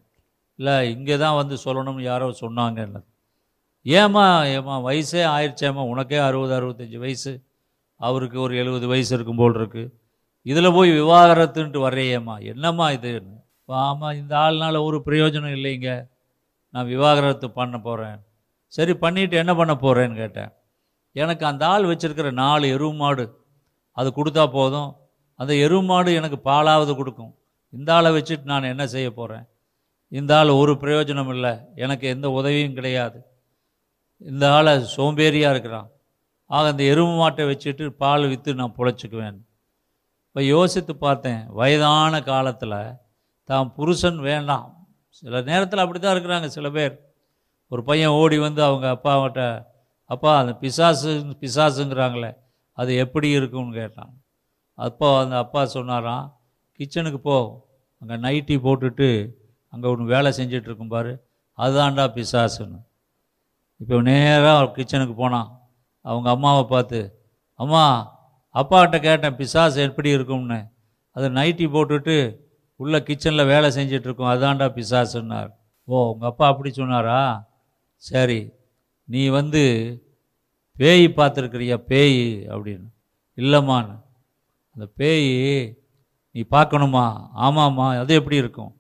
[0.60, 3.02] இல்லை இங்கே தான் வந்து சொல்லணும்னு யாரோ சொன்னாங்கன்னு.
[3.86, 4.26] ஏம்மா
[4.58, 5.84] ஏம்மா வயசே ஆயிடுச்சேம்மா.
[5.94, 7.34] உனக்கே அறுபது அறுபத்தஞ்சி வயசு.
[8.00, 9.84] அவருக்கு ஒரு எழுபது வயசு இருக்கும் போல் இருக்கு.
[10.46, 13.38] இதில் போய் விவாகரத்துன்ட்டு வரையேம்மா என்னம்மா இதுன்னு
[13.70, 15.90] ஆமாம் இந்த ஆள்னால ஒரு பிரயோஜனம் இல்லைங்க.
[16.74, 18.20] நான் விவாகரத்து பண்ண போகிறேன்
[18.76, 20.52] சரி பண்ணிட்டு என்ன பண்ண போகிறேன்னு கேட்டேன்.
[21.16, 23.26] எனக்கு அந்த ஆள் வச்சுருக்கிற நாலு எருவு மாடு
[23.98, 24.92] அது கொடுத்தா போதும்.
[25.40, 27.34] அந்த எருவு மாடு எனக்கு பாலாவது கொடுக்கும்.
[27.78, 29.46] இந்த ஆளை வச்சுட்டு நான் என்ன செய்ய போகிறேன்
[30.18, 31.54] இந்த ஆள் ஒரு பிரயோஜனம் இல்லை.
[31.84, 33.20] எனக்கு எந்த உதவியும் கிடையாது.
[34.32, 35.88] இந்த ஆளை சோம்பேறியாக இருக்கிறான்.
[36.50, 39.38] ஆக அந்த எருமை மாட்டை வச்சுட்டு பால் விற்று நான் பொழைச்சிக்குவேன்.
[40.28, 42.78] இப்போ யோசித்து பார்த்தேன் வயதான காலத்தில்
[43.50, 44.68] தான் புருஷன் வேண்டாம்.
[45.18, 46.96] சில நேரத்தில் அப்படி தான் இருக்கிறாங்க சில பேர்.
[47.74, 49.42] ஒரு பையன் ஓடி வந்து அவங்க அப்பாவிட்ட
[50.14, 51.12] அப்பா அந்த பிசாசு
[51.42, 52.32] பிசாசுங்கிறாங்களே
[52.78, 54.12] அது எப்படி இருக்கும்னு கேட்டான்.
[54.78, 56.26] அப்போ அந்த அப்பா சொன்னாராம்
[56.80, 57.38] கிச்சனுக்கு போ
[58.02, 59.10] அங்கே நைட்டி போட்டுட்டு
[59.74, 61.14] அங்கே ஒன்று வேலை செஞ்சிட்ருக்கும் பாரு
[61.58, 62.80] அதுதான்டா பிசாசுன்னு.
[63.82, 65.50] இப்போ நேராக கிச்சனுக்கு போனான்.
[66.06, 67.00] அவங்க அம்மாவை பார்த்து
[67.60, 67.84] அம்மா
[68.56, 70.60] அப்பாகிட்ட கேட்டேன் பிசாசு எப்படி இருக்கும்னு.
[71.16, 72.16] அது நைட்டி போட்டுட்டு
[72.80, 75.52] உள்ளே கிச்சனில் வேலை செஞ்சிட்ருக்கோம் அதான்டா பிசாசுன்னார்.
[75.88, 77.20] ஓ உங்கள் அப்பா அப்படி சொன்னாரா?
[78.04, 78.50] சரி
[79.06, 79.62] நீ வந்து
[80.78, 82.88] பேய் பார்த்துருக்குறியா பேய் அப்படின்னு.
[83.36, 83.96] இல்லைம்மான்னு
[84.76, 85.30] அந்த பேய்
[86.32, 87.06] நீ பார்க்கணுமா?
[87.36, 88.72] ஆமாம்மா அது எப்படி இருக்கும்?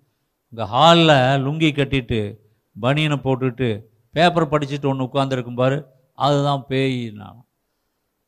[0.51, 1.13] உங்கள் ஹாலில்
[1.45, 2.37] லுங்கி கட்டிட்டு
[2.81, 7.45] பனியனை போட்டுட்டு பேப்பர் படிச்சுட்டு ஒன்று உட்காந்துருக்கும் பாரு அதுதான் பேய் நான்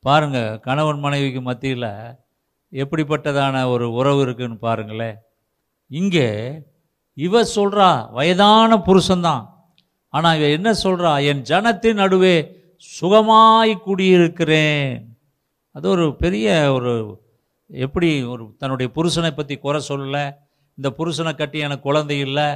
[0.00, 1.90] பாருங்கள் கணவன் மனைவிக்கு மத்தியில்
[2.70, 5.18] எப்படிப்பட்டதான ஒரு உறவு இருக்குன்னு பாருங்களேன்.
[5.86, 6.28] இங்கே
[7.14, 9.44] இவ சொல்கிறா வயதான புருஷன்தான்.
[10.16, 11.12] ஆனால் இவன் என்ன சொல்றா?
[11.30, 12.36] என் ஜனத்தின் நடுவே
[13.00, 14.90] சுகமாய் குடியிருக்கிறேன்.
[15.74, 16.92] அது ஒரு பெரிய ஒரு
[17.70, 20.24] எப்படி ஒரு தன்னுடைய புருஷனை பற்றி குறை சொல்லலை.
[20.78, 22.48] இந்த புருஷனை கட்டி எனக்கு குழந்தை இல்லை.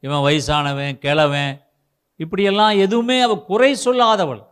[0.00, 1.54] இவன் வயசானவன் கிழவன்.
[2.20, 4.42] இப்படியெல்லாம் எதுவுமே அவள் குறை சொல்லாதவள்.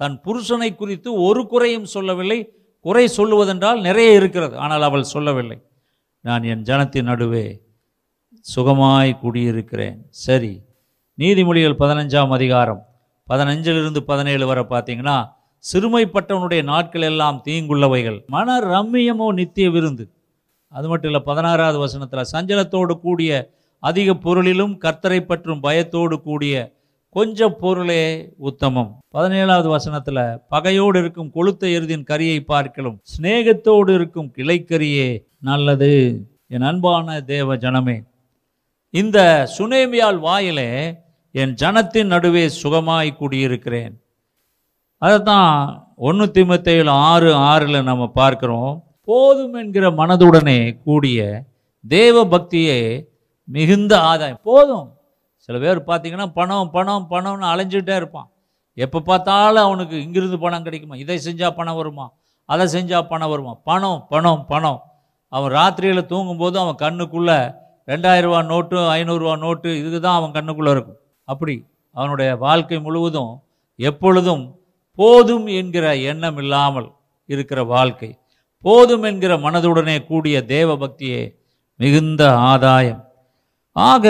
[0.00, 2.38] தன் புருஷனை குறித்து ஒரு குறையும் சொல்லவில்லை.
[2.84, 4.54] குறை சொல்லுவதென்றால் நிறைய இருக்கிறது.
[4.56, 5.58] ஆனால் அவள் சொல்லவில்லை.
[6.24, 7.46] நான் என் ஜனத்தின் நடுவே
[8.46, 9.98] சுகமாய் குடியிருக்கிறேன்.
[10.26, 10.52] சரி.
[11.18, 12.86] நீதிமொழிகள் பதினஞ்சாம் அதிகாரம்
[13.28, 15.28] பதினஞ்சிலிருந்து பதினேழு வரை பார்த்தீங்கன்னா
[15.72, 18.26] சிறுமைப்பட்டவனுடைய நாட்கள் எல்லாம் தீங்குள்ளவைகள்.
[18.26, 20.10] மன ரம்மியமோ நித்திய விருந்து.
[20.68, 26.72] அது மட்டும் இல்லை பதினாறாவது வசனத்தில் சஞ்சலத்தோடு கூடிய அதிக பொருளிலும் கர்த்தரை பற்றும் பயத்தோடு கூடிய
[27.08, 28.98] கொஞ்ச பொருளே உத்தமம்.
[29.14, 35.92] பதினேழாவது வசனத்தில் பகையோடு இருக்கும் கொளுத்த எருதின் கரியை பார்க்கலும் சிநேகத்தோடு இருக்கும் கிளைக்கரியே நல்லது.
[36.48, 38.10] என் அன்பான தேவ ஜனமே
[38.90, 41.00] இந்த சுனேமியால் வாயிலே
[41.34, 43.94] என் ஜனத்தின் நடுவே சுகமாய் குடியிருக்கிறேன்.
[44.98, 45.52] அதைத்தான்
[45.96, 48.72] ஒன்று திமுத்தையில் ஆறு ஆறில் நம்ம பார்க்குறோம்.
[49.04, 51.44] போதும் என்கிற மனதுடனே கூடிய
[51.88, 53.08] தேவ பக்தியே
[53.44, 54.40] மிகுந்த ஆதாயம்.
[54.42, 54.88] போதும்.
[55.36, 58.28] சில பேர் பார்த்தீங்கன்னா பணம் பணம் பணம்னு அலைஞ்சிட்டே இருப்பான்.
[58.74, 60.94] எப்போ பார்த்தாலும் அவனுக்கு இங்கிருந்து பணம் கிடைக்குமா?
[60.94, 62.12] இதை செஞ்சால் பணம் வருமா?
[62.44, 63.54] அதை செஞ்சால் பணம் வருமா?
[63.64, 64.80] பணம் பணம் பணம்.
[65.28, 67.54] அவன் ராத்திரியில் தூங்கும்போது அவன் கண்ணுக்குள்ளே
[67.86, 71.00] ரெண்டாயிரம் ரூபா நோட்டு ஐநூறுரூவா நோட்டு இதுக்கு தான் அவன் கண்ணுக்குள்ளே இருக்கும்.
[71.32, 71.56] அப்படி
[71.96, 73.32] அவனுடைய வாழ்க்கை முழுவதும்
[73.78, 74.44] எப்பொழுதும்
[74.98, 76.88] போதும் என்கிற எண்ணம் இல்லாமல்
[77.28, 78.10] இருக்கிற வாழ்க்கை
[78.64, 81.22] போதும் என்கிற மனதுடனே கூடிய தேவ பக்தியே
[81.80, 83.00] மிகுந்த ஆதாயம்.
[83.76, 84.06] ஆக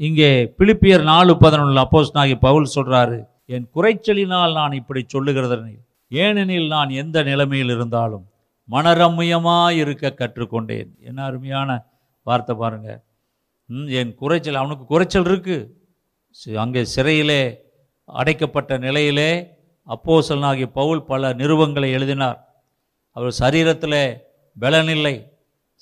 [0.00, 3.18] இங்கே பிலிப்பியர் நாலு பதினொன்று அப்போஸ் நாகி பவுல் சொல்றாரு
[3.54, 5.74] என் குறைச்சலினால் நான் இப்படி சொல்லுகிறதனை
[6.10, 8.24] ஏனெனில் நான் எந்த நிலைமையில் இருந்தாலும்
[8.68, 10.90] மனரம்மியமாக இருக்க கற்றுக்கொண்டேன்.
[11.08, 11.70] என்ன அருமையான
[12.26, 13.00] வார்த்தை பாருங்கள்
[14.00, 15.58] என் குறைச்சல் அவனுக்கு குறைச்சல் இருக்குது
[16.54, 17.60] அங்கே சிறையிலே
[18.04, 19.30] அடைக்கப்பட்ட நிலையிலே
[19.88, 22.38] அப்போசலனாகிய பவுல் பல நிருபங்களை எழுதினார்.
[23.10, 24.16] அவர் சரீரத்தில்
[24.60, 25.14] பலனில்லை.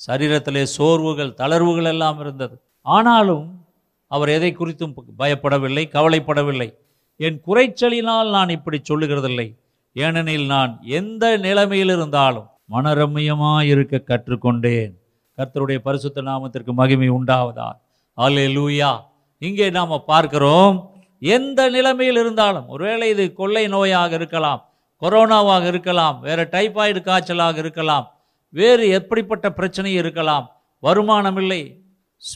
[0.07, 2.63] சரீரத்திலே சோர்வுகள் தளர்வுகள் எல்லாம் இருந்தது.
[2.83, 3.65] ஆனாலும்
[4.07, 6.75] அவர் எதை குறித்தும் பயப்படவில்லை கவலைப்படவில்லை.
[7.17, 9.57] என் குறைச்சலினால் நான் இப்படி சொல்லுகிறதில்லை.
[9.93, 14.93] ஏனெனில் நான் எந்த நிலைமையில் இருந்தாலும் மனரம்மியமாய் இருக்க கற்றுக்கொண்டேன்.
[15.39, 17.71] கர்த்தருடைய பரிசுத்த நாமத்திற்கு மகிமை உண்டாவதா
[18.17, 19.11] ஆலே லூயா
[19.43, 20.77] இங்கே நாம் பார்க்கிறோம்
[21.23, 24.61] எந்த நிலைமையில் இருந்தாலும் ஒருவேளை இது கொள்ளை நோயாக இருக்கலாம்
[25.03, 28.07] கொரோனாவாக இருக்கலாம் வேறு டைபாய்டு காய்ச்சலாக இருக்கலாம்
[28.55, 30.47] வேறு எப்படிப்பட்ட பிரச்சனை இருக்கலாம்
[30.83, 31.63] வருமானம் இல்லை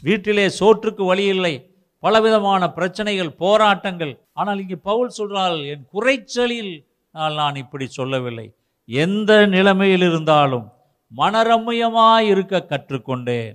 [0.07, 1.54] வீட்டிலே சோற்றுக்கு வழி இல்லை
[2.02, 4.12] பலவிதமான பிரச்சனைகள் போராட்டங்கள்.
[4.40, 6.72] ஆனால் இங்கே பவுல் சொல்றால் என் குறைச்சலில்
[7.38, 8.46] நான் இப்படி சொல்லவில்லை.
[8.88, 10.66] எந்த நிலைமையில் இருந்தாலும்
[11.12, 13.54] மனரம்மியமாய் இருக்க கற்றுக்கொண்டேன்.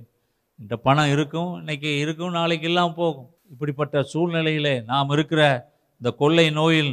[0.60, 3.30] இந்த பணம் இருக்கும் இன்னைக்கு இருக்கும் நாளைக்கு எல்லாம் போகும்.
[3.52, 5.42] இப்படிப்பட்ட சூழ்நிலையிலே நாம் இருக்கிற
[6.02, 6.92] இந்த கொள்ளை நோயில்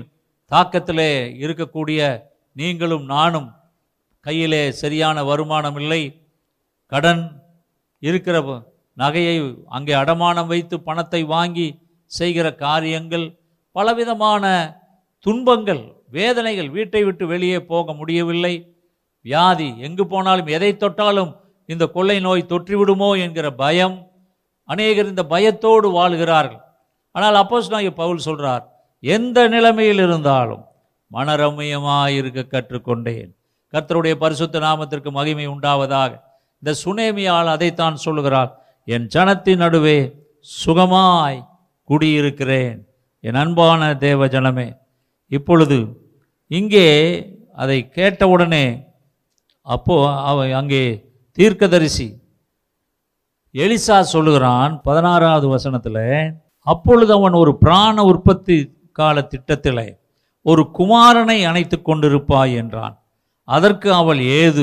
[0.50, 1.10] தாக்கத்திலே
[1.44, 2.00] இருக்கக்கூடிய
[2.52, 3.48] நீங்களும் நானும்
[4.20, 6.02] கையிலே சரியான வருமானம் இல்லை.
[6.86, 7.22] கடன்
[7.98, 8.36] இருக்கிற
[8.96, 9.36] நகையை
[9.76, 11.68] அங்கே அடமானம் வைத்து பணத்தை வாங்கி
[12.06, 13.26] செய்கிற காரியங்கள்
[13.76, 14.44] பலவிதமான
[15.26, 18.54] துன்பங்கள் வேதனைகள் வீட்டை விட்டு வெளியே போக முடியவில்லை.
[19.24, 21.32] வியாதி எங்கு போனாலும் எதை தொட்டாலும்
[21.66, 23.96] இந்த கொள்ளை நோய் தொற்றிவிடுமோ என்கிற பயம்.
[24.72, 26.62] அநேகர் இந்த பயத்தோடு வாழ்கிறார்கள்.
[27.14, 28.64] ஆனால் அப்போஸ் பவுல் சொல்கிறார்
[29.02, 30.64] எந்த நிலைமையில் இருந்தாலும்
[31.10, 33.30] மனரம்மியமாய் இருக்க கற்றுக்கொண்டேன்.
[33.72, 36.12] கர்த்தருடைய பரிசுத்த நாமத்திற்கு மகிமை உண்டாவதாக.
[36.62, 38.50] இந்த சுனேமியால் அதைத்தான் சொல்லுகிறார்
[38.94, 39.98] என் ஜனத்தின் நடுவே
[40.64, 41.38] சுகமாய்
[41.88, 42.78] குடியிருக்கிறேன்
[43.24, 44.68] என் அன்பான தேவ ஜனமே.
[45.36, 45.78] இப்பொழுது
[46.50, 46.88] இங்கே
[47.62, 48.64] அதை கேட்டவுடனே
[49.66, 50.84] அப்போது அவ அங்கே
[51.38, 52.08] தீர்க்கதரிசி
[53.54, 59.96] எலிசா சொல்லுகிறான் பதினாறாவது வசனத்தில் அப்பொழுது அவன் ஒரு பிராண உற்பத்தி கால திட்டத்தில்
[60.42, 63.02] ஒரு குமாரனை அணைத்து கொண்டிருப்பாய் என்றான்.
[63.44, 64.62] அதற்கு அவள் ஏது?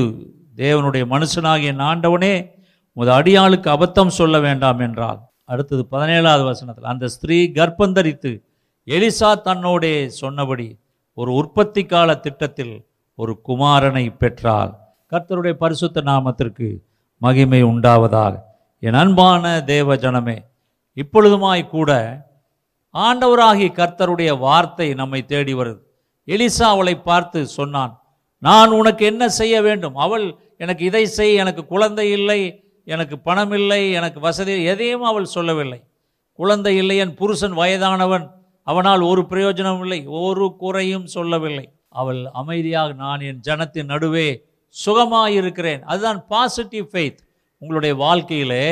[0.55, 2.49] தேவனுடைய மனுஷனாகிய ஆண்டவனே
[2.93, 5.19] உமது அடியாளுக்கு அபத்தம் சொல்ல வேண்டாம் என்றாள்.
[5.45, 8.41] அடுத்தது பதினேழாவது வசனத்தில் அந்த ஸ்திரீ கர்ப்பந்தரித்து
[8.87, 10.79] எலிசா தன்னோடே சொன்னபடி
[11.13, 14.73] ஒரு உற்பத்தி கால திட்டத்தில் ஒரு குமாரனை பெற்றாள்.
[15.09, 16.77] கர்த்தருடைய பரிசுத்த நாமத்திற்கு
[17.17, 18.44] மகிமை உண்டாவதாக.
[18.85, 20.35] என் அன்பான தேவ ஜனமே
[20.97, 21.91] இப்பொழுதுமாய் கூட
[22.95, 25.81] ஆண்டவராகி கர்த்தருடைய வார்த்தை நம்மை தேடி வருது.
[26.27, 27.93] எலிசா அவளை பார்த்து சொன்னான்
[28.39, 29.95] நான் உனக்கு என்ன செய்ய வேண்டும்?
[29.95, 30.25] அவள்
[30.57, 32.39] எனக்கு இதை செய் எனக்கு குழந்தை இல்லை
[32.83, 35.79] எனக்கு பணம் இல்லை எனக்கு வசதி எதையும் அவள் சொல்லவில்லை.
[36.39, 38.25] குழந்தை இல்லை என் புருஷன் வயதானவன்
[38.67, 41.67] அவனால் ஒரு பிரயோஜனம் இல்லை ஒரு குறையும் சொல்லவில்லை.
[41.89, 44.27] அவள் அமைதியாக நான் என் ஜனத்தின் நடுவே
[44.75, 45.81] சுகமாயிருக்கிறேன்.
[45.81, 47.21] அதுதான் பாசிட்டிவ் ஃபெய்த்
[47.65, 48.65] உங்களுடைய வாழ்க்கையிலே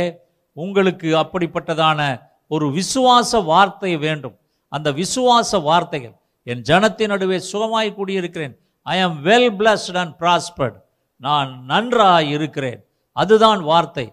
[0.58, 2.00] உங்களுக்கு அப்படிப்பட்டதான
[2.48, 4.36] ஒரு விசுவாச வார்த்தை வேண்டும்.
[4.72, 8.54] அந்த விசுவாச வார்த்தைகள் என் ஜனத்தின் நடுவே சுகமாய் கூடியிருக்கிறேன்.
[8.86, 10.78] ஐ ஆம் வெல் பிளஸ்ட் அண்ட் ப்ராஸ்பர்ட்
[11.22, 12.80] நான் நன்றாய் இருக்கிறேன்.
[13.18, 14.06] அதுதான் வார்த்தை.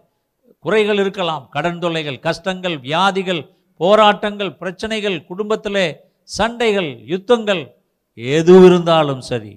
[0.64, 3.42] குறைகள் இருக்கலாம் கடன் தொல்லைகள் கஷ்டங்கள் வியாதிகள்
[3.80, 5.86] போராட்டங்கள் பிரச்சனைகள் குடும்பத்திலே
[6.38, 7.62] சண்டைகள் யுத்தங்கள்
[8.14, 9.52] எது இருந்தாலும் சரி.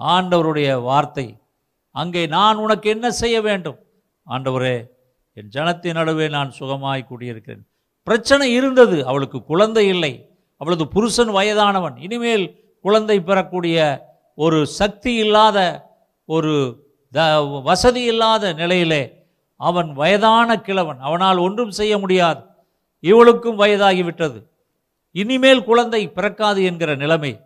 [0.00, 1.26] ஆண்டவருடைய வார்த்தை.
[1.90, 3.78] அங்கே நான் உனக்கு என்ன செய்ய வேண்டும்?
[4.26, 4.88] ஆண்டவரே
[5.32, 7.66] என் ஜனத்தின் நடுவே நான் சுகமாய் கூடியிருக்கிறேன்.
[8.02, 10.30] பிரச்சனை இருந்தது அவளுக்கு குழந்தை இல்லை.
[10.56, 11.96] அவளது புருஷன் வயதானவன்.
[11.96, 15.88] இனிமேல் குழந்தை பெறக்கூடிய ஒரு சக்தி இல்லாத
[16.24, 20.98] ஒரு த வசதி இல்லாத நிலையிலே அவன் வயதான கிழவன்.
[20.98, 22.42] அவனால் ஒன்றும் செய்ய முடியாது.
[23.00, 24.46] இவளுக்கும் வயதாகிவிட்டது.
[25.10, 27.40] இனிமேல் குழந்தை பிறக்காது என்கிற நிலைமை.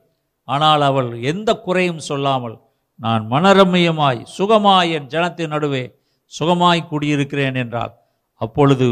[0.44, 2.60] ஆனால் அவள் எந்த குறையும் சொல்லாமல்
[2.94, 5.95] நான் மனரம்மியமாய் சுகமாய் என் ஜனத்தின் நடுவே
[6.32, 7.94] சுகமாய் குடியிருக்கிறேன் என்றார்.
[8.34, 8.88] அப்பொழுது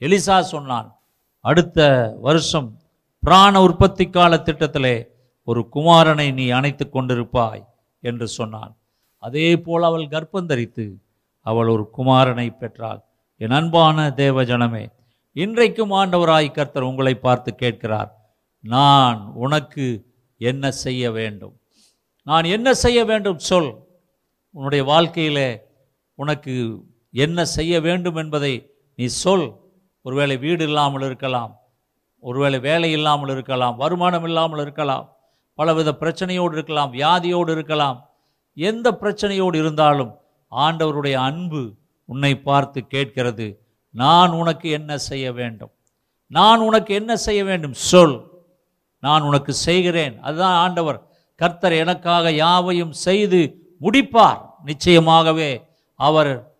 [0.00, 0.88] எலிசா சொன்னான்
[1.40, 1.78] அடுத்த
[2.20, 2.68] வருஷம்
[3.22, 4.96] பிராண உற்பத்தி கால திட்டத்திலே
[5.44, 7.64] ஒரு குமாரனை நீ அணைத்து கொண்டிருப்பாய்
[8.00, 8.72] என்று சொன்னான்.
[9.18, 10.86] அதே போல் அவள் கர்ப்பந்தரித்து
[11.46, 13.00] அவள் ஒரு குமாரனை பெற்றாள்.
[13.36, 14.84] என் அன்பான தேவ ஜனமே
[15.32, 18.10] இன்றைக்கும் ஆண்டவராய் கர்த்தர் உங்களை பார்த்து கேட்கிறார்.
[18.64, 19.86] நான் உனக்கு
[20.40, 21.54] என்ன செய்ய வேண்டும்?
[22.22, 23.38] நான் என்ன செய்ய வேண்டும்?
[23.38, 23.72] சொல்.
[24.50, 25.48] உன்னுடைய வாழ்க்கையிலே
[26.14, 29.56] உனக்கு என்ன செய்ய வேண்டும் என்பதை நீ சொல்.
[30.02, 31.60] ஒருவேளை வீடு இல்லாமல் இருக்கலாம்
[32.18, 35.16] ஒருவேளை வேலை இல்லாமல் இருக்கலாம் வருமானம் இல்லாமல் இருக்கலாம்
[35.54, 38.10] பலவித பிரச்சனையோடு இருக்கலாம் வியாதியோடு இருக்கலாம்.
[38.54, 40.18] எந்த பிரச்சனையோடு இருந்தாலும்
[40.50, 41.72] ஆண்டவருடைய அன்பு
[42.04, 43.66] உன்னை பார்த்து கேட்கிறது.
[43.90, 45.72] நான் உனக்கு என்ன செய்ய வேண்டும்?
[46.26, 47.72] நான் உனக்கு என்ன செய்ய வேண்டும்?
[47.72, 48.42] சொல்.
[48.98, 50.20] நான் உனக்கு செய்கிறேன்.
[50.20, 51.06] அதுதான் ஆண்டவர்.
[51.34, 54.40] கர்த்தர் எனக்காக யாவையும் செய்து முடிப்பார்.
[54.64, 55.63] நிச்சயமாகவே
[55.94, 56.58] அவர்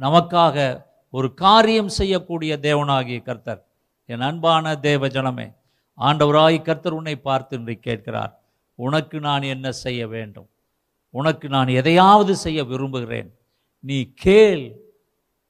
[0.00, 3.66] நமக்காக ஒரு காரியம் செய்யக்கூடிய தேவனாகிய கர்த்தர்.
[4.06, 5.54] என் அன்பான தேவ ஜனமே
[5.98, 8.38] ஆண்டவராய் கர்த்தர் உன்னை பார்த்து என்று கேட்கிறார்.
[8.74, 10.48] உனக்கு நான் என்ன செய்ய வேண்டும்?
[11.10, 13.38] உனக்கு நான் எதையாவது செய்ய விரும்புகிறேன்.
[13.80, 14.76] நீ கேள்.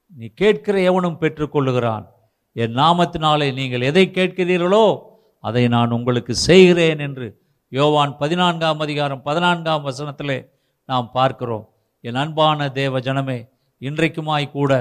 [0.07, 2.05] நீ கேட்கிற எவனும் பெற்றுக்கொள்ளுகிறான்.
[2.51, 5.01] என் நாமத்தினாலே நீங்கள் எதை கேட்கிறீர்களோ
[5.39, 10.49] அதை நான் உங்களுக்கு செய்கிறேன் என்று யோவான் பதினான்காம் அதிகாரம் பதினான்காம் வசனத்திலே
[10.85, 11.72] நாம் பார்க்கிறோம்.
[12.03, 13.39] என் அன்பான தேவ ஜனமே
[13.81, 14.71] இன்றைக்குமாய் கூட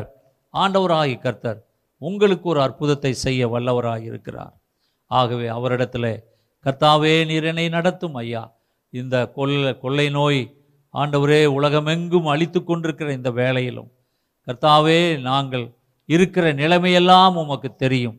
[0.55, 1.61] ஆண்டவராகி கர்த்தர்
[2.03, 4.55] உங்களுக்கு ஒரு அற்புதத்தை செய்ய வல்லவராக இருக்கிறார்
[5.11, 6.13] ஆகவே அவரிடத்தில்
[6.65, 8.43] கர்த்தாவே நீர் என்னை நடத்தும் ஐயா.
[8.93, 10.43] இந்த கொள்ளை கொள்ளை நோய்
[10.95, 13.91] ஆண்டவரே உலகமெங்கும் அழித்து கொண்டிருக்கிற இந்த வேலையிலும்
[14.47, 14.99] கர்த்தாவே
[15.29, 15.67] நாங்கள்
[16.09, 18.17] இருக்கிற நிலைமையெல்லாம் உமக்கு தெரியும்.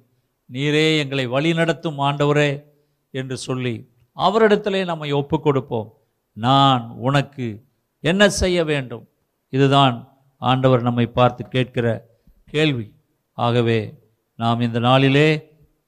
[0.50, 2.52] நீரே எங்களை வழி நடத்தும் ஆண்டவரே
[3.14, 3.76] என்று சொல்லி
[4.18, 5.90] அவரிடத்திலே நம்மை ஒப்பு கொடுப்போம்.
[6.38, 7.48] நான் உனக்கு
[8.04, 9.08] என்ன செய்ய வேண்டும்?
[9.50, 9.96] இதுதான்
[10.38, 11.88] ஆண்டவர் நம்மை பார்த்து கேட்கிற
[12.46, 12.88] கேள்வி.
[13.34, 13.80] ஆகவே
[14.36, 15.28] நாம் இந்த நாளிலே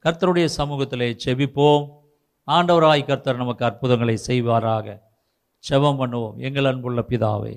[0.04, 1.84] கர்த்தருடைய சமூகத்திலே செபிப்போம்.
[2.48, 4.88] ஆண்டவராய் கர்த்தர் நமக்கு அற்புதங்களை செய்வாராக.
[5.70, 6.36] செபம் பண்ணுவோம்.
[6.38, 7.54] எங்கள் அன்புள்ள பிதாவே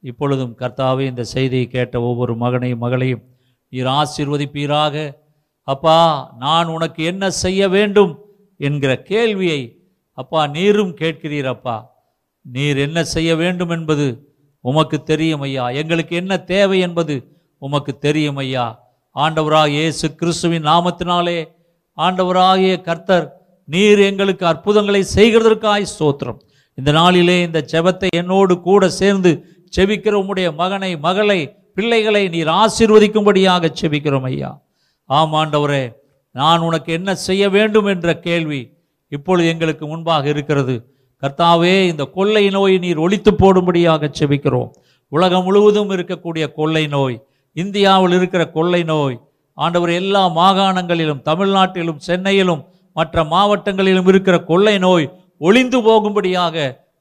[0.00, 3.24] இப்பொழுதும் கர்த்தாவே இந்த செய்தியை கேட்ட ஒவ்வொரு மகனையும் மகளையும்
[3.68, 5.12] நீர் ஆசீர்வதிப்பீராக.
[5.62, 5.98] அப்பா
[6.38, 8.12] நான் உனக்கு என்ன செய்ய வேண்டும்?
[8.56, 9.60] என்கிற கேள்வியை
[10.12, 11.76] அப்பா நீரும் கேட்கிறீர் அப்பா.
[12.54, 14.06] நீர் என்ன செய்ய வேண்டும் என்பது
[14.64, 15.64] உமக்கு தெரியும் ஐயா.
[15.80, 17.14] எங்களுக்கு என்ன தேவை என்பது
[17.62, 18.64] உமக்கு தெரியும் ஐயா.
[19.16, 21.38] ஆண்டவராக இயேசு கிறிஸ்துவின் நாமத்தினாலே
[21.98, 23.26] ஆண்டவராகிய கர்த்தர்
[23.68, 26.38] நீர் எங்களுக்கு அற்புதங்களை செய்கிறதற்காய் ஸ்தோத்திரம்.
[26.78, 29.30] இந்த நாளிலே இந்த ஜெபத்தை என்னோடு கூட சேர்ந்து
[29.76, 31.40] செபிக்கிற உம்முடைய மகனை மகளை
[31.76, 34.50] பிள்ளைகளை நீர் ஆசீர்வதிக்கும்படியாக செபிக்கிறோம் ஐயா.
[35.10, 35.84] ஆம் ஆண்டவரே
[36.34, 38.60] நான் உனக்கு என்ன செய்ய வேண்டும் என்ற கேள்வி
[39.12, 40.74] இப்பொழுது எங்களுக்கு முன்பாக இருக்கிறது.
[41.22, 44.70] கர்த்தாவே இந்த கொள்ளை நோய் நீர் ஒழித்து போடும்படியாக செபிக்கிறோம்.
[45.12, 47.16] உலகம் முழுவதும் இருக்கக்கூடிய கொள்ளை நோய்
[47.56, 49.16] இந்தியாவில் இருக்கிற கொள்ளை நோய்
[49.58, 52.62] ஆண்டவர் எல்லா மாகாணங்களிலும் தமிழ்நாட்டிலும் சென்னையிலும்
[52.96, 55.06] மற்ற மாவட்டங்களிலும் இருக்கிற கொள்ளை நோய்
[55.38, 56.56] ஒளிந்து போகும்படியாக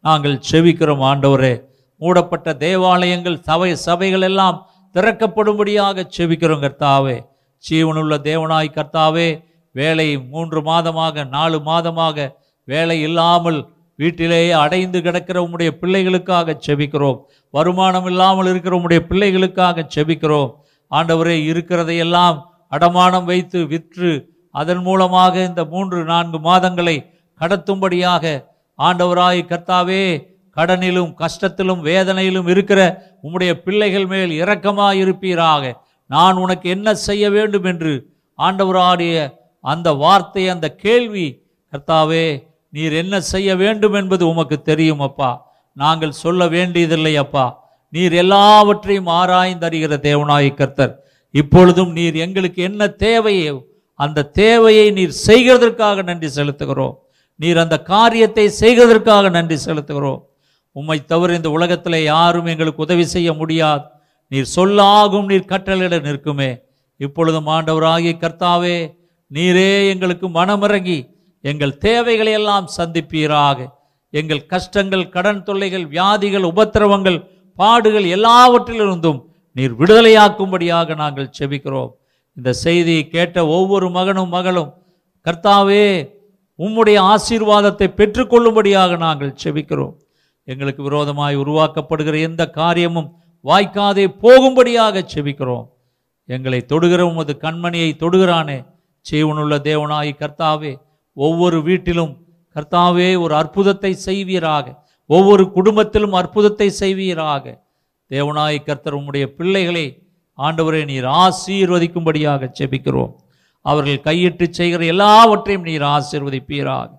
[0.05, 1.53] நாங்கள் செவிக்கிறோம் ஆண்டவரே.
[2.01, 4.57] மூடப்பட்ட தேவாலயங்கள் சபை சபைகள் எல்லாம்
[4.95, 7.17] திறக்கப்படும்படியாக செவிக்கிறோம் கர்த்தாவே.
[7.63, 9.27] ஜீவனுள்ள தேவனாய் கர்த்தாவே
[9.75, 12.27] வேலை மூன்று மாதமாக நாலு மாதமாக
[12.67, 13.59] வேலை இல்லாமல்
[13.99, 17.19] வீட்டிலேயே அடைந்து கிடக்கிற உம்முடைய பிள்ளைகளுக்காக செபிக்கிறோம்.
[17.53, 20.51] வருமானம் இல்லாமல் இருக்கிற உம்முடைய பிள்ளைகளுக்காக செபிக்கிறோம்.
[20.91, 22.38] ஆண்டவரே இருக்கிறதையெல்லாம்
[22.76, 24.11] அடமானம் வைத்து விற்று
[24.55, 26.97] அதன் மூலமாக இந்த மூன்று நான்கு மாதங்களை
[27.41, 28.23] கடத்தும்படியாக
[28.80, 30.03] ஆண்டவராய் கர்த்தாவே
[30.57, 32.80] கடனிலும் கஷ்டத்திலும் வேதனையிலும் இருக்கிற
[33.26, 35.63] உம்முடைய பிள்ளைகள் மேல் இரக்கமாயிருப்பீராக.
[36.09, 37.93] நான் உனக்கு என்ன செய்ய வேண்டும் என்று
[38.39, 39.15] ஆண்டவராடைய
[39.63, 41.27] அந்த வார்த்தை அந்த கேள்வி
[41.73, 42.26] கர்த்தாவே
[42.69, 45.51] நீர் என்ன செய்ய வேண்டும் என்பது உமக்கு தெரியும் அப்பா.
[45.73, 47.45] நாங்கள் சொல்ல வேண்டியதில்லை அப்பா.
[47.89, 51.05] நீர் எல்லாவற்றையும் ஆராய்ந்தறிகிற தேவனாய் கர்த்தர்.
[51.31, 56.95] இப்பொழுதும் நீர் எங்களுக்கு என்ன தேவையோ அந்த தேவையை நீர் செய்கிறதற்காக நன்றி செலுத்துகிறோம்.
[57.35, 60.21] நீர் அந்த காரியத்தை செய்கிறதற்காக நன்றி செலுத்துகிறோம்.
[60.71, 63.83] உம்மை தவிர இந்த உலகத்தில் யாரும் எங்களுக்கு உதவி செய்ய முடியாது.
[64.27, 66.57] நீர் சொல்லாகும் நீர் கட்டளையிட நிற்குமே.
[66.97, 68.97] இப்பொழுதும் ஆண்டவராகிய கர்த்தாவே
[69.33, 70.99] நீரே எங்களுக்கு மனமிறங்கி
[71.41, 73.68] எங்கள் தேவைகளை எல்லாம் சந்திப்பீராக.
[74.10, 77.20] எங்கள் கஷ்டங்கள் கடன் தொல்லைகள் வியாதிகள் உபத்திரவங்கள்
[77.53, 79.20] பாடுகள் எல்லாவற்றிலிருந்தும்
[79.52, 81.91] நீர் விடுதலையாக்கும்படியாக நாங்கள் செபிக்கிறோம்.
[82.34, 84.74] இந்த செய்தியை கேட்ட ஒவ்வொரு மகனும் மகளும்
[85.26, 85.86] கர்த்தாவே
[86.60, 89.95] உம்முடைய ஆசீர்வாதத்தை பெற்றுக்கொள்ளும்படியாக நாங்கள் செபிக்கிறோம்.
[90.44, 93.10] எங்களுக்கு விரோதமாய் உருவாக்கப்படுகிற எந்த காரியமும்
[93.45, 95.66] வாய்க்காதே போகும்படியாக செபிக்கிறோம்.
[96.26, 98.66] எங்களை தொடுகிற உமது கண்மணியை தொடுகிறானே.
[99.11, 100.74] ஜீவனுள்ள தேவனாய் கர்த்தாவே
[101.14, 102.26] ஒவ்வொரு வீட்டிலும்
[102.56, 104.86] கர்த்தாவே ஒரு அற்புதத்தை செய்வீராக.
[105.06, 107.64] ஒவ்வொரு குடும்பத்திலும் அற்புதத்தை செய்வீராக.
[108.10, 110.07] தேவனாய் கர்த்தர் உம்முடைய பிள்ளைகளை
[110.38, 113.14] ஆண்டவரை நீர் ஆசீர்வதிக்கும்படியாக செபிக்கிறோம்
[113.61, 116.90] அவர்கள் கையிட்டு செய்கிற எல்லாவற்றையும் நீர் ஆசீர்வதிப்பீராக.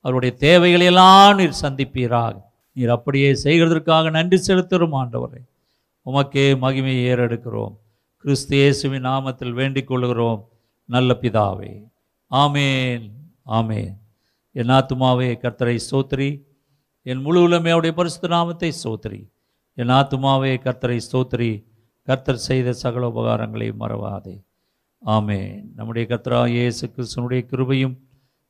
[0.00, 2.34] அவருடைய தேவைகளை எல்லாம் நீர் சந்திப்பீராக.
[2.72, 5.40] நீர் அப்படியே செய்கிறதற்காக நன்றி செலுத்துகிறோம் ஆண்டவரை.
[6.06, 7.74] உமக்கே மகிமையை ஏறெடுக்கிறோம்.
[8.16, 10.48] கிறிஸ்து இயேசுவின் நாமத்தில் வேண்டிக் கொள்கிறோம்.
[10.84, 11.82] நல்ல பிதாவே.
[12.30, 13.17] ஆமேன்.
[13.56, 13.80] ஆமே
[14.56, 16.30] என் ஆத்துமாவே கர்த்தரை ஸ்தோத்திரி.
[17.06, 19.20] என் முழு உலமே அவருடைய பரிசுத்த நாமத்தை சோத்ரி
[19.78, 21.50] என் ஆத்துமாவே கர்த்தரை ஸ்தோத்திரி.
[22.08, 24.36] கர்த்தர் செய்த சகல உபகாரங்களை மறவாதே.
[25.02, 25.40] ஆமே
[25.74, 27.96] நம்முடைய கர்த்தரா இயேசு கிருஷ்ணனுடைய கிருபையும்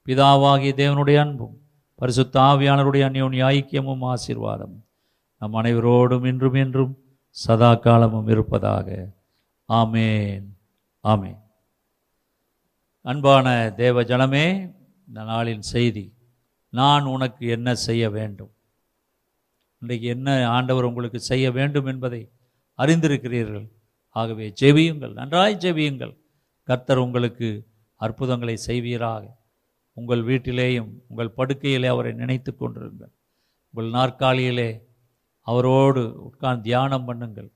[0.07, 1.57] பிதாவாகிய தேவனுடைய அன்பும்
[1.95, 4.77] பரிசுத்த ஆவியானருடைய அந்யோன்ய ஐக்கியமும் ஆசீர்வாதம்
[5.43, 6.95] நம் அனைவரோடும் இன்றும் என்றும்
[7.37, 8.89] சதா காலமும் இருப்பதாக.
[9.69, 10.47] ஆமேன்.
[11.05, 11.33] ஆமே
[13.05, 13.47] அன்பான
[13.77, 14.47] தேவ ஜனமே
[15.09, 16.15] இந்த நாளின் செய்தி
[16.69, 18.51] நான் உனக்கு என்ன செய்ய வேண்டும்?
[19.79, 22.33] இன்றைக்கு என்ன ஆண்டவர் உங்களுக்கு செய்ய வேண்டும் என்பதை
[22.79, 23.69] அறிந்திருக்கிறீர்கள்?
[24.09, 26.15] ஆகவே ஜெபியுங்கள் நன்றாய் ஜெபியுங்கள்.
[26.63, 27.49] கர்த்தர் உங்களுக்கு
[27.95, 29.25] அற்புதங்களை செய்வீராக.
[29.93, 33.13] உங்கள் வீட்டிலேயும் உங்கள் படுக்கையிலே அவரை நினைத்து கொண்டிருங்கள்.
[33.71, 34.71] உங்கள் நாற்காலியிலே
[35.41, 37.51] அவரோடு உட்கார்ந்து தியானம் பண்ணுங்கள்.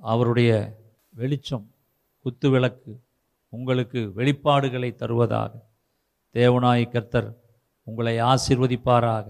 [0.00, 0.52] அவருடைய
[1.10, 1.74] வெளிச்சம்
[2.24, 2.92] குத்து விளக்கு
[3.48, 5.71] உங்களுக்கு வெளிப்பாடுகளை தருவதாக.
[6.34, 7.36] தேவனாய் கர்த்தர்
[7.82, 9.26] உங்களை ஆசீர்வதிப்பாராக.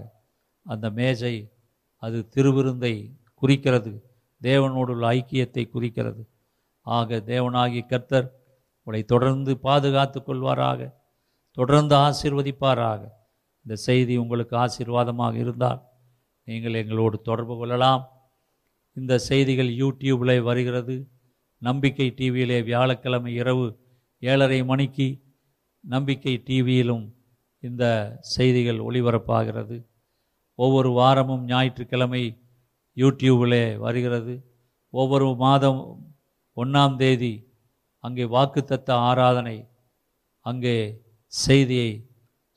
[0.63, 1.51] அந்த மேஜை
[1.97, 4.09] அது திருவிருந்தை குறிக்கிறது.
[4.41, 6.29] தேவனோடுள்ள ஐக்கியத்தை குறிக்கிறது.
[6.81, 8.33] ஆக தேவனாகி கர்த்தர்
[8.77, 10.93] உங்களை தொடர்ந்து பாதுகாத்து கொள்வாராக.
[11.51, 13.07] தொடர்ந்து ஆசீர்வதிப்பாராக.
[13.61, 15.83] இந்த செய்தி உங்களுக்கு ஆசீர்வாதமாக இருந்தால்
[16.43, 18.07] நீங்கள் எங்களோடு தொடர்பு கொள்ளலாம்.
[18.93, 21.07] இந்த செய்திகள் யூடியூபில் வருகிறது.
[21.57, 23.79] நம்பிக்கை டிவியிலே வியாழக்கிழமை இரவு
[24.19, 25.22] ஏழரை மணிக்கு
[25.83, 27.05] நம்பிக்கை டிவியிலும்
[27.59, 27.83] இந்த
[28.35, 29.77] செய்திகள் ஒளிபரப்பாகிறது.
[30.59, 32.23] ஒவ்வொரு வாரமும் ஞாயிற்றுக்கிழமை
[32.97, 34.33] யூடியூபிலே வருகிறது.
[34.93, 35.81] ஒவ்வொரு மாதம்
[36.57, 37.33] ஒன்றாம் தேதி
[38.03, 39.57] அங்கே வாக்குத்தத்த ஆராதனை
[40.45, 40.75] அங்கே
[41.27, 41.91] செய்தியை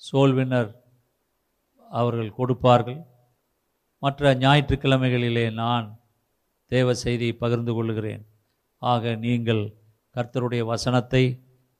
[0.02, 0.70] சோல்வினர்
[1.90, 3.00] அவர்கள் கொடுப்பார்கள்.
[4.02, 5.86] மற்ற ஞாயிற்றுக்கிழமைகளிலே நான்
[6.66, 8.22] தேவ செய்தியை பகிர்ந்து கொள்கிறேன்.
[8.82, 9.62] ஆக நீங்கள்
[10.14, 11.24] கர்த்தருடைய வசனத்தை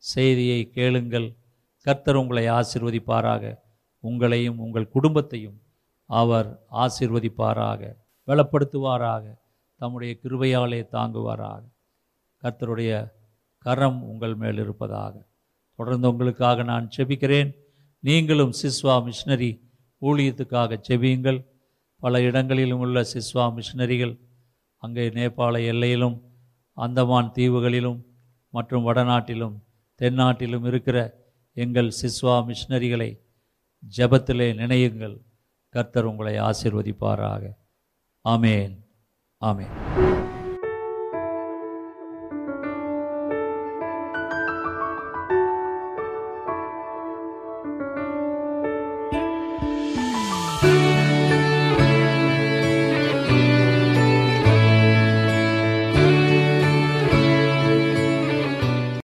[0.07, 1.37] செய்தியை கேளுங்கள்.
[1.81, 3.57] கர்த்தர் உங்களை ஆசிர்வதிப்பாராக.
[4.03, 5.63] உங்களையும் உங்கள் குடும்பத்தையும்
[6.07, 7.93] அவர் ஆசிர்வதிப்பாராக.
[8.27, 9.35] பலப்படுத்துவாராக.
[9.79, 11.63] தம்முடைய கிருபையாலே தாங்குவாராக.
[12.43, 13.11] கர்த்தருடைய
[13.59, 15.27] கரம் உங்கள் மேல் இருப்பதாக.
[15.77, 17.55] தொடர்ந்து உங்களுக்காக நான் செபிக்கிறேன்.
[18.01, 19.61] நீங்களும் சிஸ்வா மிஷினரி
[20.01, 21.47] ஊழியத்துக்காக செபியுங்கள்.
[21.99, 24.19] பல இடங்களிலும் உள்ள சிஸ்வா மிஷினரிகள்
[24.77, 26.23] அங்கே நேபாள எல்லையிலும்
[26.73, 28.03] அந்தமான் தீவுகளிலும்
[28.51, 29.65] மற்றும் வடநாட்டிலும்
[30.03, 33.21] தென்னாட்டிலும் இருக்கிற எங்கள் சிஸ்வா மிஷினரிகளை
[33.97, 35.25] ஜபத்திலே நினையுங்கள்.
[35.69, 37.53] கர்த்தர் உங்களை ஆசிர்வதிப்பாராக.
[38.29, 38.79] ஆமேன்.
[39.41, 40.16] ஆமேன்.